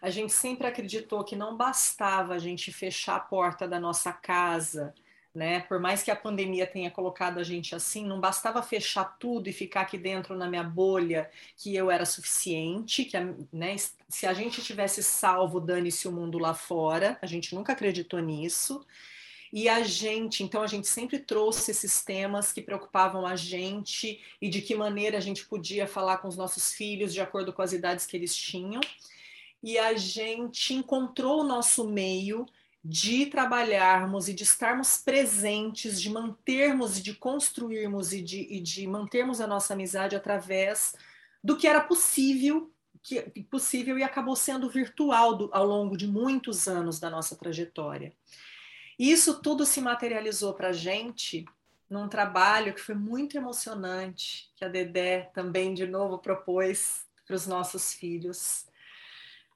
A 0.01 0.11
gente 0.11 0.33
sempre 0.33 0.67
acreditou 0.67 1.25
que 1.25 1.35
não 1.35 1.57
bastava 1.57 2.35
a 2.35 2.39
gente 2.39 2.73
fechar 2.73 3.17
a 3.17 3.21
porta 3.21 3.67
da 3.67 3.81
nossa 3.81 4.13
casa, 4.13 4.95
né? 5.35 5.61
Por 5.61 5.81
mais 5.81 6.03
que 6.03 6.11
a 6.11 6.17
pandemia 6.17 6.67
tenha 6.67 6.91
colocado 6.91 7.39
a 7.39 7.43
gente 7.43 7.75
assim, 7.75 8.05
não 8.07 8.21
bastava 8.21 8.63
fechar 8.63 9.05
tudo 9.19 9.49
e 9.49 9.53
ficar 9.53 9.83
aqui 9.83 9.99
dentro 9.99 10.37
na 10.37 10.49
minha 10.49 10.65
bolha 10.65 11.31
que 11.57 11.75
eu 11.75 11.91
era 11.91 12.05
suficiente, 12.07 13.05
que 13.05 13.17
né, 13.53 13.77
se 14.09 14.27
a 14.27 14.33
gente 14.33 14.63
tivesse 14.63 15.03
salvo, 15.03 15.61
dane-se 15.61 16.07
o 16.07 16.13
mundo 16.13 16.39
lá 16.39 16.55
fora. 16.55 17.19
A 17.21 17.27
gente 17.27 17.55
nunca 17.55 17.73
acreditou 17.73 18.21
nisso. 18.21 18.85
E 19.53 19.69
a 19.69 19.83
gente, 19.83 20.43
então 20.43 20.63
a 20.63 20.67
gente 20.67 20.87
sempre 20.87 21.19
trouxe 21.19 21.71
esses 21.71 22.05
temas 22.05 22.53
que 22.53 22.61
preocupavam 22.61 23.27
a 23.27 23.35
gente 23.35 24.21
e 24.41 24.49
de 24.49 24.61
que 24.61 24.75
maneira 24.75 25.17
a 25.17 25.21
gente 25.21 25.47
podia 25.47 25.87
falar 25.87 26.19
com 26.19 26.29
os 26.29 26.37
nossos 26.37 26.73
filhos 26.73 27.13
de 27.15 27.21
acordo 27.21 27.53
com 27.53 27.63
as 27.63 27.73
idades 27.73 28.07
que 28.07 28.17
eles 28.17 28.37
tinham. 28.37 28.81
E 29.63 29.79
a 29.79 29.95
gente 29.97 30.75
encontrou 30.75 31.41
o 31.41 31.45
nosso 31.45 31.89
meio 31.89 32.47
de 32.85 33.27
trabalharmos 33.27 34.29
e 34.29 34.35
de 34.35 34.45
estarmos 34.45 34.99
presentes, 34.99 36.01
de 36.01 36.11
mantermos 36.11 36.99
e 36.99 37.03
de 37.03 37.15
construirmos 37.15 38.13
e 38.13 38.23
de, 38.23 38.41
e 38.51 38.61
de 38.61 38.87
mantermos 38.87 39.41
a 39.41 39.47
nossa 39.47 39.75
amizade 39.75 40.15
através 40.15 40.95
do 41.43 41.57
que 41.57 41.67
era 41.67 41.81
possível 41.81 42.71
que 43.03 43.23
possível 43.45 43.99
e 43.99 44.03
acabou 44.03 44.37
sendo 44.37 44.69
virtual 44.69 45.35
do, 45.37 45.51
ao 45.53 45.65
longo 45.65 45.97
de 45.97 46.07
muitos 46.07 46.69
anos 46.69 46.99
da 46.99 47.09
nossa 47.09 47.37
trajetória. 47.37 48.13
Isso 48.99 49.41
tudo 49.41 49.65
se 49.65 49.81
materializou 49.81 50.55
para 50.55 50.69
a 50.69 50.73
gente 50.73 51.45
num 51.89 52.09
trabalho 52.09 52.75
que 52.75 52.81
foi 52.81 52.95
muito 52.95 53.37
emocionante, 53.37 54.51
que 54.57 54.65
a 54.65 54.69
Dedé 54.69 55.31
também 55.33 55.73
de 55.73 55.87
novo 55.87 56.19
propôs 56.19 57.07
para 57.27 57.37
os 57.37 57.47
nossos 57.47 57.95
filhos. 57.95 58.67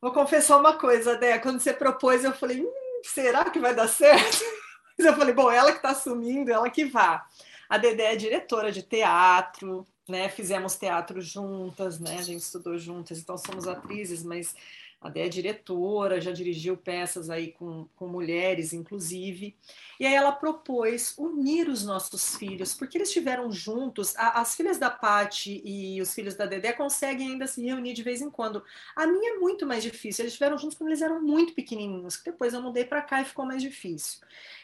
Vou 0.01 0.13
confessar 0.13 0.59
uma 0.59 0.79
coisa, 0.79 1.17
Dedé, 1.17 1.39
quando 1.39 1.61
você 1.61 1.73
propôs, 1.73 2.25
eu 2.25 2.33
falei, 2.33 2.63
hum, 2.63 2.73
será 3.03 3.51
que 3.51 3.59
vai 3.59 3.75
dar 3.75 3.89
certo? 3.89 4.45
Mas 4.97 5.07
eu 5.07 5.17
falei, 5.17 5.35
bom, 5.35 5.51
ela 5.51 5.73
que 5.73 5.79
está 5.79 5.91
assumindo, 5.91 6.51
ela 6.51 6.71
que 6.71 6.85
vá. 6.85 7.27
A 7.69 7.79
Dedé 7.79 8.13
é 8.13 8.17
diretora 8.17 8.71
de 8.71 8.83
teatro, 8.83 9.87
né? 10.09 10.29
Fizemos 10.29 10.77
teatro 10.77 11.21
juntas, 11.21 11.99
né? 11.99 12.19
A 12.19 12.23
gente 12.23 12.43
estudou 12.43 12.79
juntas, 12.79 13.19
então 13.19 13.39
somos 13.39 13.67
atrizes, 13.67 14.23
mas 14.23 14.55
a 15.03 15.09
Dé 15.09 15.27
é 15.27 15.29
diretora, 15.29 16.21
já 16.21 16.31
dirigiu 16.31 16.77
peças 16.77 17.29
aí 17.29 17.53
com, 17.53 17.89
com 17.97 18.07
mulheres, 18.07 18.73
inclusive. 18.73 19.57
E 19.99 20.07
aí 20.07 20.15
ela 20.15 20.31
propôs 20.31 21.17
unir 21.19 21.69
os 21.69 21.85
nossos 21.85 22.37
filhos, 22.37 22.73
porque 22.73 22.97
eles 22.97 23.09
estiveram 23.09 23.51
juntos. 23.51 24.17
A, 24.17 24.41
as 24.41 24.55
filhas 24.55 24.79
da 24.79 24.91
Pati 24.91 25.61
e 25.65 26.01
os 26.01 26.15
filhos 26.15 26.35
da 26.35 26.47
Dedé 26.47 26.73
conseguem 26.73 27.33
ainda 27.33 27.47
se 27.47 27.65
reunir 27.65 27.95
de 27.95 28.03
vez 28.03 28.21
em 28.21 28.31
quando. 28.31 28.65
A 28.95 29.07
minha 29.07 29.35
é 29.35 29.39
muito 29.39 29.67
mais 29.67 29.83
difícil. 29.83 30.23
Eles 30.23 30.35
estiveram 30.35 30.57
juntos 30.57 30.77
quando 30.77 30.91
eles 30.91 31.03
eram 31.03 31.21
muito 31.21 31.55
pequenininhos, 31.55 32.17
que 32.17 32.31
depois 32.31 32.55
eu 32.55 32.63
mudei 32.63 32.85
para 32.85 33.03
cá 33.03 33.21
e 33.21 33.25
ficou 33.25 33.45
mais 33.45 33.61
difícil. 33.61 34.21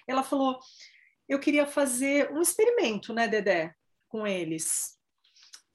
Ela 0.07 0.23
falou: 0.23 0.61
eu 1.29 1.41
queria 1.41 1.67
fazer 1.67 2.31
um 2.33 2.41
experimento, 2.41 3.13
né, 3.13 3.27
Dedé, 3.27 3.75
com 4.09 4.27
eles 4.27 4.98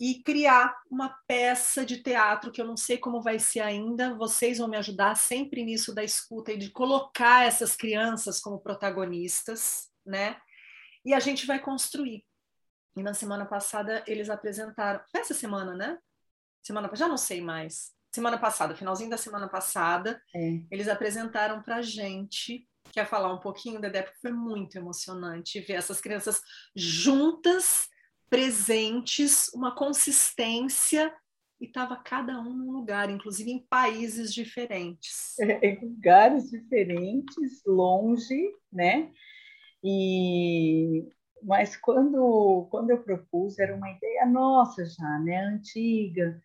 e 0.04 0.22
criar 0.22 0.76
uma 0.92 1.18
peça 1.26 1.86
de 1.86 2.04
teatro 2.04 2.52
que 2.52 2.60
eu 2.60 2.68
não 2.68 2.76
sei 2.76 2.98
como 2.98 3.22
vai 3.22 3.40
ser 3.40 3.62
ainda. 3.62 4.14
Vocês 4.16 4.58
vão 4.58 4.68
me 4.68 4.76
ajudar 4.76 5.16
sempre 5.16 5.64
nisso 5.64 5.96
da 5.96 6.04
escuta 6.04 6.52
e 6.52 6.58
de 6.58 6.72
colocar 6.72 7.46
essas 7.46 7.74
crianças 7.74 8.42
como 8.42 8.60
protagonistas, 8.60 9.90
né? 10.06 10.36
E 11.06 11.14
a 11.14 11.22
gente 11.22 11.48
vai 11.48 11.58
construir. 11.58 12.26
E 12.98 13.02
na 13.02 13.14
semana 13.14 13.46
passada 13.46 14.04
eles 14.06 14.30
apresentaram, 14.30 15.00
essa 15.16 15.34
semana, 15.34 15.74
né? 15.74 15.98
Semana 16.62 16.92
já 16.94 17.08
não 17.08 17.18
sei 17.18 17.40
mais. 17.40 17.94
Semana 18.14 18.38
passada, 18.38 18.76
finalzinho 18.76 19.10
da 19.10 19.18
semana 19.18 19.48
passada, 19.48 20.22
é. 20.36 20.60
eles 20.70 20.90
apresentaram 20.90 21.64
para 21.64 21.82
gente 21.82 22.68
quer 22.92 23.08
falar 23.08 23.34
um 23.34 23.40
pouquinho, 23.40 23.80
Dedé, 23.80 24.02
porque 24.02 24.20
foi 24.20 24.34
muito 24.34 24.78
emocionante 24.78 25.62
ver 25.62 25.76
essas 25.76 26.02
crianças 26.02 26.42
juntas 26.76 27.88
presentes, 28.34 29.54
uma 29.54 29.76
consistência 29.76 31.14
e 31.62 31.66
estava 31.66 31.96
cada 31.96 32.40
um 32.42 32.52
num 32.52 32.72
lugar, 32.72 33.08
inclusive 33.08 33.52
em 33.52 33.60
países 33.60 34.34
diferentes. 34.34 35.38
É, 35.40 35.60
em 35.70 35.80
lugares 35.80 36.50
diferentes, 36.50 37.62
longe, 37.64 38.52
né? 38.72 39.12
E 39.84 41.08
mas 41.44 41.78
quando 41.78 42.68
quando 42.72 42.90
eu 42.90 43.04
propus 43.04 43.60
era 43.60 43.76
uma 43.76 43.92
ideia 43.92 44.26
nossa 44.26 44.84
já, 44.84 45.20
né, 45.20 45.38
antiga. 45.46 46.42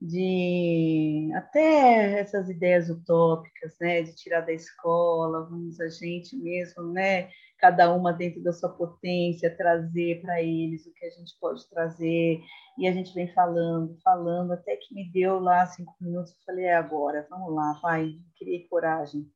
de 0.00 1.30
até 1.36 2.20
essas 2.20 2.48
ideias 2.50 2.90
utópicas, 2.90 3.76
né, 3.80 4.02
de 4.02 4.16
tirar 4.16 4.40
da 4.40 4.52
escola, 4.52 5.46
vamos 5.48 5.80
a 5.80 5.88
gente 5.88 6.36
mesmo, 6.36 6.82
né, 6.92 7.30
cada 7.58 7.92
uma 7.94 8.12
dentro 8.12 8.42
da 8.42 8.52
sua 8.52 8.68
potência, 8.68 9.56
trazer 9.56 10.20
para 10.22 10.42
eles 10.42 10.86
o 10.86 10.92
que 10.92 11.04
a 11.04 11.10
gente 11.10 11.36
pode 11.40 11.68
trazer, 11.68 12.40
e 12.78 12.86
a 12.86 12.92
gente 12.92 13.12
vem 13.12 13.32
falando, 13.34 13.98
falando, 14.02 14.52
até 14.52 14.76
que 14.76 14.94
me 14.94 15.10
deu 15.10 15.40
lá 15.40 15.66
cinco 15.66 15.94
minutos, 16.00 16.32
eu 16.32 16.44
falei, 16.46 16.66
é 16.66 16.76
agora, 16.76 17.26
vamos 17.28 17.52
lá, 17.52 17.78
vai, 17.82 18.12
criei 18.38 18.68
coragem. 18.68 19.28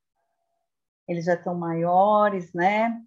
Eles 1.08 1.24
já 1.24 1.34
estão 1.34 1.54
maiores, 1.54 2.52
né, 2.54 3.02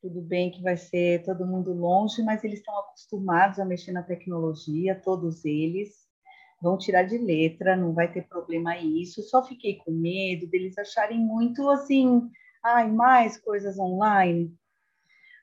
tudo 0.00 0.22
bem 0.22 0.50
que 0.50 0.62
vai 0.62 0.76
ser 0.76 1.24
todo 1.24 1.46
mundo 1.46 1.72
longe, 1.72 2.22
mas 2.22 2.44
eles 2.44 2.60
estão 2.60 2.78
acostumados 2.78 3.58
a 3.58 3.64
mexer 3.64 3.90
na 3.90 4.02
tecnologia, 4.02 4.94
todos 4.94 5.44
eles, 5.44 6.06
vão 6.62 6.78
tirar 6.78 7.02
de 7.02 7.18
letra, 7.18 7.76
não 7.76 7.92
vai 7.92 8.12
ter 8.12 8.22
problema 8.22 8.76
isso. 8.78 9.22
Só 9.22 9.44
fiquei 9.44 9.76
com 9.78 9.90
medo 9.90 10.46
deles 10.46 10.78
acharem 10.78 11.18
muito 11.18 11.68
assim, 11.70 12.30
ai, 12.66 12.90
mais 12.90 13.38
coisas 13.38 13.78
online. 13.78 14.52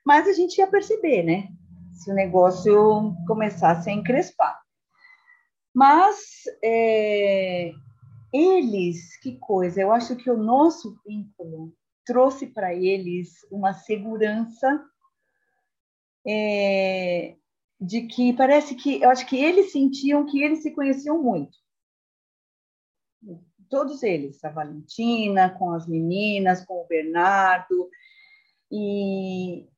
Mas 0.04 0.28
a 0.28 0.32
gente 0.32 0.58
ia 0.58 0.66
perceber, 0.66 1.22
né? 1.22 1.48
Se 1.92 2.10
o 2.10 2.14
negócio 2.14 3.14
começasse 3.26 3.88
a 3.88 3.92
encrespar. 3.92 4.60
Mas 5.74 6.44
é, 6.62 7.72
eles, 8.32 9.18
que 9.20 9.38
coisa, 9.38 9.80
eu 9.80 9.90
acho 9.90 10.14
que 10.16 10.30
o 10.30 10.36
nosso 10.36 10.96
vínculo 11.06 11.72
trouxe 12.04 12.46
para 12.46 12.74
eles 12.74 13.30
uma 13.50 13.72
segurança 13.72 14.84
é, 16.26 17.36
de 17.80 18.02
que 18.02 18.32
parece 18.34 18.74
que 18.74 19.02
eu 19.02 19.10
acho 19.10 19.26
que 19.26 19.36
eles 19.36 19.72
sentiam 19.72 20.26
que 20.26 20.42
eles 20.42 20.62
se 20.62 20.70
conheciam 20.72 21.22
muito. 21.22 21.56
Todos 23.74 24.04
eles, 24.04 24.44
a 24.44 24.50
Valentina, 24.50 25.50
com 25.58 25.72
as 25.72 25.84
meninas, 25.88 26.64
com 26.64 26.74
o 26.74 26.86
Bernardo. 26.86 27.90
E, 28.70 29.68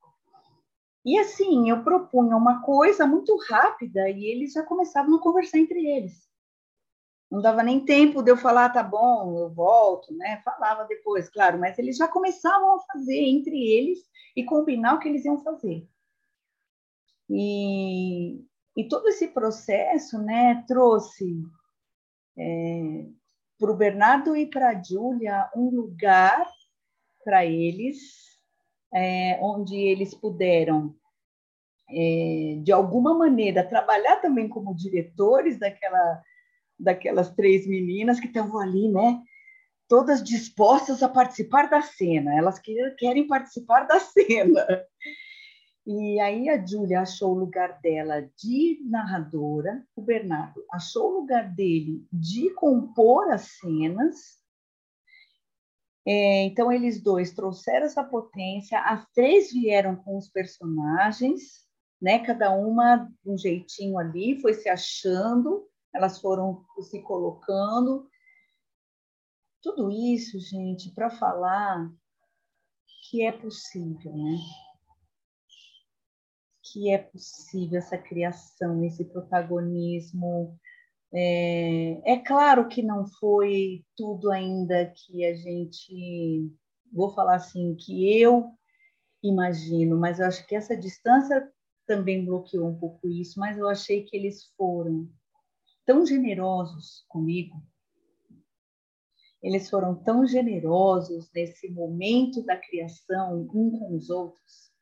e 1.03 1.19
assim, 1.19 1.71
eu 1.71 1.83
propunha 1.83 2.37
uma 2.37 2.61
coisa 2.61 3.07
muito 3.07 3.35
rápida 3.49 4.07
e 4.11 4.27
eles 4.27 4.53
já 4.53 4.63
começavam 4.63 5.15
a 5.15 5.23
conversar 5.23 5.57
entre 5.57 5.87
eles. 5.87 6.29
Não 7.31 7.41
dava 7.41 7.63
nem 7.63 7.87
tempo 7.87 8.23
de 8.23 8.31
eu 8.31 8.37
falar, 8.37 8.69
tá 8.69 8.83
bom, 8.83 9.39
eu 9.39 9.49
volto, 9.49 10.15
né? 10.15 10.43
Falava 10.45 10.85
depois, 10.85 11.31
claro, 11.31 11.59
mas 11.59 11.79
eles 11.79 11.97
já 11.97 12.07
começavam 12.07 12.77
a 12.77 12.81
fazer 12.93 13.17
entre 13.17 13.57
eles 13.57 14.01
e 14.37 14.45
combinar 14.45 14.97
o 14.97 14.99
que 14.99 15.09
eles 15.09 15.25
iam 15.25 15.43
fazer. 15.43 15.89
E, 17.31 18.45
e 18.77 18.89
todo 18.91 19.09
esse 19.09 19.29
processo 19.29 20.19
né, 20.19 20.63
trouxe 20.69 21.43
é, 22.37 23.07
para 23.59 23.71
o 23.71 23.77
Bernardo 23.77 24.37
e 24.37 24.47
para 24.47 24.71
a 24.71 24.83
Júlia 24.83 25.51
um 25.57 25.71
lugar 25.71 26.47
para 27.25 27.45
eles, 27.45 27.99
é, 28.95 29.39
onde 29.43 29.77
eles 29.77 30.15
puderam, 30.15 30.95
é, 31.91 32.59
de 32.63 32.73
alguma 32.73 33.15
maneira, 33.15 33.67
trabalhar 33.67 34.17
também 34.17 34.49
como 34.49 34.77
diretores 34.77 35.59
daquela, 35.59 36.23
daquelas 36.79 37.31
três 37.35 37.67
meninas 37.67 38.21
que 38.21 38.27
estavam 38.27 38.61
ali, 38.61 38.89
né? 38.89 39.23
Todas 39.89 40.23
dispostas 40.23 41.03
a 41.03 41.09
participar 41.09 41.69
da 41.69 41.81
cena, 41.81 42.37
elas 42.37 42.61
querem 42.99 43.27
participar 43.27 43.87
da 43.87 43.99
cena. 44.01 44.67
E 45.87 46.19
aí 46.19 46.49
a 46.49 46.67
Júlia 46.67 47.03
achou 47.03 47.33
o 47.33 47.39
lugar 47.39 47.81
dela 47.81 48.29
de 48.37 48.81
narradora, 48.85 49.87
o 49.95 50.03
Bernardo 50.03 50.65
achou 50.73 51.13
o 51.13 51.21
lugar 51.21 51.55
dele 51.55 52.05
de 52.13 52.51
compor 52.55 53.31
as 53.31 53.53
cenas. 53.61 54.43
É, 56.05 56.43
então 56.43 56.73
eles 56.73 57.01
dois 57.01 57.33
trouxeram 57.33 57.87
essa 57.87 58.03
potência, 58.03 58.81
as 58.81 59.09
três 59.13 59.53
vieram 59.53 59.95
com 59.95 60.17
os 60.17 60.29
personagens, 60.29 61.65
né? 62.03 62.19
Cada 62.19 62.51
uma 62.51 63.09
um 63.25 63.39
jeitinho 63.39 63.97
ali, 63.97 64.41
foi 64.41 64.55
se 64.55 64.69
achando, 64.69 65.69
elas 65.95 66.21
foram 66.21 66.65
se 66.81 67.01
colocando. 67.01 68.11
Tudo 69.63 69.89
isso, 69.89 70.39
gente, 70.41 70.91
para 70.91 71.11
falar 71.11 71.93
que 73.09 73.25
é 73.25 73.31
possível, 73.31 74.17
né? 74.17 74.37
Que 76.77 76.91
é 76.91 76.99
possível 76.99 77.79
essa 77.79 77.97
criação, 77.97 78.85
esse 78.85 79.03
protagonismo. 79.07 80.55
É, 81.11 82.13
é 82.13 82.19
claro 82.19 82.69
que 82.69 82.83
não 82.83 83.07
foi 83.07 83.83
tudo 83.97 84.31
ainda 84.31 84.93
que 84.95 85.25
a 85.25 85.35
gente, 85.35 86.53
vou 86.93 87.15
falar 87.15 87.37
assim, 87.37 87.75
que 87.77 88.21
eu 88.21 88.53
imagino, 89.23 89.99
mas 89.99 90.21
eu 90.21 90.27
acho 90.27 90.47
que 90.47 90.55
essa 90.55 90.77
distância 90.77 91.51
também 91.87 92.27
bloqueou 92.27 92.69
um 92.69 92.79
pouco 92.79 93.09
isso, 93.09 93.41
mas 93.41 93.57
eu 93.57 93.69
achei 93.69 94.05
que 94.05 94.15
eles 94.15 94.45
foram 94.55 95.09
tão 95.87 96.05
generosos 96.05 97.07
comigo, 97.09 97.57
eles 99.43 99.71
foram 99.71 99.95
tão 99.95 100.27
generosos 100.27 101.31
nesse 101.35 101.71
momento 101.71 102.45
da 102.45 102.57
criação 102.59 103.49
um 103.55 103.71
com 103.71 103.97
os 103.97 104.11
outros, 104.11 104.76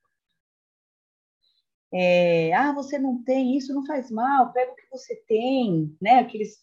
é, 1.94 2.52
ah, 2.52 2.72
você 2.72 2.98
não 2.98 3.22
tem 3.22 3.56
isso, 3.56 3.72
não 3.72 3.86
faz 3.86 4.10
mal, 4.10 4.52
pega 4.52 4.72
o 4.72 4.74
que 4.74 4.90
você 4.90 5.14
tem, 5.28 5.96
né? 6.02 6.18
Aqueles 6.18 6.58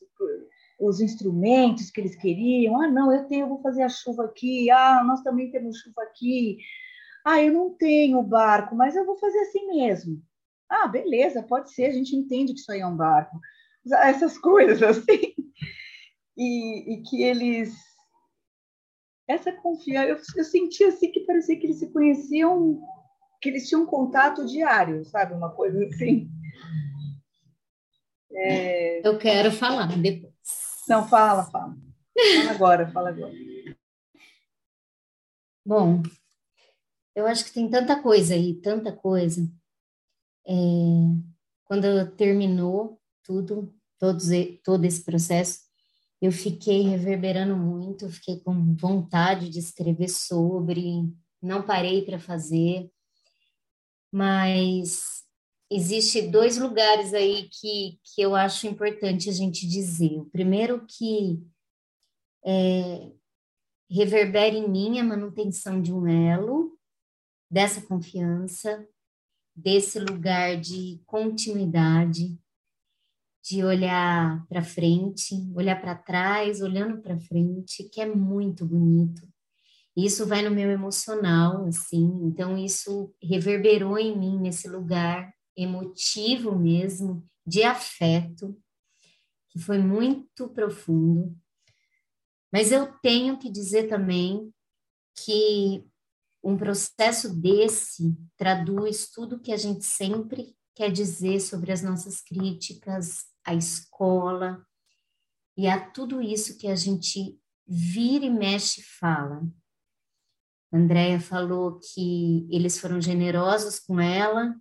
os 0.77 0.99
instrumentos 0.99 1.89
que 1.89 2.01
eles 2.01 2.15
queriam. 2.15 2.82
Ah, 2.82 2.88
não, 2.88 3.13
eu 3.13 3.25
tenho, 3.27 3.45
eu 3.45 3.49
vou 3.49 3.61
fazer 3.61 3.84
a 3.84 3.89
chuva 3.89 4.25
aqui. 4.25 4.69
Ah, 4.69 5.03
nós 5.05 5.21
também 5.21 5.49
temos 5.51 5.77
chuva 5.77 6.01
aqui. 6.03 6.57
Ah, 7.23 7.41
eu 7.41 7.53
não 7.53 7.73
tenho 7.75 8.21
barco, 8.23 8.75
mas 8.75 8.95
eu 8.95 9.05
vou 9.05 9.15
fazer 9.17 9.39
assim 9.39 9.67
mesmo. 9.67 10.21
Ah, 10.67 10.88
beleza, 10.88 11.43
pode 11.43 11.71
ser, 11.71 11.86
a 11.86 11.91
gente 11.91 12.15
entende 12.15 12.53
que 12.53 12.59
isso 12.59 12.71
aí 12.71 12.82
é 12.82 12.88
um 12.88 12.97
barco. 12.97 13.39
Essas 14.03 14.38
coisas 14.39 14.82
assim. 14.82 15.34
E, 16.36 16.93
e 16.93 17.03
que 17.03 17.21
eles 17.23 17.73
essa 19.27 19.51
confiança, 19.51 20.09
eu, 20.09 20.17
eu 20.38 20.43
senti 20.43 20.84
assim 20.84 21.09
que 21.11 21.21
parecia 21.21 21.57
que 21.57 21.67
eles 21.67 21.79
se 21.79 21.89
conheciam 21.91 22.82
que 23.42 23.50
eles 23.50 23.68
tinham 23.68 23.86
contato 23.86 24.46
diário, 24.46 25.04
sabe? 25.06 25.34
Uma 25.34 25.52
coisa 25.52 25.84
assim. 25.86 26.30
É... 28.32 29.06
Eu 29.06 29.18
quero 29.18 29.52
falar 29.52 29.88
depois. 29.98 30.32
Não, 30.88 31.08
fala, 31.08 31.44
fala. 31.46 31.76
Fala 32.36 32.52
agora, 32.52 32.92
fala 32.92 33.10
agora. 33.10 33.34
Bom, 35.66 36.04
eu 37.16 37.26
acho 37.26 37.46
que 37.46 37.54
tem 37.54 37.70
tanta 37.70 38.02
coisa 38.02 38.34
aí, 38.34 38.56
tanta 38.62 38.92
coisa. 38.92 39.48
É, 40.48 40.54
quando 41.66 42.12
terminou 42.16 43.00
tudo, 43.24 43.74
todos, 44.00 44.28
todo 44.64 44.86
esse 44.86 45.04
processo, 45.04 45.60
eu 46.22 46.32
fiquei 46.32 46.82
reverberando 46.82 47.56
muito, 47.56 48.10
fiquei 48.10 48.39
com 48.39 48.76
vontade 48.76 49.50
de 49.50 49.60
escrever 49.60 50.10
sobre, 50.10 51.12
não 51.42 51.64
parei 51.64 52.04
para 52.04 52.20
fazer 52.20 52.89
mas 54.12 55.24
existe 55.70 56.22
dois 56.24 56.57
lugares 56.57 57.14
aí 57.14 57.47
que, 57.49 57.99
que 58.03 58.22
eu 58.22 58.36
acho 58.36 58.68
importante 58.68 59.30
a 59.30 59.34
gente 59.34 59.68
dizer. 59.68 60.20
O 60.20 60.26
primeiro 60.26 60.86
que 60.86 61.41
é, 62.45 63.12
reverbera 63.89 64.55
em 64.55 64.70
mim 64.70 64.99
a 64.99 65.03
manutenção 65.03 65.82
de 65.82 65.93
um 65.93 66.07
elo, 66.07 66.78
dessa 67.49 67.82
confiança, 67.82 68.88
desse 69.55 69.99
lugar 69.99 70.59
de 70.59 71.01
continuidade, 71.05 72.38
de 73.43 73.64
olhar 73.64 74.45
para 74.47 74.64
frente, 74.64 75.36
olhar 75.55 75.80
para 75.82 75.95
trás, 75.95 76.62
olhando 76.62 77.01
para 77.01 77.20
frente, 77.20 77.84
que 77.89 77.99
é 77.99 78.05
muito 78.05 78.66
bonito. 78.66 79.30
Isso 79.96 80.26
vai 80.26 80.42
no 80.42 80.52
meu 80.52 80.70
emocional, 80.72 81.66
assim, 81.66 82.06
então 82.24 82.58
isso 82.58 83.14
reverberou 83.22 83.98
em 83.98 84.18
mim 84.18 84.39
nesse 84.39 84.70
lugar 84.70 85.34
emotivo 85.56 86.58
mesmo, 86.58 87.28
de 87.46 87.64
afeto, 87.64 88.58
que 89.50 89.60
foi 89.60 89.78
muito 89.78 90.48
profundo. 90.50 91.36
Mas 92.52 92.72
eu 92.72 92.92
tenho 93.02 93.38
que 93.38 93.50
dizer 93.50 93.88
também 93.88 94.54
que 95.16 95.86
um 96.44 96.58
processo 96.58 97.34
desse 97.36 98.16
traduz 98.38 99.10
tudo 99.10 99.39
que 99.39 99.52
a 99.52 99.58
gente 99.58 99.86
sempre 99.86 100.56
quer 100.74 100.92
dizer 100.92 101.39
sobre 101.39 101.72
as 101.72 101.82
nossas 101.82 102.22
críticas 102.22 103.26
à 103.46 103.54
escola 103.54 104.66
e 105.58 105.68
a 105.68 105.80
tudo 105.92 106.22
isso 106.22 106.58
que 106.58 106.68
a 106.68 106.76
gente 106.76 107.38
vira 107.68 108.26
e 108.26 108.30
mexe 108.30 108.82
e 108.82 108.84
fala. 108.84 109.44
Andréia 110.72 111.19
falou 111.19 111.80
que 111.80 112.47
eles 112.49 112.80
foram 112.80 113.01
generosos 113.01 113.80
com 113.80 113.99
ela, 113.99 114.55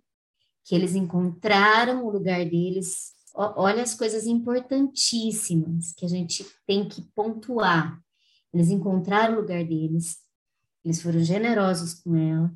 que 0.65 0.75
eles 0.75 0.95
encontraram 0.95 2.05
o 2.05 2.11
lugar 2.11 2.45
deles 2.45 3.13
olha 3.33 3.83
as 3.83 3.93
coisas 3.93 4.25
importantíssimas 4.25 5.93
que 5.93 6.05
a 6.05 6.09
gente 6.09 6.45
tem 6.67 6.87
que 6.87 7.01
pontuar. 7.15 7.99
Eles 8.53 8.69
encontraram 8.69 9.35
o 9.35 9.41
lugar 9.41 9.63
deles, 9.63 10.17
eles 10.83 11.01
foram 11.01 11.19
generosos 11.23 11.93
com 11.93 12.15
ela, 12.15 12.53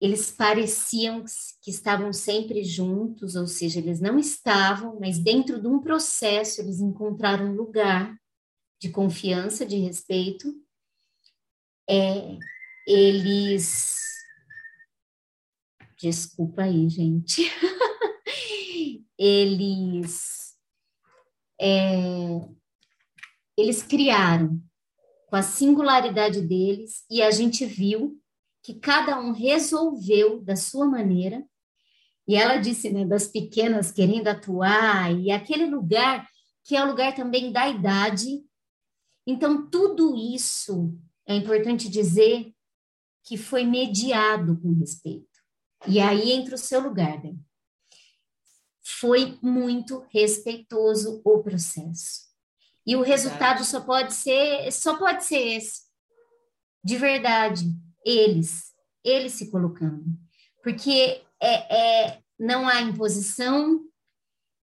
eles 0.00 0.30
pareciam 0.30 1.22
que 1.60 1.70
estavam 1.70 2.12
sempre 2.12 2.64
juntos, 2.64 3.36
ou 3.36 3.46
seja, 3.46 3.78
eles 3.78 4.00
não 4.00 4.18
estavam, 4.18 4.98
mas 4.98 5.18
dentro 5.18 5.60
de 5.60 5.68
um 5.68 5.78
processo 5.78 6.62
eles 6.62 6.80
encontraram 6.80 7.50
um 7.50 7.54
lugar 7.54 8.16
de 8.80 8.88
confiança, 8.88 9.66
de 9.66 9.76
respeito. 9.76 10.54
É, 11.88 12.38
eles. 12.86 13.98
Desculpa 15.98 16.62
aí, 16.62 16.88
gente. 16.88 17.42
eles. 19.18 20.56
É, 21.60 22.48
eles 23.56 23.82
criaram 23.82 24.58
com 25.28 25.36
a 25.36 25.42
singularidade 25.42 26.40
deles 26.40 27.04
e 27.10 27.22
a 27.22 27.30
gente 27.30 27.64
viu 27.66 28.18
que 28.62 28.74
cada 28.74 29.18
um 29.18 29.32
resolveu 29.32 30.42
da 30.42 30.56
sua 30.56 30.86
maneira. 30.86 31.44
E 32.26 32.34
ela 32.34 32.56
disse, 32.56 32.90
né, 32.90 33.04
das 33.04 33.26
pequenas 33.26 33.90
querendo 33.90 34.28
atuar, 34.28 35.12
e 35.18 35.30
aquele 35.30 35.66
lugar 35.66 36.28
que 36.64 36.76
é 36.76 36.84
o 36.84 36.86
lugar 36.86 37.14
também 37.14 37.50
da 37.50 37.68
idade. 37.68 38.44
Então, 39.26 39.68
tudo 39.68 40.16
isso 40.16 40.96
é 41.26 41.34
importante 41.34 41.88
dizer 41.88 42.54
que 43.24 43.36
foi 43.36 43.64
mediado 43.64 44.60
com 44.60 44.72
respeito. 44.74 45.28
E 45.86 46.00
aí 46.00 46.32
entra 46.32 46.54
o 46.54 46.58
seu 46.58 46.80
lugar, 46.80 47.22
né? 47.22 47.34
Foi 48.82 49.38
muito 49.42 50.04
respeitoso 50.12 51.22
o 51.24 51.42
processo. 51.42 52.28
E 52.86 52.96
o 52.96 53.02
resultado 53.02 53.64
só 53.64 53.80
pode 53.80 54.12
ser, 54.14 54.70
só 54.72 54.98
pode 54.98 55.24
ser 55.24 55.56
esse. 55.56 55.82
De 56.82 56.96
verdade 56.96 57.66
eles, 58.04 58.72
eles 59.04 59.32
se 59.32 59.50
colocando. 59.50 60.04
Porque 60.62 61.22
é, 61.40 62.08
é, 62.08 62.22
não 62.38 62.68
há 62.68 62.80
imposição, 62.80 63.84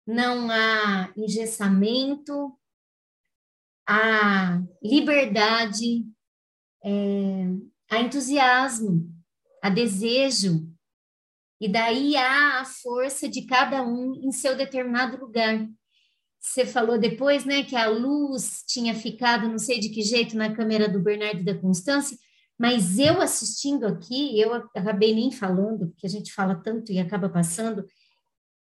não 0.06 0.50
há 0.50 1.12
engessamento, 1.16 2.58
há 3.88 4.62
liberdade, 4.82 6.06
é, 6.84 7.46
há 7.90 8.00
entusiasmo, 8.00 9.10
há 9.64 9.70
desejo, 9.70 10.68
e 11.60 11.68
daí 11.68 12.16
há 12.16 12.62
a 12.62 12.66
força 12.66 13.28
de 13.28 13.44
cada 13.46 13.82
um 13.82 14.14
em 14.24 14.32
seu 14.32 14.56
determinado 14.56 15.18
lugar. 15.18 15.68
Você 16.40 16.66
falou 16.66 17.00
depois, 17.00 17.46
né, 17.46 17.64
que 17.64 17.76
a 17.76 17.90
luz 17.90 18.64
tinha 18.68 18.94
ficado, 18.94 19.50
não 19.50 19.58
sei 19.58 19.80
de 19.80 19.90
que 19.90 20.02
jeito, 20.02 20.38
na 20.38 20.56
câmera 20.56 20.88
do 20.88 21.02
Bernardo 21.02 21.44
da 21.44 21.58
Constância, 21.58 22.18
mas 22.58 22.98
eu 22.98 23.22
assistindo 23.22 23.86
aqui, 23.86 24.40
eu 24.40 24.54
acabei 24.54 25.14
nem 25.14 25.32
falando, 25.32 25.90
porque 25.90 26.08
a 26.08 26.10
gente 26.10 26.34
fala 26.34 26.56
tanto 26.56 26.92
e 26.92 27.00
acaba 27.00 27.30
passando, 27.30 27.86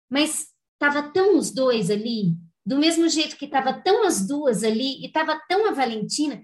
mas 0.09 0.47
estava 0.73 1.13
tão 1.13 1.37
os 1.37 1.51
dois 1.51 1.91
ali, 1.91 2.35
do 2.65 2.79
mesmo 2.79 3.09
jeito 3.09 3.37
que 3.37 3.45
estava 3.45 3.73
tão 3.73 4.05
as 4.05 4.27
duas 4.27 4.65
ali, 4.65 5.03
e 5.03 5.07
estava 5.07 5.41
tão 5.49 5.69
a 5.69 5.73
Valentina, 5.73 6.43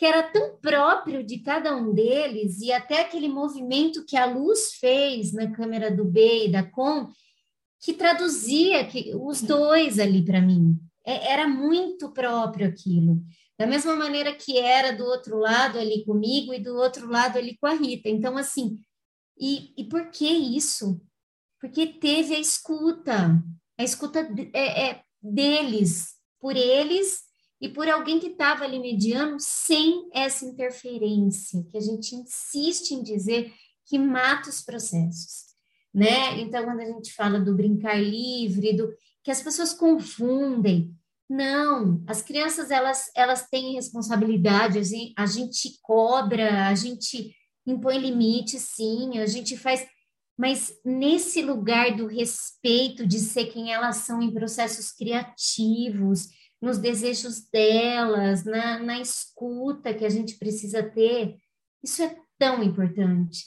que 0.00 0.06
era 0.06 0.22
tão 0.22 0.56
próprio 0.56 1.22
de 1.22 1.40
cada 1.40 1.76
um 1.76 1.92
deles, 1.92 2.58
e 2.62 2.72
até 2.72 3.02
aquele 3.02 3.28
movimento 3.28 4.02
que 4.06 4.16
a 4.16 4.24
luz 4.24 4.72
fez 4.80 5.30
na 5.34 5.52
câmera 5.52 5.94
do 5.94 6.06
B 6.06 6.46
e 6.46 6.50
da 6.50 6.62
Com, 6.62 7.06
que 7.78 7.92
traduzia 7.92 8.86
que, 8.86 9.14
os 9.14 9.42
dois 9.42 9.98
ali 9.98 10.24
para 10.24 10.40
mim. 10.40 10.80
É, 11.04 11.34
era 11.34 11.46
muito 11.46 12.10
próprio 12.14 12.66
aquilo. 12.66 13.22
Da 13.58 13.66
mesma 13.66 13.94
maneira 13.94 14.34
que 14.34 14.56
era 14.56 14.90
do 14.90 15.04
outro 15.04 15.36
lado 15.36 15.78
ali 15.78 16.02
comigo 16.06 16.54
e 16.54 16.62
do 16.62 16.76
outro 16.76 17.06
lado 17.06 17.36
ali 17.36 17.58
com 17.58 17.66
a 17.66 17.74
Rita. 17.74 18.08
Então, 18.08 18.38
assim, 18.38 18.78
e, 19.38 19.74
e 19.76 19.84
por 19.84 20.10
que 20.10 20.26
isso? 20.26 20.98
Porque 21.60 21.86
teve 21.86 22.34
a 22.34 22.40
escuta, 22.40 23.38
a 23.78 23.84
escuta 23.84 24.26
é, 24.54 24.92
é 24.92 25.02
deles, 25.22 26.14
por 26.40 26.56
eles 26.56 27.29
e 27.60 27.68
por 27.68 27.88
alguém 27.88 28.18
que 28.18 28.28
estava 28.28 28.64
ali 28.64 28.78
mediando 28.78 29.36
sem 29.38 30.08
essa 30.14 30.46
interferência, 30.46 31.62
que 31.70 31.76
a 31.76 31.80
gente 31.80 32.14
insiste 32.14 32.92
em 32.92 33.02
dizer 33.02 33.52
que 33.84 33.98
mata 33.98 34.48
os 34.48 34.62
processos, 34.62 35.50
né? 35.92 36.40
Então, 36.40 36.64
quando 36.64 36.80
a 36.80 36.86
gente 36.86 37.12
fala 37.12 37.38
do 37.38 37.54
brincar 37.54 38.00
livre, 38.02 38.72
do 38.72 38.88
que 39.22 39.30
as 39.30 39.42
pessoas 39.42 39.74
confundem, 39.74 40.94
não, 41.28 42.02
as 42.06 42.22
crianças 42.22 42.70
elas, 42.70 43.10
elas 43.14 43.46
têm 43.48 43.74
responsabilidade, 43.74 44.80
a 45.16 45.26
gente 45.26 45.78
cobra, 45.82 46.66
a 46.66 46.74
gente 46.74 47.34
impõe 47.66 47.98
limite, 47.98 48.58
sim, 48.58 49.18
a 49.18 49.26
gente 49.26 49.56
faz, 49.56 49.86
mas 50.36 50.72
nesse 50.84 51.42
lugar 51.42 51.94
do 51.94 52.06
respeito 52.06 53.06
de 53.06 53.18
ser 53.20 53.46
quem 53.46 53.72
elas 53.72 53.98
são 53.98 54.22
em 54.22 54.32
processos 54.32 54.90
criativos, 54.90 56.28
nos 56.60 56.78
desejos 56.78 57.40
delas, 57.50 58.44
na, 58.44 58.78
na 58.78 59.00
escuta 59.00 59.94
que 59.94 60.04
a 60.04 60.10
gente 60.10 60.36
precisa 60.38 60.82
ter, 60.82 61.36
isso 61.82 62.02
é 62.02 62.16
tão 62.38 62.62
importante. 62.62 63.44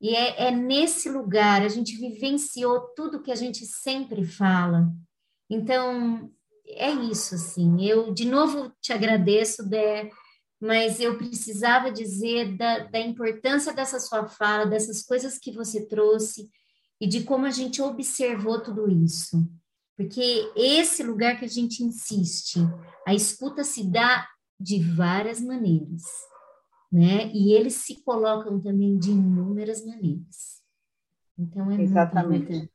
E 0.00 0.14
é, 0.14 0.48
é 0.48 0.50
nesse 0.50 1.08
lugar, 1.08 1.62
a 1.62 1.68
gente 1.68 1.96
vivenciou 1.96 2.80
tudo 2.96 3.22
que 3.22 3.30
a 3.30 3.36
gente 3.36 3.64
sempre 3.66 4.24
fala. 4.24 4.92
Então, 5.48 6.30
é 6.66 6.90
isso, 6.90 7.34
assim. 7.34 7.84
Eu, 7.84 8.12
de 8.12 8.24
novo, 8.24 8.72
te 8.80 8.92
agradeço, 8.92 9.68
Dé, 9.68 10.10
mas 10.60 11.00
eu 11.00 11.18
precisava 11.18 11.90
dizer 11.90 12.56
da, 12.56 12.80
da 12.80 13.00
importância 13.00 13.72
dessa 13.72 13.98
sua 13.98 14.28
fala, 14.28 14.66
dessas 14.66 15.02
coisas 15.02 15.38
que 15.38 15.52
você 15.52 15.86
trouxe 15.86 16.48
e 17.00 17.06
de 17.06 17.24
como 17.24 17.46
a 17.46 17.50
gente 17.50 17.82
observou 17.82 18.60
tudo 18.60 18.88
isso. 18.88 19.36
Porque 19.96 20.50
esse 20.56 21.02
lugar 21.02 21.38
que 21.38 21.44
a 21.44 21.48
gente 21.48 21.82
insiste, 21.82 22.58
a 23.06 23.14
escuta 23.14 23.62
se 23.62 23.84
dá 23.84 24.26
de 24.58 24.82
várias 24.82 25.40
maneiras, 25.40 26.02
né? 26.90 27.30
E 27.32 27.52
eles 27.52 27.74
se 27.74 28.02
colocam 28.02 28.60
também 28.60 28.98
de 28.98 29.10
inúmeras 29.10 29.84
maneiras. 29.84 30.62
Então 31.38 31.70
é 31.70 31.82
Exatamente. 31.82 32.28
muito 32.28 32.52
importante. 32.52 32.72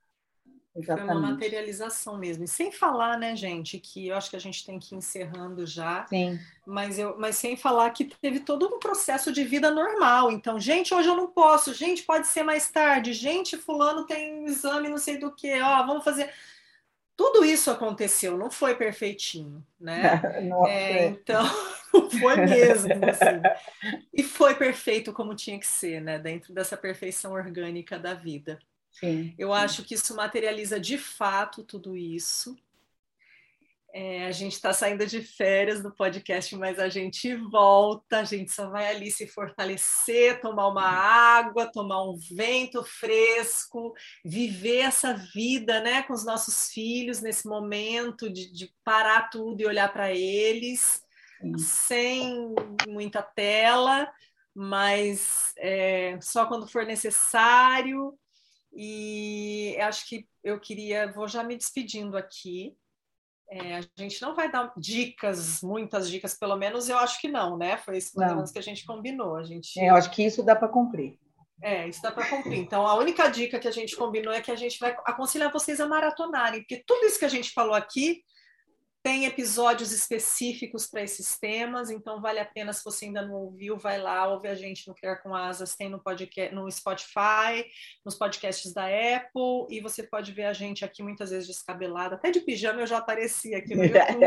Exatamente. 0.78 1.08
Foi 1.08 1.18
uma 1.18 1.32
materialização 1.32 2.18
mesmo. 2.20 2.44
E 2.44 2.48
sem 2.48 2.72
falar, 2.72 3.18
né, 3.18 3.36
gente, 3.36 3.80
que 3.80 4.08
eu 4.08 4.16
acho 4.16 4.30
que 4.30 4.36
a 4.36 4.40
gente 4.40 4.64
tem 4.64 4.78
que 4.78 4.94
ir 4.94 5.00
encerrando 5.00 5.66
já. 5.66 6.06
Sim. 6.08 6.40
Mas, 6.68 7.00
eu, 7.00 7.18
mas 7.18 7.36
sem 7.36 7.58
falar 7.58 7.90
que 7.90 8.06
teve 8.06 8.42
todo 8.42 8.68
um 8.68 8.78
processo 8.78 9.32
de 9.32 9.44
vida 9.44 9.72
normal. 9.72 10.32
Então, 10.32 10.60
gente, 10.60 10.94
hoje 10.94 11.10
eu 11.10 11.16
não 11.16 11.28
posso. 11.28 11.74
Gente, 11.74 12.04
pode 12.04 12.28
ser 12.28 12.44
mais 12.44 12.70
tarde. 12.70 13.12
Gente, 13.14 13.58
fulano 13.58 14.06
tem 14.06 14.44
um 14.44 14.46
exame, 14.46 14.88
não 14.88 15.00
sei 15.00 15.18
do 15.18 15.32
que. 15.32 15.60
Ó, 15.60 15.86
vamos 15.88 16.04
fazer. 16.04 16.32
Tudo 17.18 17.44
isso 17.44 17.72
aconteceu, 17.72 18.38
não 18.38 18.52
foi 18.52 18.76
perfeitinho, 18.76 19.66
né? 19.80 20.22
Nossa, 20.48 20.72
é, 20.72 21.06
então, 21.08 21.44
não 21.92 22.10
foi 22.12 22.36
mesmo. 22.36 22.94
Assim. 22.94 23.42
E 24.14 24.22
foi 24.22 24.54
perfeito 24.54 25.12
como 25.12 25.36
tinha 25.36 25.60
que 25.60 25.66
ser, 25.66 26.00
né? 26.00 26.20
Dentro 26.20 26.54
dessa 26.54 26.78
perfeição 26.78 27.34
orgânica 27.34 27.98
da 27.98 28.14
vida. 28.14 28.60
Sim, 28.92 29.34
Eu 29.38 29.50
sim. 29.50 29.56
acho 29.56 29.84
que 29.84 29.96
isso 29.96 30.16
materializa 30.16 30.80
de 30.80 30.98
fato 30.98 31.64
tudo 31.64 31.98
isso. 31.98 32.56
É, 34.00 34.28
a 34.28 34.32
gente 34.32 34.54
está 34.54 34.72
saindo 34.74 35.08
de 35.08 35.24
férias 35.24 35.82
do 35.82 35.92
podcast, 35.92 36.56
mas 36.56 36.78
a 36.78 36.88
gente 36.88 37.34
volta, 37.34 38.20
a 38.20 38.24
gente 38.24 38.52
só 38.52 38.70
vai 38.70 38.88
ali 38.90 39.10
se 39.10 39.26
fortalecer, 39.26 40.40
tomar 40.40 40.68
uma 40.68 40.88
água, 40.88 41.66
tomar 41.66 42.04
um 42.04 42.16
vento 42.16 42.84
fresco, 42.84 43.96
viver 44.24 44.82
essa 44.82 45.16
vida 45.34 45.82
né, 45.82 46.04
com 46.04 46.14
os 46.14 46.24
nossos 46.24 46.70
filhos 46.70 47.22
nesse 47.22 47.48
momento 47.48 48.32
de, 48.32 48.54
de 48.54 48.72
parar 48.84 49.32
tudo 49.32 49.62
e 49.62 49.66
olhar 49.66 49.92
para 49.92 50.14
eles, 50.14 51.02
Sim. 51.42 51.58
sem 51.58 52.56
muita 52.88 53.24
tela, 53.24 54.08
mas 54.54 55.54
é, 55.58 56.20
só 56.22 56.46
quando 56.46 56.68
for 56.68 56.86
necessário 56.86 58.14
e 58.72 59.76
acho 59.82 60.08
que 60.08 60.28
eu 60.44 60.60
queria, 60.60 61.12
vou 61.12 61.28
já 61.28 61.44
me 61.44 61.58
despedindo 61.58 62.16
aqui. 62.16 62.78
É, 63.50 63.78
a 63.78 63.82
gente 63.98 64.22
não 64.22 64.36
vai 64.36 64.52
dar 64.52 64.74
dicas, 64.78 65.62
muitas 65.62 66.10
dicas, 66.10 66.34
pelo 66.34 66.58
menos 66.58 66.90
eu 66.90 66.98
acho 66.98 67.20
que 67.22 67.30
não, 67.30 67.58
né? 67.58 67.78
Foi 67.78 67.98
isso 67.98 68.14
que 68.52 68.60
a 68.60 68.64
gente 68.64 68.86
combinou. 68.86 69.38
A 69.38 69.44
gente... 69.44 69.80
É, 69.80 69.90
eu 69.90 69.96
acho 69.96 70.12
que 70.12 70.24
isso 70.24 70.44
dá 70.44 70.56
para 70.56 70.68
cumprir. 70.68 71.18
É, 71.62 71.88
isso 71.88 72.02
dá 72.02 72.12
para 72.12 72.30
cumprir. 72.30 72.60
Então, 72.60 72.86
a 72.86 72.96
única 72.96 73.30
dica 73.30 73.58
que 73.58 73.68
a 73.68 73.72
gente 73.72 73.96
combinou 73.96 74.34
é 74.34 74.42
que 74.42 74.52
a 74.52 74.56
gente 74.56 74.78
vai 74.80 74.96
aconselhar 75.06 75.52
vocês 75.52 75.80
a 75.80 75.88
maratonarem, 75.88 76.60
porque 76.62 76.84
tudo 76.86 77.06
isso 77.06 77.18
que 77.18 77.26
a 77.26 77.30
gente 77.30 77.52
falou 77.52 77.74
aqui 77.74 78.22
tem 79.08 79.24
episódios 79.24 79.94
específicos 79.94 80.86
para 80.86 81.02
esses 81.02 81.40
temas, 81.40 81.90
então 81.90 82.20
vale 82.20 82.40
a 82.40 82.46
pena, 82.46 82.74
se 82.74 82.84
você 82.84 83.06
ainda 83.06 83.22
não 83.22 83.36
ouviu, 83.36 83.78
vai 83.78 83.98
lá, 83.98 84.28
ouve 84.28 84.50
a 84.50 84.54
gente 84.54 84.86
no 84.86 84.94
Criar 84.94 85.16
com 85.24 85.34
Asas, 85.34 85.78
tem 85.78 85.88
no, 85.88 85.98
podcast, 85.98 86.54
no 86.54 86.70
Spotify, 86.70 87.66
nos 88.04 88.16
podcasts 88.16 88.74
da 88.74 88.84
Apple, 88.84 89.66
e 89.70 89.80
você 89.80 90.04
pode 90.04 90.34
ver 90.34 90.44
a 90.44 90.52
gente 90.52 90.84
aqui 90.84 91.02
muitas 91.02 91.30
vezes 91.30 91.48
descabelada, 91.48 92.16
até 92.16 92.32
de 92.32 92.42
pijama 92.42 92.82
eu 92.82 92.86
já 92.86 92.98
apareci 92.98 93.56
aqui 93.56 93.76
no 93.76 93.86
YouTube. 93.86 94.26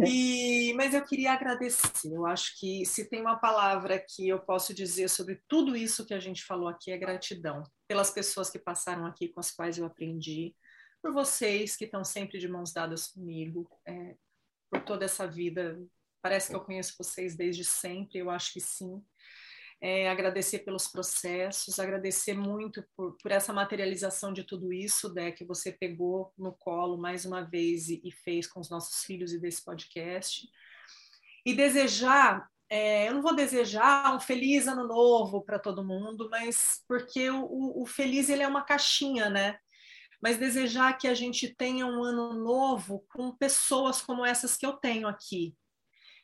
e, 0.08 0.72
mas 0.74 0.94
eu 0.94 1.04
queria 1.04 1.32
agradecer, 1.34 2.10
eu 2.10 2.24
acho 2.24 2.58
que 2.58 2.86
se 2.86 3.10
tem 3.10 3.20
uma 3.20 3.36
palavra 3.36 4.02
que 4.08 4.26
eu 4.26 4.38
posso 4.38 4.72
dizer 4.72 5.10
sobre 5.10 5.38
tudo 5.46 5.76
isso 5.76 6.06
que 6.06 6.14
a 6.14 6.18
gente 6.18 6.42
falou 6.42 6.66
aqui 6.66 6.90
é 6.90 6.96
gratidão, 6.96 7.62
pelas 7.86 8.10
pessoas 8.10 8.48
que 8.48 8.58
passaram 8.58 9.04
aqui, 9.04 9.28
com 9.28 9.38
as 9.38 9.50
quais 9.50 9.76
eu 9.76 9.84
aprendi, 9.84 10.54
por 11.02 11.12
vocês 11.12 11.76
que 11.76 11.84
estão 11.84 12.04
sempre 12.04 12.38
de 12.38 12.48
mãos 12.48 12.72
dadas 12.72 13.08
comigo, 13.08 13.68
é, 13.86 14.16
por 14.70 14.82
toda 14.82 15.04
essa 15.04 15.26
vida. 15.26 15.80
Parece 16.22 16.50
que 16.50 16.56
eu 16.56 16.60
conheço 16.60 16.94
vocês 16.98 17.34
desde 17.36 17.64
sempre, 17.64 18.18
eu 18.18 18.30
acho 18.30 18.52
que 18.52 18.60
sim. 18.60 19.02
É, 19.82 20.10
agradecer 20.10 20.58
pelos 20.58 20.88
processos, 20.88 21.78
agradecer 21.78 22.34
muito 22.34 22.84
por, 22.94 23.16
por, 23.16 23.32
essa 23.32 23.50
materialização 23.50 24.30
de 24.30 24.44
tudo 24.44 24.70
isso, 24.74 25.08
Dé, 25.08 25.32
que 25.32 25.42
você 25.42 25.72
pegou 25.72 26.34
no 26.36 26.52
colo 26.52 26.98
mais 26.98 27.24
uma 27.24 27.40
vez 27.40 27.88
e, 27.88 27.98
e 28.04 28.12
fez 28.12 28.46
com 28.46 28.60
os 28.60 28.68
nossos 28.68 29.02
filhos 29.04 29.32
e 29.32 29.40
desse 29.40 29.64
podcast. 29.64 30.46
E 31.46 31.54
desejar, 31.54 32.46
é, 32.68 33.08
eu 33.08 33.14
não 33.14 33.22
vou 33.22 33.34
desejar 33.34 34.14
um 34.14 34.20
feliz 34.20 34.68
ano 34.68 34.86
novo 34.86 35.40
para 35.40 35.58
todo 35.58 35.82
mundo, 35.82 36.28
mas 36.30 36.84
porque 36.86 37.30
o, 37.30 37.42
o, 37.46 37.82
o 37.82 37.86
feliz 37.86 38.28
ele 38.28 38.42
é 38.42 38.48
uma 38.48 38.62
caixinha, 38.62 39.30
né? 39.30 39.58
Mas 40.20 40.36
desejar 40.36 40.98
que 40.98 41.08
a 41.08 41.14
gente 41.14 41.54
tenha 41.54 41.86
um 41.86 42.04
ano 42.04 42.34
novo 42.34 43.04
com 43.12 43.34
pessoas 43.36 44.02
como 44.02 44.24
essas 44.24 44.56
que 44.56 44.66
eu 44.66 44.74
tenho 44.74 45.08
aqui. 45.08 45.56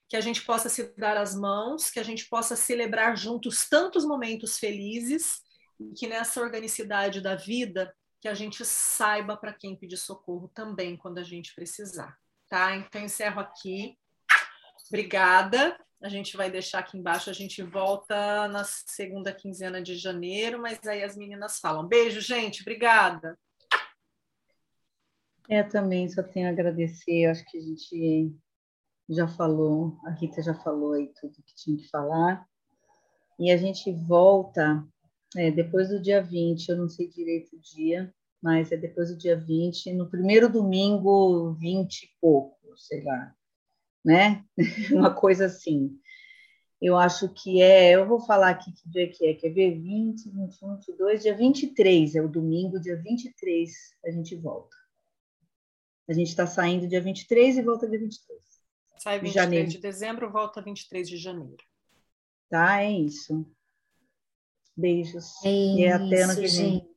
Que 0.08 0.16
a 0.16 0.20
gente 0.20 0.42
possa 0.42 0.68
se 0.68 0.94
dar 0.96 1.16
as 1.16 1.34
mãos, 1.34 1.90
que 1.90 1.98
a 1.98 2.02
gente 2.02 2.26
possa 2.28 2.54
celebrar 2.54 3.16
juntos 3.16 3.68
tantos 3.68 4.04
momentos 4.04 4.58
felizes, 4.58 5.40
e 5.80 5.94
que 5.94 6.06
nessa 6.06 6.40
organicidade 6.40 7.20
da 7.20 7.34
vida, 7.34 7.94
que 8.20 8.28
a 8.28 8.34
gente 8.34 8.64
saiba 8.64 9.36
para 9.36 9.52
quem 9.52 9.76
pedir 9.76 9.96
socorro 9.96 10.50
também 10.54 10.96
quando 10.96 11.18
a 11.18 11.22
gente 11.22 11.54
precisar. 11.54 12.16
Tá? 12.48 12.76
Então, 12.76 13.02
encerro 13.02 13.40
aqui. 13.40 13.96
Obrigada. 14.88 15.78
A 16.02 16.08
gente 16.08 16.36
vai 16.36 16.50
deixar 16.50 16.80
aqui 16.80 16.98
embaixo, 16.98 17.30
a 17.30 17.32
gente 17.32 17.62
volta 17.62 18.46
na 18.48 18.64
segunda 18.64 19.32
quinzena 19.32 19.82
de 19.82 19.96
janeiro, 19.96 20.60
mas 20.60 20.78
aí 20.86 21.02
as 21.02 21.16
meninas 21.16 21.58
falam. 21.58 21.86
Beijo, 21.86 22.20
gente. 22.20 22.60
Obrigada. 22.60 23.38
É, 25.48 25.62
também 25.62 26.08
só 26.08 26.22
tenho 26.22 26.48
a 26.48 26.50
agradecer. 26.50 27.26
Acho 27.26 27.44
que 27.46 27.58
a 27.58 27.60
gente 27.60 28.34
já 29.08 29.28
falou, 29.28 29.98
a 30.04 30.10
Rita 30.10 30.42
já 30.42 30.54
falou 30.54 30.92
aí 30.92 31.12
tudo 31.20 31.42
que 31.42 31.54
tinha 31.54 31.76
que 31.76 31.88
falar. 31.88 32.46
E 33.38 33.50
a 33.50 33.56
gente 33.56 33.92
volta 33.92 34.84
é, 35.36 35.50
depois 35.50 35.88
do 35.88 36.00
dia 36.00 36.22
20, 36.22 36.68
eu 36.68 36.76
não 36.76 36.88
sei 36.88 37.08
direito 37.08 37.56
o 37.56 37.60
dia, 37.60 38.12
mas 38.42 38.72
é 38.72 38.76
depois 38.76 39.10
do 39.10 39.18
dia 39.18 39.36
20, 39.36 39.92
no 39.92 40.08
primeiro 40.08 40.48
domingo, 40.48 41.52
20 41.54 42.02
e 42.02 42.08
pouco, 42.20 42.56
sei 42.76 43.02
lá, 43.02 43.34
né? 44.04 44.44
Uma 44.92 45.14
coisa 45.14 45.46
assim. 45.46 45.98
Eu 46.80 46.96
acho 46.96 47.28
que 47.30 47.62
é, 47.62 47.92
eu 47.92 48.06
vou 48.06 48.20
falar 48.20 48.50
aqui 48.50 48.70
que 48.72 48.88
dia 48.88 49.10
que 49.10 49.26
é, 49.26 49.34
quer 49.34 49.50
ver? 49.50 49.78
20, 49.80 50.30
21, 50.30 50.76
22, 50.76 51.22
dia 51.22 51.34
23, 51.34 52.14
é 52.14 52.22
o 52.22 52.28
domingo, 52.28 52.80
dia 52.80 52.96
23 52.96 53.72
a 54.04 54.10
gente 54.10 54.36
volta. 54.36 54.76
A 56.08 56.12
gente 56.12 56.28
está 56.28 56.46
saindo 56.46 56.86
dia 56.86 57.00
23 57.00 57.58
e 57.58 57.62
volta 57.62 57.88
dia 57.88 57.98
23. 57.98 58.40
Sai 58.98 59.18
23 59.18 59.22
de, 59.22 59.34
janeiro. 59.34 59.68
de 59.68 59.78
dezembro, 59.78 60.30
volta 60.30 60.62
23 60.62 61.08
de 61.08 61.16
janeiro. 61.16 61.64
Tá, 62.48 62.82
é 62.82 62.92
isso. 62.92 63.44
Beijos. 64.76 65.44
É 65.44 65.50
e 65.50 65.84
é 65.84 65.92
até 65.92 66.22
ano 66.22 66.36
que 66.36 66.46
vem. 66.46 66.88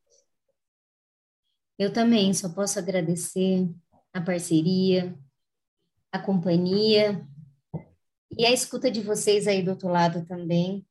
Eu 1.78 1.92
também 1.92 2.34
só 2.34 2.50
posso 2.50 2.78
agradecer 2.78 3.68
a 4.14 4.22
parceria, 4.22 5.18
a 6.12 6.20
companhia 6.20 7.26
e 8.38 8.46
a 8.46 8.52
escuta 8.52 8.92
de 8.92 9.02
vocês 9.02 9.48
aí 9.48 9.64
do 9.64 9.72
outro 9.72 9.88
lado 9.88 10.26
também. 10.26 10.86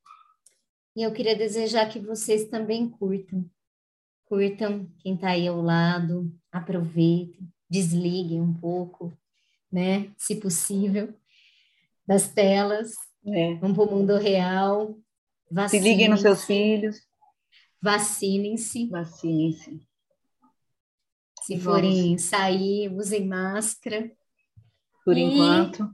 E 0.97 1.03
eu 1.03 1.13
queria 1.13 1.37
desejar 1.37 1.89
que 1.89 2.01
vocês 2.01 2.49
também 2.49 2.89
curtam. 2.89 3.49
Curtam 4.25 4.91
quem 4.99 5.15
está 5.15 5.31
aí 5.31 5.47
ao 5.47 5.61
lado, 5.61 6.35
aproveitem 6.51 7.49
desliguem 7.69 8.41
um 8.41 8.53
pouco, 8.53 9.17
né, 9.71 10.11
se 10.17 10.37
possível, 10.37 11.15
das 12.07 12.29
telas, 12.33 12.93
é. 13.27 13.55
vão 13.57 13.75
para 13.75 13.85
o 13.85 13.91
mundo 13.91 14.17
real, 14.17 14.99
se 15.69 15.79
liguem 15.79 16.09
nos 16.09 16.21
seus 16.21 16.45
filhos, 16.45 17.01
vacinem-se, 17.81 18.87
vacinem-se. 18.89 19.81
Se 21.43 21.55
e 21.55 21.61
forem 21.61 22.09
vamos. 22.09 22.23
sair, 22.23 22.93
usem 22.93 23.27
máscara. 23.27 24.11
Por 25.05 25.17
e... 25.17 25.23
enquanto. 25.23 25.91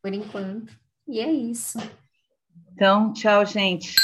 Por 0.00 0.12
enquanto. 0.12 0.78
E 1.08 1.20
é 1.20 1.30
isso. 1.30 1.78
Então, 2.72 3.12
tchau, 3.12 3.44
gente. 3.44 3.94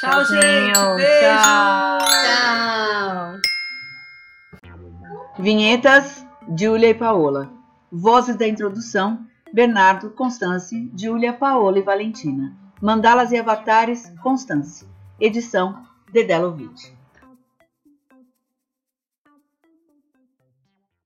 Tchau, 0.00 0.24
gente. 0.24 0.96
Beijo. 0.96 1.20
Tchau. 1.20 1.98
Tchau. 1.98 3.55
Vinhetas, 5.38 6.26
Júlia 6.58 6.88
e 6.88 6.94
Paola. 6.94 7.50
Vozes 7.92 8.36
da 8.36 8.48
introdução, 8.48 9.26
Bernardo, 9.52 10.08
Constance, 10.10 10.90
Júlia, 10.96 11.34
Paola 11.34 11.78
e 11.78 11.82
Valentina. 11.82 12.56
Mandalas 12.80 13.32
e 13.32 13.36
avatares, 13.36 14.10
Constance. 14.22 14.86
Edição, 15.20 15.84
Dedelovitch. 16.10 16.95